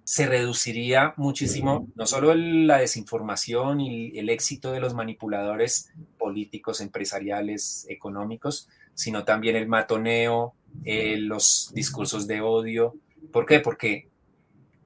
se 0.08 0.24
reduciría 0.24 1.12
muchísimo 1.18 1.86
no 1.94 2.06
solo 2.06 2.34
la 2.34 2.78
desinformación 2.78 3.82
y 3.82 4.18
el 4.18 4.30
éxito 4.30 4.72
de 4.72 4.80
los 4.80 4.94
manipuladores 4.94 5.92
políticos, 6.16 6.80
empresariales, 6.80 7.84
económicos, 7.90 8.70
sino 8.94 9.24
también 9.24 9.54
el 9.54 9.68
matoneo, 9.68 10.54
eh, 10.86 11.18
los 11.18 11.72
discursos 11.74 12.26
de 12.26 12.40
odio. 12.40 12.94
¿Por 13.34 13.44
qué? 13.44 13.60
Porque 13.60 14.08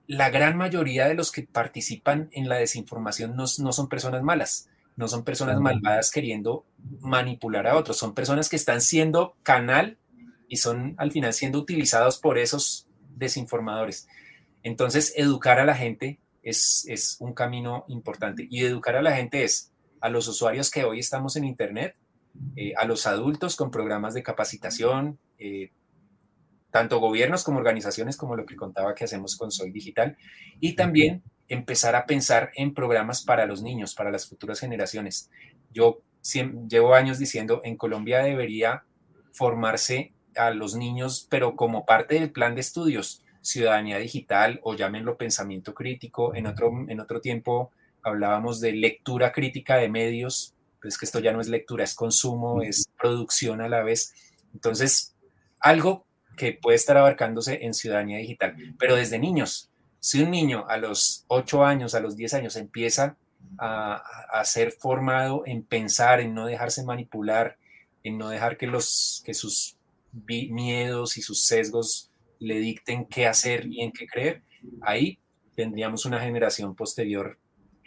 la 0.08 0.28
gran 0.30 0.56
mayoría 0.56 1.06
de 1.06 1.14
los 1.14 1.30
que 1.30 1.42
participan 1.42 2.28
en 2.32 2.48
la 2.48 2.56
desinformación 2.56 3.36
no, 3.36 3.44
no 3.58 3.72
son 3.72 3.88
personas 3.88 4.24
malas, 4.24 4.70
no 4.96 5.06
son 5.06 5.22
personas 5.22 5.60
malvadas 5.60 6.10
queriendo 6.10 6.64
manipular 6.98 7.68
a 7.68 7.76
otros, 7.76 7.96
son 7.96 8.12
personas 8.12 8.48
que 8.48 8.56
están 8.56 8.80
siendo 8.80 9.36
canal 9.44 9.98
y 10.48 10.56
son 10.56 10.96
al 10.98 11.12
final 11.12 11.32
siendo 11.32 11.60
utilizados 11.60 12.18
por 12.18 12.38
esos 12.38 12.88
desinformadores. 13.14 14.08
Entonces, 14.62 15.12
educar 15.16 15.58
a 15.58 15.64
la 15.64 15.74
gente 15.74 16.20
es, 16.42 17.16
un 17.20 17.34
camino 17.34 17.84
importante. 17.88 18.46
Y 18.50 18.64
educar 18.64 18.96
a 18.96 19.02
la 19.02 19.14
gente 19.16 19.44
es 19.44 19.72
a 20.00 20.08
los 20.08 20.28
usuarios 20.28 20.70
que 20.70 20.84
hoy 20.84 20.98
estamos 20.98 21.36
en 21.36 21.44
Internet, 21.44 21.96
eh, 22.56 22.72
a 22.76 22.84
los 22.84 23.06
adultos 23.06 23.56
con 23.56 23.70
programas 23.70 24.14
de 24.14 24.22
capacitación, 24.22 25.18
eh, 25.38 25.70
tanto 26.70 26.98
gobiernos 26.98 27.44
como 27.44 27.58
organizaciones, 27.58 28.16
como 28.16 28.34
lo 28.34 28.46
que 28.46 28.56
contaba 28.56 28.94
que 28.94 29.04
hacemos 29.04 29.36
con 29.36 29.50
Soy 29.50 29.70
Digital, 29.70 30.16
y 30.58 30.74
también 30.74 31.22
empezar 31.48 31.94
a 31.94 32.06
pensar 32.06 32.50
en 32.54 32.72
programas 32.72 33.22
para 33.22 33.46
los 33.46 33.62
niños, 33.62 33.94
para 33.94 34.10
las 34.10 34.26
futuras 34.26 34.58
generaciones. 34.58 35.30
Yo 35.70 36.00
llevo 36.68 36.94
años 36.94 37.18
diciendo, 37.18 37.60
en 37.64 37.76
Colombia 37.76 38.22
debería 38.22 38.84
formarse 39.32 40.12
a 40.34 40.50
los 40.50 40.74
niños, 40.74 41.26
pero 41.28 41.56
como 41.56 41.84
parte 41.84 42.14
del 42.14 42.32
plan 42.32 42.54
de 42.54 42.62
estudios 42.62 43.21
ciudadanía 43.43 43.99
digital 43.99 44.61
o 44.62 44.74
llámenlo 44.74 45.18
pensamiento 45.18 45.74
crítico. 45.74 46.34
En 46.34 46.47
otro, 46.47 46.72
en 46.88 47.01
otro 47.01 47.20
tiempo 47.20 47.70
hablábamos 48.03 48.61
de 48.61 48.72
lectura 48.72 49.32
crítica 49.32 49.76
de 49.76 49.88
medios, 49.88 50.55
pues 50.80 50.97
que 50.97 51.05
esto 51.05 51.20
ya 51.20 51.32
no 51.32 51.40
es 51.40 51.49
lectura, 51.49 51.84
es 51.84 51.95
consumo, 51.95 52.62
es 52.62 52.88
producción 52.99 53.61
a 53.61 53.68
la 53.68 53.82
vez. 53.82 54.14
Entonces, 54.55 55.14
algo 55.61 56.07
que 56.36 56.53
puede 56.53 56.76
estar 56.76 56.97
abarcándose 56.97 57.64
en 57.64 57.74
ciudadanía 57.74 58.18
digital, 58.18 58.57
pero 58.78 58.97
desde 58.97 59.18
niños. 59.18 59.68
Si 60.01 60.20
un 60.22 60.30
niño 60.30 60.64
a 60.68 60.78
los 60.78 61.24
8 61.28 61.64
años, 61.64 61.95
a 61.95 62.01
los 62.01 62.16
10 62.16 62.34
años 62.34 62.57
empieza 62.57 63.16
a, 63.59 64.03
a, 64.32 64.45
ser 64.45 64.72
formado 64.72 65.45
en 65.47 65.62
pensar, 65.62 66.20
en 66.20 66.34
no 66.34 66.47
dejarse 66.47 66.82
manipular, 66.84 67.57
en 68.03 68.18
no 68.18 68.28
dejar 68.28 68.57
que, 68.57 68.66
los, 68.66 69.22
que 69.24 69.34
sus 69.34 69.76
miedos 70.26 71.16
y 71.16 71.22
sus 71.22 71.45
sesgos 71.45 72.11
le 72.43 72.59
dicten 72.59 73.07
qué 73.07 73.26
hacer 73.26 73.66
y 73.66 73.82
en 73.82 73.93
qué 73.93 74.07
creer, 74.07 74.43
ahí 74.80 75.18
tendríamos 75.55 76.05
una 76.05 76.20
generación 76.20 76.74
posterior 76.74 77.38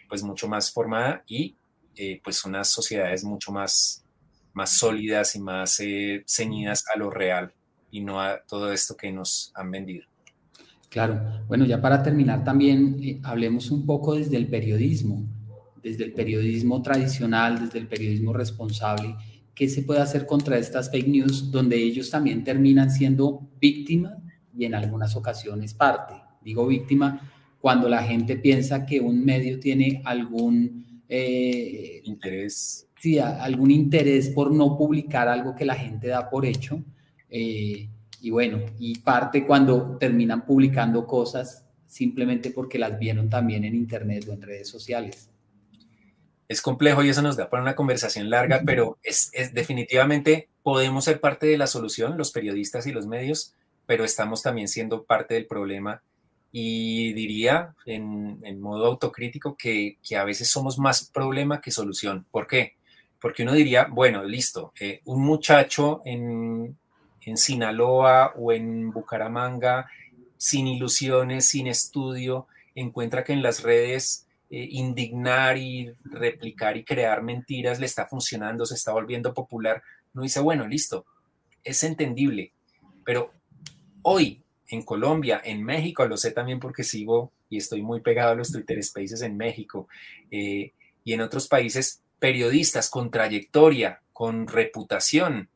pues 0.07 0.23
mucho 0.23 0.47
más 0.47 0.71
formada 0.71 1.23
y 1.27 1.55
eh, 1.95 2.21
pues 2.23 2.45
unas 2.45 2.69
sociedades 2.69 3.23
mucho 3.23 3.51
más, 3.51 4.05
más 4.53 4.77
sólidas 4.77 5.35
y 5.35 5.39
más 5.39 5.79
eh, 5.79 6.23
ceñidas 6.27 6.83
a 6.93 6.97
lo 6.97 7.09
real 7.09 7.53
y 7.91 8.01
no 8.01 8.21
a 8.21 8.39
todo 8.47 8.71
esto 8.71 8.95
que 8.95 9.11
nos 9.11 9.51
han 9.55 9.71
vendido. 9.71 10.05
Claro, 10.89 11.43
bueno, 11.47 11.65
ya 11.65 11.81
para 11.81 12.01
terminar 12.01 12.43
también 12.43 12.97
eh, 13.01 13.19
hablemos 13.23 13.71
un 13.71 13.85
poco 13.85 14.15
desde 14.15 14.37
el 14.37 14.47
periodismo, 14.47 15.25
desde 15.83 16.05
el 16.05 16.13
periodismo 16.13 16.81
tradicional, 16.81 17.59
desde 17.59 17.79
el 17.79 17.87
periodismo 17.87 18.31
responsable, 18.31 19.15
¿qué 19.53 19.67
se 19.67 19.81
puede 19.81 20.01
hacer 20.01 20.25
contra 20.25 20.57
estas 20.57 20.91
fake 20.91 21.07
news 21.07 21.51
donde 21.51 21.77
ellos 21.77 22.09
también 22.09 22.43
terminan 22.43 22.91
siendo 22.91 23.49
víctimas 23.59 24.24
y 24.57 24.65
en 24.65 24.75
algunas 24.75 25.15
ocasiones 25.15 25.73
parte. 25.73 26.13
Digo 26.41 26.67
víctima 26.67 27.31
cuando 27.59 27.89
la 27.89 28.03
gente 28.03 28.35
piensa 28.37 28.85
que 28.85 28.99
un 28.99 29.25
medio 29.25 29.59
tiene 29.59 30.01
algún 30.05 31.03
eh, 31.09 32.01
interés. 32.03 32.87
Sí, 32.99 33.19
algún 33.19 33.71
interés 33.71 34.29
por 34.29 34.51
no 34.51 34.77
publicar 34.77 35.27
algo 35.27 35.55
que 35.55 35.65
la 35.65 35.75
gente 35.75 36.07
da 36.07 36.29
por 36.29 36.45
hecho. 36.45 36.83
Eh, 37.29 37.89
y 38.21 38.29
bueno, 38.29 38.59
y 38.79 38.99
parte 38.99 39.45
cuando 39.45 39.97
terminan 39.97 40.45
publicando 40.45 41.05
cosas 41.05 41.65
simplemente 41.85 42.51
porque 42.51 42.79
las 42.79 42.97
vieron 42.97 43.29
también 43.29 43.63
en 43.63 43.75
internet 43.75 44.25
o 44.27 44.33
en 44.33 44.41
redes 44.41 44.67
sociales. 44.67 45.29
Es 46.47 46.61
complejo 46.61 47.03
y 47.03 47.09
eso 47.09 47.21
nos 47.21 47.37
da 47.37 47.49
para 47.49 47.63
una 47.63 47.75
conversación 47.75 48.29
larga, 48.29 48.61
pero 48.65 48.97
es, 49.01 49.29
es 49.33 49.53
definitivamente 49.53 50.49
podemos 50.61 51.05
ser 51.05 51.19
parte 51.19 51.47
de 51.47 51.57
la 51.57 51.67
solución, 51.67 52.17
los 52.17 52.31
periodistas 52.31 52.85
y 52.85 52.91
los 52.91 53.07
medios, 53.07 53.53
pero 53.85 54.03
estamos 54.03 54.41
también 54.41 54.67
siendo 54.67 55.03
parte 55.03 55.33
del 55.33 55.45
problema 55.45 56.01
y 56.57 57.11
diría 57.11 57.75
en, 57.85 58.61
modo 58.61 58.85
autocrítico 58.85 59.57
que, 59.57 59.97
a 60.17 60.23
veces 60.23 60.49
somos 60.49 60.79
más 60.79 61.09
problema 61.09 61.59
que 61.59 61.69
solución. 61.69 62.25
¿Por 62.31 62.47
qué? 62.47 62.75
Porque 63.19 63.43
uno 63.43 63.51
diría, 63.51 63.87
bueno, 63.91 64.23
listo, 64.23 64.71
eh, 64.79 65.01
un 65.03 65.21
muchacho 65.21 66.01
en, 66.05 66.77
Sinaloa 67.35 68.33
o 68.37 68.53
en 68.53 68.91
Bucaramanga, 68.91 69.87
sin 70.37 70.67
ilusiones, 70.67 71.47
sin 71.47 71.67
estudio, 71.67 72.47
encuentra 72.75 73.23
que 73.23 73.33
en 73.33 73.41
las 73.41 73.63
redes 73.63 74.27
eh, 74.49 74.67
indignar 74.71 75.57
y 75.57 75.91
replicar 76.05 76.77
y 76.77 76.85
crear 76.85 77.21
mentiras 77.21 77.79
le 77.79 77.87
está 77.87 78.05
funcionando, 78.05 78.65
se 78.65 78.75
está 78.75 78.93
volviendo 78.93 79.33
popular. 79.33 79.83
Uno 80.13 80.23
dice, 80.23 80.39
bueno, 80.39 80.67
listo, 80.67 81.05
es 81.65 81.83
entendible, 81.83 82.53
pero 83.03 83.33
hoy 84.07 84.43
en 84.69 84.83
Colombia, 84.83 85.41
en 85.43 85.63
México, 85.63 86.05
lo 86.05 86.17
sé 86.17 86.31
también 86.31 86.59
porque 86.59 86.83
sigo 86.83 87.31
y 87.49 87.57
estoy 87.57 87.81
muy 87.81 88.01
pegado 88.01 88.31
a 88.31 88.35
los 88.35 88.51
Twitter 88.51 88.81
Spaces 88.83 89.21
en 89.21 89.35
México 89.35 89.87
eh, 90.31 90.73
y 91.03 91.13
en 91.13 91.21
otros 91.21 91.47
países, 91.47 92.01
periodistas 92.19 92.89
con 92.89 93.09
trayectoria, 93.11 94.01
con 94.13 94.47
reputación, 94.47 95.49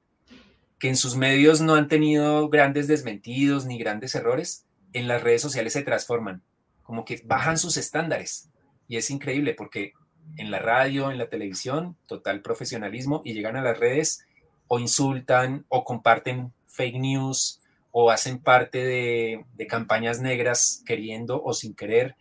que 0.80 0.90
en 0.90 0.98
sus 0.98 1.16
medios 1.16 1.62
no 1.62 1.76
han 1.76 1.88
tenido 1.88 2.50
grandes 2.50 2.88
desmentidos 2.88 3.66
ni 3.66 3.78
grandes 3.78 4.16
errores, 4.16 4.66
en 4.94 5.08
las 5.08 5.22
redes 5.22 5.42
sociales 5.42 5.74
se 5.74 5.84
transforman, 5.84 6.42
como 6.84 7.06
que 7.06 7.22
bajan 7.26 7.58
sus 7.58 7.78
estándares. 7.78 8.50
Y 8.88 8.98
es 8.98 9.12
increíble 9.12 9.54
porque 9.54 9.94
en 10.38 10.50
la 10.50 10.60
radio, 10.60 11.12
en 11.12 11.20
la 11.20 11.30
televisión, 11.30 11.96
total 12.08 12.42
profesionalismo, 12.42 13.22
y 13.24 13.34
llegan 13.34 13.58
a 13.58 13.62
las 13.62 13.80
redes 13.80 14.26
o 14.68 14.80
insultan 14.80 15.66
o 15.70 15.84
comparten 15.84 16.52
fake 16.66 17.00
news 17.00 17.60
o 17.92 18.12
hacen 18.12 18.40
parte 18.40 18.84
de, 18.84 19.68
campañas 19.68 20.22
negras 20.22 20.84
queriendo 20.86 21.42
o 21.44 21.54
sin 21.54 21.74
querer. 21.74 22.16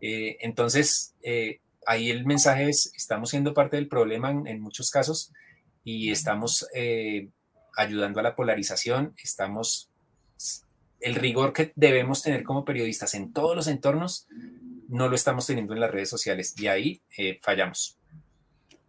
Eh, 0.00 0.36
entonces, 0.40 1.14
eh, 1.22 1.60
ahí 1.86 2.10
el 2.10 2.26
mensaje 2.26 2.68
es, 2.68 2.92
estamos 2.96 3.30
siendo 3.30 3.54
parte 3.54 3.76
del 3.76 3.88
problema 3.88 4.30
en, 4.30 4.60
muchos 4.60 4.90
casos 4.90 5.32
y 5.82 6.10
estamos 6.10 6.66
eh, 6.74 7.28
ayudando 7.76 8.20
a 8.20 8.22
la 8.22 8.34
polarización, 8.34 9.14
estamos, 9.22 9.90
el 11.00 11.14
rigor 11.14 11.52
que 11.52 11.72
debemos 11.74 12.22
tener 12.22 12.42
como 12.42 12.64
periodistas 12.64 13.14
en 13.14 13.32
todos 13.32 13.56
los 13.56 13.66
entornos, 13.66 14.26
no 14.88 15.08
lo 15.08 15.14
estamos 15.14 15.46
teniendo 15.46 15.74
en 15.74 15.80
las 15.80 15.90
redes 15.90 16.10
sociales 16.10 16.54
y 16.58 16.68
ahí 16.68 17.02
fallamos. 17.40 17.98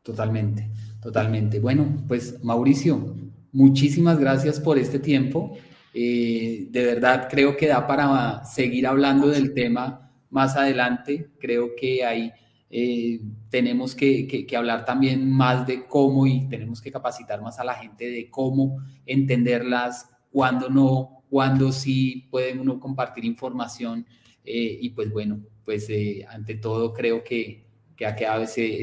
Totalmente, 0.03 0.69
totalmente. 1.01 1.59
Bueno, 1.59 2.03
pues 2.07 2.43
Mauricio, 2.43 3.15
muchísimas 3.51 4.19
gracias 4.19 4.59
por 4.59 4.77
este 4.77 4.99
tiempo. 4.99 5.57
Eh, 5.97 6.67
de 6.71 6.85
verdad 6.85 7.29
creo 7.31 7.55
que 7.55 7.67
da 7.67 7.87
para 7.87 8.43
seguir 8.43 8.85
hablando 8.85 9.27
del 9.27 9.53
tema 9.53 10.11
más 10.29 10.57
adelante. 10.57 11.29
Creo 11.39 11.73
que 11.73 12.03
hay 12.03 12.33
eh, 12.69 13.21
tenemos 13.49 13.95
que, 13.95 14.45
hablar 14.57 14.83
también 14.83 15.31
más 15.31 15.65
de 15.65 15.85
cómo 15.85 16.27
y 16.27 16.49
tenemos 16.49 16.81
que 16.81 16.91
capacitar 16.91 17.41
más 17.41 17.57
a 17.59 17.63
la 17.63 17.75
gente 17.75 18.09
de 18.09 18.29
cómo 18.29 18.83
entenderlas, 19.05 20.09
cuándo 20.29 20.69
no, 20.69 21.23
cuándo 21.29 21.71
sí 21.71 22.27
puede 22.29 22.59
uno 22.59 22.77
compartir 22.77 23.23
información. 23.23 24.05
Eh, 24.43 24.77
y 24.81 24.89
pues 24.89 25.09
bueno, 25.13 25.39
pues 25.63 25.87
ante 26.27 26.55
todo 26.55 26.91
creo 26.93 27.23
que, 27.23 27.63
ha 28.05 28.13
quedado 28.13 28.43
ese 28.43 28.81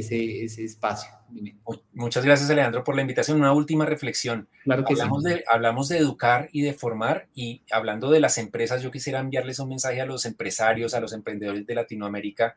espacio. 0.64 1.10
Muchas 1.92 2.24
gracias 2.24 2.50
Alejandro 2.50 2.84
por 2.84 2.94
la 2.94 3.02
invitación. 3.02 3.38
Una 3.38 3.52
última 3.52 3.86
reflexión. 3.86 4.48
Claro 4.64 4.84
que 4.84 4.92
hablamos, 4.92 5.22
de, 5.22 5.44
hablamos 5.48 5.88
de 5.88 5.98
educar 5.98 6.48
y 6.52 6.62
de 6.62 6.74
formar 6.74 7.28
y 7.34 7.62
hablando 7.70 8.10
de 8.10 8.20
las 8.20 8.38
empresas, 8.38 8.82
yo 8.82 8.90
quisiera 8.90 9.20
enviarles 9.20 9.58
un 9.58 9.68
mensaje 9.68 10.00
a 10.00 10.06
los 10.06 10.26
empresarios, 10.26 10.94
a 10.94 11.00
los 11.00 11.12
emprendedores 11.12 11.66
de 11.66 11.74
Latinoamérica 11.74 12.56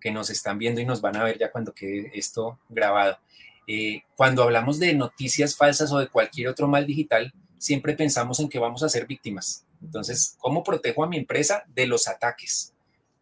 que 0.00 0.10
nos 0.10 0.30
están 0.30 0.58
viendo 0.58 0.80
y 0.80 0.84
nos 0.84 1.00
van 1.00 1.16
a 1.16 1.24
ver 1.24 1.38
ya 1.38 1.50
cuando 1.50 1.72
quede 1.72 2.10
esto 2.14 2.58
grabado. 2.68 3.18
Eh, 3.66 4.02
cuando 4.16 4.42
hablamos 4.42 4.78
de 4.78 4.94
noticias 4.94 5.56
falsas 5.56 5.92
o 5.92 5.98
de 5.98 6.08
cualquier 6.08 6.48
otro 6.48 6.66
mal 6.66 6.86
digital, 6.86 7.32
siempre 7.58 7.94
pensamos 7.94 8.40
en 8.40 8.48
que 8.48 8.58
vamos 8.58 8.82
a 8.82 8.88
ser 8.88 9.06
víctimas. 9.06 9.64
Entonces, 9.80 10.36
¿cómo 10.38 10.64
protejo 10.64 11.04
a 11.04 11.08
mi 11.08 11.16
empresa 11.16 11.64
de 11.68 11.86
los 11.86 12.08
ataques? 12.08 12.74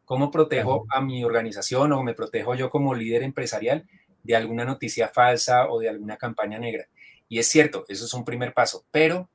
¿Cómo 0.07 0.31
protejo 0.31 0.87
a 0.89 1.01
mi 1.01 1.23
organización 1.23 1.93
o 1.93 2.03
me 2.03 2.15
protejo 2.15 2.55
yo 2.55 2.69
como 2.71 2.95
líder 2.95 3.23
empresarial 3.23 3.87
de 4.23 4.37
alguna 4.37 4.65
noticia 4.65 5.09
falsa 5.09 5.69
o 5.69 5.81
de 5.81 5.89
alguna 5.89 6.17
campaña 6.17 6.59
negra? 6.59 6.89
Y 7.29 7.39
es 7.39 7.47
cierto, 7.47 7.85
eso 7.89 8.05
es 8.05 8.15
un 8.15 8.25
primer 8.25 8.53
paso, 8.53 8.85
pero 8.91 9.29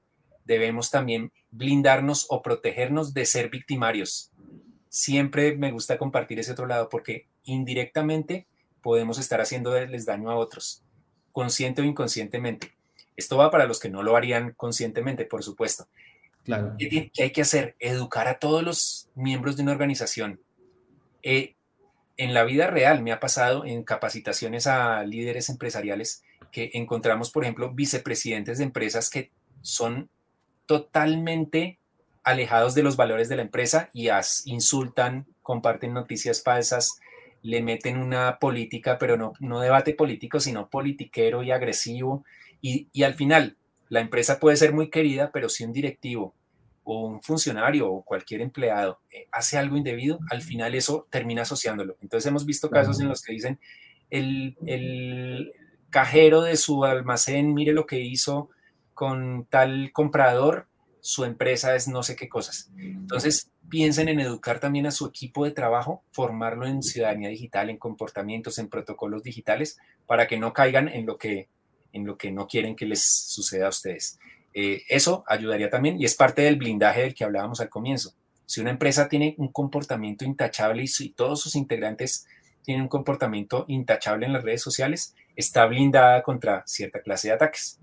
debemos 0.44 0.92
también 0.92 1.32
blindarnos 1.52 2.28
o 2.30 2.42
protegernos 2.42 3.14
de 3.14 3.26
ser 3.26 3.50
victimarios. 3.50 4.32
Siempre 4.90 5.56
me 5.58 5.72
gusta 5.72 5.98
compartir 5.98 6.40
ese 6.40 6.52
otro 6.52 6.68
lado 6.68 6.90
porque 6.90 7.28
indirectamente 7.44 8.48
podemos 8.82 9.18
estar 9.18 9.42
haciéndoles 9.42 10.06
daño 10.06 10.30
a 10.30 10.36
otros, 10.36 10.84
consciente 11.32 11.82
o 11.82 11.86
inconscientemente. 11.86 12.74
Esto 13.18 13.38
va 13.38 13.50
para 13.50 13.66
los 13.66 13.80
que 13.80 13.90
no 13.90 14.04
lo 14.04 14.16
harían 14.16 14.54
conscientemente, 14.54 15.26
por 15.26 15.44
supuesto. 15.44 15.88
Claro. 16.44 16.76
¿Qué, 16.78 17.12
hay 17.18 17.32
que 17.32 17.42
hacer? 17.42 17.76
Educar 17.80 18.28
a 18.28 18.40
todos 18.40 18.62
los 18.62 19.10
miembros 19.16 19.58
de 19.58 19.64
una 19.64 19.72
organización. 19.72 20.40
Eh, 21.24 21.55
en 22.18 22.34
la 22.34 22.43
vida 22.43 22.68
real 22.68 23.01
me 23.03 23.11
ha 23.11 23.20
pasado 23.20 23.66
en 23.66 23.84
capacitaciones 23.84 24.68
a 24.68 25.03
líderes 25.03 25.49
empresariales 25.49 26.24
que 26.51 26.72
encontramos, 26.74 27.32
por 27.32 27.43
ejemplo, 27.43 27.72
vicepresidentes 27.74 28.57
de 28.57 28.63
empresas 28.63 29.09
que 29.09 29.32
son 29.61 30.09
totalmente 30.66 31.80
alejados 32.24 32.74
de 32.76 32.84
los 32.84 32.97
valores 32.97 33.30
de 33.30 33.36
la 33.36 33.43
empresa 33.43 33.89
y 33.93 34.09
insultan, 34.45 35.28
comparten 35.41 35.93
noticias 35.93 36.41
falsas, 36.41 36.99
le 37.43 37.61
meten 37.61 37.97
una 37.97 38.39
política, 38.39 38.97
pero 38.97 39.18
no, 39.18 39.34
no 39.39 39.59
debate 39.59 39.93
político, 39.93 40.39
sino 40.39 40.68
politiquero 40.68 41.43
y 41.43 41.51
agresivo. 41.51 42.26
Y, 42.61 43.03
al 43.03 43.13
final, 43.13 43.57
la 43.89 43.99
empresa 43.99 44.39
puede 44.39 44.57
ser 44.57 44.74
muy 44.74 44.89
querida, 44.89 45.30
pero 45.32 45.49
si 45.49 45.63
un 45.63 45.72
directivo 45.72 46.34
o 46.86 47.08
un 47.08 47.22
funcionario 47.22 47.92
o 47.92 48.04
cualquier 48.04 48.42
empleado 48.42 49.00
eh, 49.12 49.28
hace 49.32 49.58
algo 49.58 49.76
indebido, 49.76 50.20
al 50.30 50.42
final 50.42 50.74
eso 50.76 51.08
termina 51.10 51.42
asociándolo. 51.42 51.98
Entonces 52.02 52.30
hemos 52.30 52.46
visto 52.46 52.70
casos 52.70 53.02
en 53.02 53.10
los 53.10 53.22
que 53.22 53.34
dicen, 53.34 53.60
el, 54.10 54.56
el 54.66 55.52
cajero 55.90 56.42
de 56.42 56.56
su 56.56 56.86
almacén, 56.86 57.54
mire 57.54 57.74
lo 57.74 57.86
que 57.86 58.00
hizo 58.00 58.50
con 58.94 59.46
tal 59.50 59.92
comprador, 59.92 60.68
su 61.02 61.24
empresa 61.24 61.76
es 61.76 61.88
no 61.88 62.02
sé 62.02 62.16
qué 62.16 62.28
cosas. 62.28 62.72
Entonces, 62.78 63.52
piensen 63.70 64.10
en 64.10 64.20
educar 64.20 64.60
también 64.60 64.88
a 64.88 64.92
su 64.92 65.06
equipo 65.06 65.46
de 65.46 65.52
trabajo, 65.52 66.04
formarlo 66.12 66.66
en 66.66 66.82
ciudadanía 66.82 67.30
digital, 67.30 67.70
en 67.70 67.78
comportamientos, 67.78 68.58
en 68.58 68.70
protocolos 68.70 69.22
digitales, 69.22 69.78
para 70.08 70.28
que 70.28 70.38
no 70.38 70.54
caigan 70.54 70.88
en 70.88 71.06
lo 71.06 71.18
que, 71.18 71.50
en 71.94 72.06
lo 72.06 72.18
que 72.18 72.32
no 72.32 72.48
quieren 72.48 72.76
que 72.76 72.86
les 72.86 73.04
suceda 73.04 73.68
a 73.68 73.70
ustedes. 73.70 74.18
Eh, 74.58 74.84
eso 74.88 75.26
ayudaría 75.28 75.70
también 75.70 75.99
y 75.99 76.06
es 76.06 76.16
parte 76.16 76.43
del 76.43 76.56
blindaje 76.56 77.01
del 77.01 77.14
que 77.14 77.26
hablábamos 77.26 77.60
al 77.60 77.68
comienzo. 77.68 78.14
Si 78.45 78.62
una 78.62 78.72
empresa 78.72 79.10
tiene 79.10 79.36
un 79.38 79.49
comportamiento 79.49 80.24
intachable 80.24 80.84
y, 80.84 80.88
si 80.88 81.10
todos 81.10 81.41
sus 81.41 81.58
integrantes 81.58 82.26
tienen 82.64 82.84
un 82.84 82.88
comportamiento 82.88 83.66
intachable 83.68 84.26
en 84.26 84.32
las 84.32 84.43
redes 84.43 84.62
sociales, 84.62 85.14
está 85.36 85.66
blindada 85.66 86.24
contra 86.24 86.64
cierta 86.66 87.01
clase 87.01 87.28
de 87.28 87.34
ataques. 87.34 87.80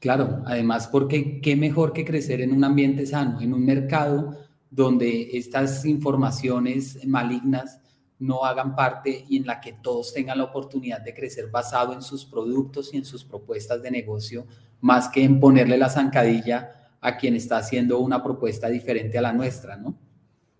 Claro, 0.00 0.42
además 0.46 0.88
porque 0.88 1.40
qué 1.42 1.54
mejor 1.54 1.92
que 1.92 2.06
crecer 2.06 2.40
en 2.40 2.52
un 2.52 2.64
ambiente 2.64 3.04
sano, 3.04 3.42
en 3.42 3.52
un 3.52 3.64
mercado 3.64 4.38
donde 4.70 5.36
estas 5.36 5.84
informaciones 5.84 7.06
malignas 7.06 7.78
no 8.18 8.44
hagan 8.44 8.74
parte 8.74 9.26
y 9.28 9.36
en 9.36 9.46
la 9.46 9.60
que 9.60 9.74
todos 9.74 10.14
tengan 10.14 10.38
la 10.38 10.44
oportunidad 10.44 11.00
de 11.02 11.12
crecer 11.12 11.50
basado 11.50 11.92
en 11.92 12.00
sus 12.00 12.24
productos 12.24 12.94
y 12.94 12.96
en 12.96 13.04
sus 13.04 13.22
propuestas 13.22 13.82
de 13.82 13.90
negocio, 13.90 14.46
más 14.84 15.08
que 15.08 15.24
en 15.24 15.40
ponerle 15.40 15.78
la 15.78 15.88
zancadilla 15.88 16.90
a 17.00 17.16
quien 17.16 17.34
está 17.36 17.56
haciendo 17.56 18.00
una 18.00 18.22
propuesta 18.22 18.68
diferente 18.68 19.16
a 19.16 19.22
la 19.22 19.32
nuestra, 19.32 19.76
¿no? 19.76 19.94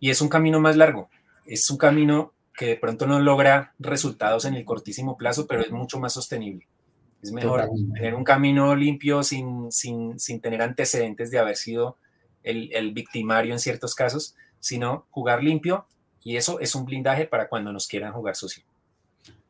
Y 0.00 0.08
es 0.08 0.22
un 0.22 0.30
camino 0.30 0.60
más 0.60 0.78
largo, 0.78 1.10
es 1.44 1.68
un 1.68 1.76
camino 1.76 2.32
que 2.56 2.68
de 2.68 2.76
pronto 2.76 3.06
no 3.06 3.20
logra 3.20 3.74
resultados 3.78 4.46
en 4.46 4.54
el 4.54 4.64
cortísimo 4.64 5.18
plazo, 5.18 5.46
pero 5.46 5.60
es 5.60 5.70
mucho 5.70 5.98
más 5.98 6.14
sostenible. 6.14 6.66
Es 7.22 7.32
mejor 7.32 7.68
tener 7.92 8.14
un 8.14 8.24
camino 8.24 8.74
limpio 8.74 9.22
sin, 9.22 9.70
sin, 9.70 10.18
sin 10.18 10.40
tener 10.40 10.62
antecedentes 10.62 11.30
de 11.30 11.38
haber 11.38 11.56
sido 11.56 11.98
el, 12.42 12.94
victimario 12.94 13.52
en 13.52 13.58
ciertos 13.58 13.94
casos, 13.94 14.36
sino 14.58 15.04
jugar 15.10 15.42
limpio 15.42 15.84
y 16.22 16.36
eso 16.36 16.60
es 16.60 16.74
un 16.74 16.86
blindaje 16.86 17.26
para 17.26 17.50
cuando 17.50 17.74
nos 17.74 17.86
quieran 17.86 18.14
jugar 18.14 18.36
sucio. 18.36 18.64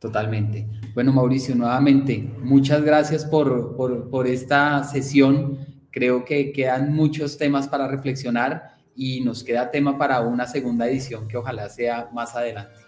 Totalmente. 0.04 0.68
Bueno, 0.92 1.14
Mauricio, 1.14 1.54
nuevamente, 1.54 2.30
muchas 2.42 2.82
gracias 2.82 3.24
por, 3.24 3.74
por, 3.74 4.26
esta 4.26 4.84
sesión. 4.84 5.66
Creo 5.90 6.26
que 6.26 6.52
quedan 6.52 6.92
muchos 6.92 7.38
temas 7.38 7.68
para 7.68 7.88
reflexionar 7.88 8.76
y 8.94 9.22
nos 9.22 9.42
queda 9.42 9.70
tema 9.70 9.96
para 9.96 10.20
una 10.20 10.46
segunda 10.46 10.86
edición 10.86 11.26
que 11.26 11.38
ojalá 11.38 11.70
sea 11.70 12.10
más 12.12 12.36
adelante. 12.36 12.78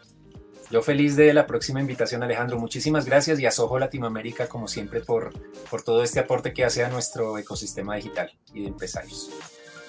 Yo 0.70 0.82
feliz 0.82 1.16
de 1.16 1.32
la 1.32 1.46
próxima 1.46 1.80
invitación, 1.80 2.22
Alejandro. 2.22 2.58
Muchísimas 2.58 3.06
gracias 3.06 3.40
y 3.40 3.46
a 3.46 3.50
Soho 3.50 3.78
Latinoamérica, 3.78 4.46
como 4.46 4.68
siempre, 4.68 5.00
por, 5.00 5.32
por 5.70 5.80
todo 5.80 6.02
este 6.02 6.20
aporte 6.20 6.52
que 6.52 6.66
hace 6.66 6.84
a 6.84 6.90
nuestro 6.90 7.38
ecosistema 7.38 7.96
digital 7.96 8.30
y 8.52 8.60
de 8.60 8.68
empresarios. 8.68 9.30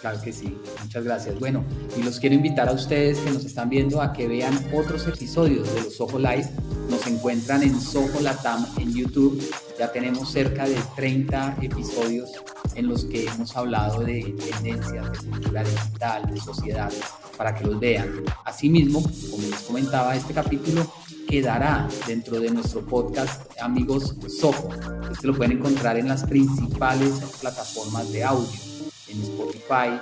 Claro 0.08 0.24
que 0.24 0.32
sí, 0.32 0.58
muchas 0.82 1.04
gracias. 1.04 1.38
Bueno, 1.38 1.66
y 1.98 2.02
los 2.02 2.18
quiero 2.18 2.34
invitar 2.34 2.70
a 2.70 2.72
ustedes 2.72 3.18
que 3.18 3.30
nos 3.30 3.44
están 3.44 3.68
viendo 3.68 4.02
a 4.02 4.14
que 4.14 4.26
vean 4.26 4.58
otros 4.74 5.06
episodios 5.06 5.68
de 5.76 5.82
los 5.82 5.98
Soho 5.98 6.18
Live. 6.18 6.50
Nos 6.90 7.06
encuentran 7.08 7.62
en 7.62 7.78
Soho 7.82 8.22
Latam 8.22 8.66
en 8.78 8.94
YouTube. 8.94 9.38
Ya 9.78 9.92
tenemos 9.92 10.32
cerca 10.32 10.66
de 10.66 10.78
30 10.96 11.58
episodios 11.62 12.30
en 12.76 12.88
los 12.88 13.04
que 13.04 13.26
hemos 13.26 13.58
hablado 13.58 14.00
de 14.00 14.34
tendencias, 14.50 15.12
de 15.12 15.30
cultura 15.30 15.66
digital, 15.66 16.34
de 16.34 16.40
sociedad, 16.40 16.94
para 17.36 17.54
que 17.54 17.66
los 17.66 17.78
vean. 17.78 18.10
Asimismo, 18.46 19.04
como 19.30 19.46
les 19.46 19.60
comentaba, 19.64 20.16
este 20.16 20.34
capítulo 20.34 20.90
quedará 21.28 21.86
dentro 22.08 22.40
de 22.40 22.50
nuestro 22.50 22.80
podcast 22.86 23.42
Amigos 23.60 24.16
Soho. 24.30 24.70
Este 25.12 25.28
lo 25.28 25.36
pueden 25.36 25.58
encontrar 25.58 25.98
en 25.98 26.08
las 26.08 26.24
principales 26.24 27.12
plataformas 27.42 28.10
de 28.14 28.24
audio 28.24 28.67
en 29.10 29.22
Spotify, 29.22 30.00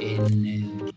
en, 0.00 0.88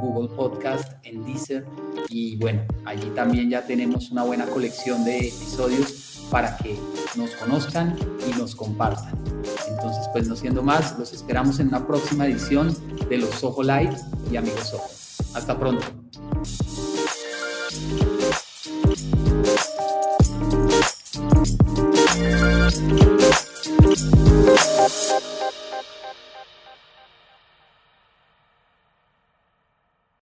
Google 0.00 0.34
Podcast, 0.34 0.94
en 1.04 1.24
Deezer. 1.24 1.64
Y 2.08 2.36
bueno, 2.36 2.62
allí 2.84 3.08
también 3.14 3.50
ya 3.50 3.64
tenemos 3.64 4.10
una 4.10 4.24
buena 4.24 4.46
colección 4.46 5.04
de 5.04 5.28
episodios 5.28 6.26
para 6.30 6.56
que 6.56 6.76
nos 7.16 7.30
conozcan 7.36 7.96
y 8.28 8.38
nos 8.38 8.56
compartan. 8.56 9.14
Entonces, 9.68 10.08
pues 10.12 10.26
no 10.26 10.34
siendo 10.34 10.62
más, 10.62 10.98
los 10.98 11.12
esperamos 11.12 11.60
en 11.60 11.68
una 11.68 11.86
próxima 11.86 12.26
edición 12.26 12.74
de 13.08 13.18
los 13.18 13.30
Soho 13.30 13.62
Live 13.62 13.96
y 14.30 14.36
Amigos 14.36 14.74
Ojo. 14.74 14.90
Hasta 15.34 15.58
pronto. 15.58 15.86